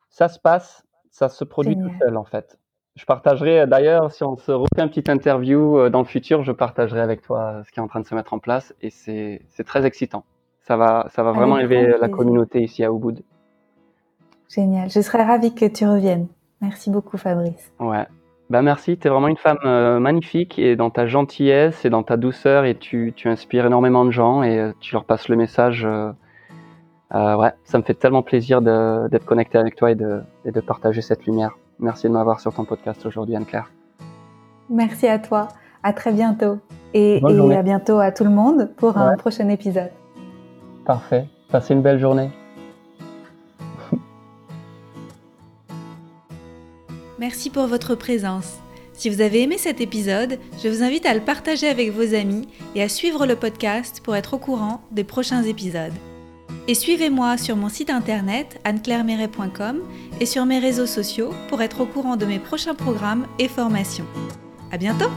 ça 0.09 0.29
se 0.29 0.39
passe, 0.39 0.85
ça 1.11 1.29
se 1.29 1.45
produit 1.45 1.77
tout 1.77 1.91
seul 2.01 2.17
en 2.17 2.25
fait. 2.25 2.59
Je 2.95 3.05
partagerai 3.05 3.67
d'ailleurs, 3.67 4.11
si 4.13 4.25
on 4.25 4.39
se 4.39 4.51
refait 4.51 4.81
une 4.81 4.89
petite 4.89 5.11
interview 5.11 5.79
euh, 5.79 5.91
dans 5.91 5.99
le 5.99 6.07
futur, 6.07 6.43
je 6.43 6.53
partagerai 6.53 7.01
avec 7.01 7.21
toi 7.21 7.63
ce 7.67 7.71
qui 7.71 7.79
est 7.79 7.83
en 7.83 7.89
train 7.89 8.01
de 8.01 8.07
se 8.07 8.15
mettre 8.15 8.33
en 8.33 8.39
place 8.39 8.75
et 8.81 8.89
c'est, 8.89 9.43
c'est 9.51 9.65
très 9.65 9.85
excitant. 9.85 10.25
Ça 10.63 10.79
va, 10.79 11.07
ça 11.11 11.23
va 11.23 11.33
vraiment 11.33 11.59
élever 11.59 11.97
la 12.01 12.09
communauté 12.09 12.63
ici 12.63 12.83
à 12.83 12.91
Ubud. 12.91 13.23
Génial. 14.49 14.89
Je 14.89 15.01
serais 15.01 15.23
ravie 15.23 15.55
que 15.55 15.67
tu 15.67 15.87
reviennes. 15.87 16.29
Merci 16.63 16.91
beaucoup, 16.91 17.19
Fabrice. 17.19 17.71
Ouais. 17.79 18.07
Ben 18.49 18.63
merci, 18.63 18.97
tu 18.97 19.09
es 19.09 19.11
vraiment 19.11 19.27
une 19.29 19.37
femme 19.37 19.59
euh, 19.65 19.99
magnifique 19.99 20.59
et 20.59 20.77
dans 20.77 20.91
ta 20.91 21.07
gentillesse 21.07 21.85
et 21.85 21.91
dans 21.91 22.05
ta 22.05 22.17
douceur 22.17 22.65
et 22.65 22.77
tu, 22.77 23.13
tu 23.17 23.29
inspires 23.29 23.67
énormément 23.67 24.05
de 24.05 24.13
gens 24.13 24.45
et 24.45 24.59
euh, 24.59 24.73
tu 24.79 24.95
leur 24.95 25.05
passes 25.05 25.29
le 25.29 25.37
message. 25.37 25.85
Euh, 25.85 26.13
euh 27.15 27.37
ouais, 27.37 27.53
ça 27.65 27.79
me 27.79 27.83
fait 27.83 27.95
tellement 27.95 28.23
plaisir 28.23 28.63
d'être 28.63 29.25
connecté 29.25 29.59
avec 29.59 29.75
toi 29.75 29.91
et 29.91 29.97
de, 29.97 30.21
et 30.45 30.53
de 30.53 30.61
partager 30.61 31.03
cette 31.03 31.27
lumière. 31.27 31.59
Merci 31.81 32.07
de 32.07 32.13
m'avoir 32.13 32.39
sur 32.39 32.55
ton 32.55 32.65
podcast 32.65 33.05
aujourd'hui, 33.05 33.35
Anne-Claire. 33.35 33.71
Merci 34.71 35.09
à 35.09 35.19
toi. 35.19 35.49
À 35.83 35.93
très 35.93 36.13
bientôt. 36.13 36.59
Et, 36.95 37.19
et 37.19 37.57
à 37.57 37.63
bientôt 37.63 37.99
à 37.99 38.13
tout 38.13 38.25
le 38.25 38.31
monde 38.31 38.71
pour 38.77 38.97
ouais. 38.97 39.03
un 39.03 39.17
prochain 39.17 39.49
épisode. 39.49 39.91
Parfait. 40.85 41.27
Passez 41.51 41.75
une 41.75 41.83
belle 41.83 41.99
journée. 41.99 42.31
Merci 47.27 47.51
pour 47.51 47.67
votre 47.67 47.97
présence. 47.97 48.61
Si 48.93 49.11
vous 49.11 49.21
avez 49.21 49.43
aimé 49.43 49.59
cet 49.59 49.81
épisode, 49.81 50.39
je 50.63 50.69
vous 50.69 50.85
invite 50.85 51.07
à 51.07 51.13
le 51.13 51.21
partager 51.21 51.67
avec 51.67 51.91
vos 51.91 52.15
amis 52.15 52.47
et 52.77 52.85
à 52.85 52.89
suivre 52.89 53.27
le 53.27 53.35
podcast 53.35 54.01
pour 54.01 54.15
être 54.15 54.35
au 54.35 54.39
courant 54.39 54.81
des 54.93 55.03
prochains 55.03 55.43
épisodes. 55.43 55.93
Et 56.69 56.77
suivez-moi 56.77 57.37
sur 57.37 57.57
mon 57.57 57.69
site 57.69 57.91
internet 57.91 58.61
anneclairemeret.com 58.63 59.81
et 60.21 60.25
sur 60.25 60.47
mes 60.47 60.61
réseaux 60.61 60.87
sociaux 60.87 61.35
pour 61.49 61.63
être 61.63 61.81
au 61.81 61.87
courant 61.87 62.15
de 62.15 62.27
mes 62.27 62.39
prochains 62.39 62.77
programmes 62.77 63.27
et 63.41 63.49
formations. 63.49 64.07
À 64.71 64.77
bientôt! 64.77 65.11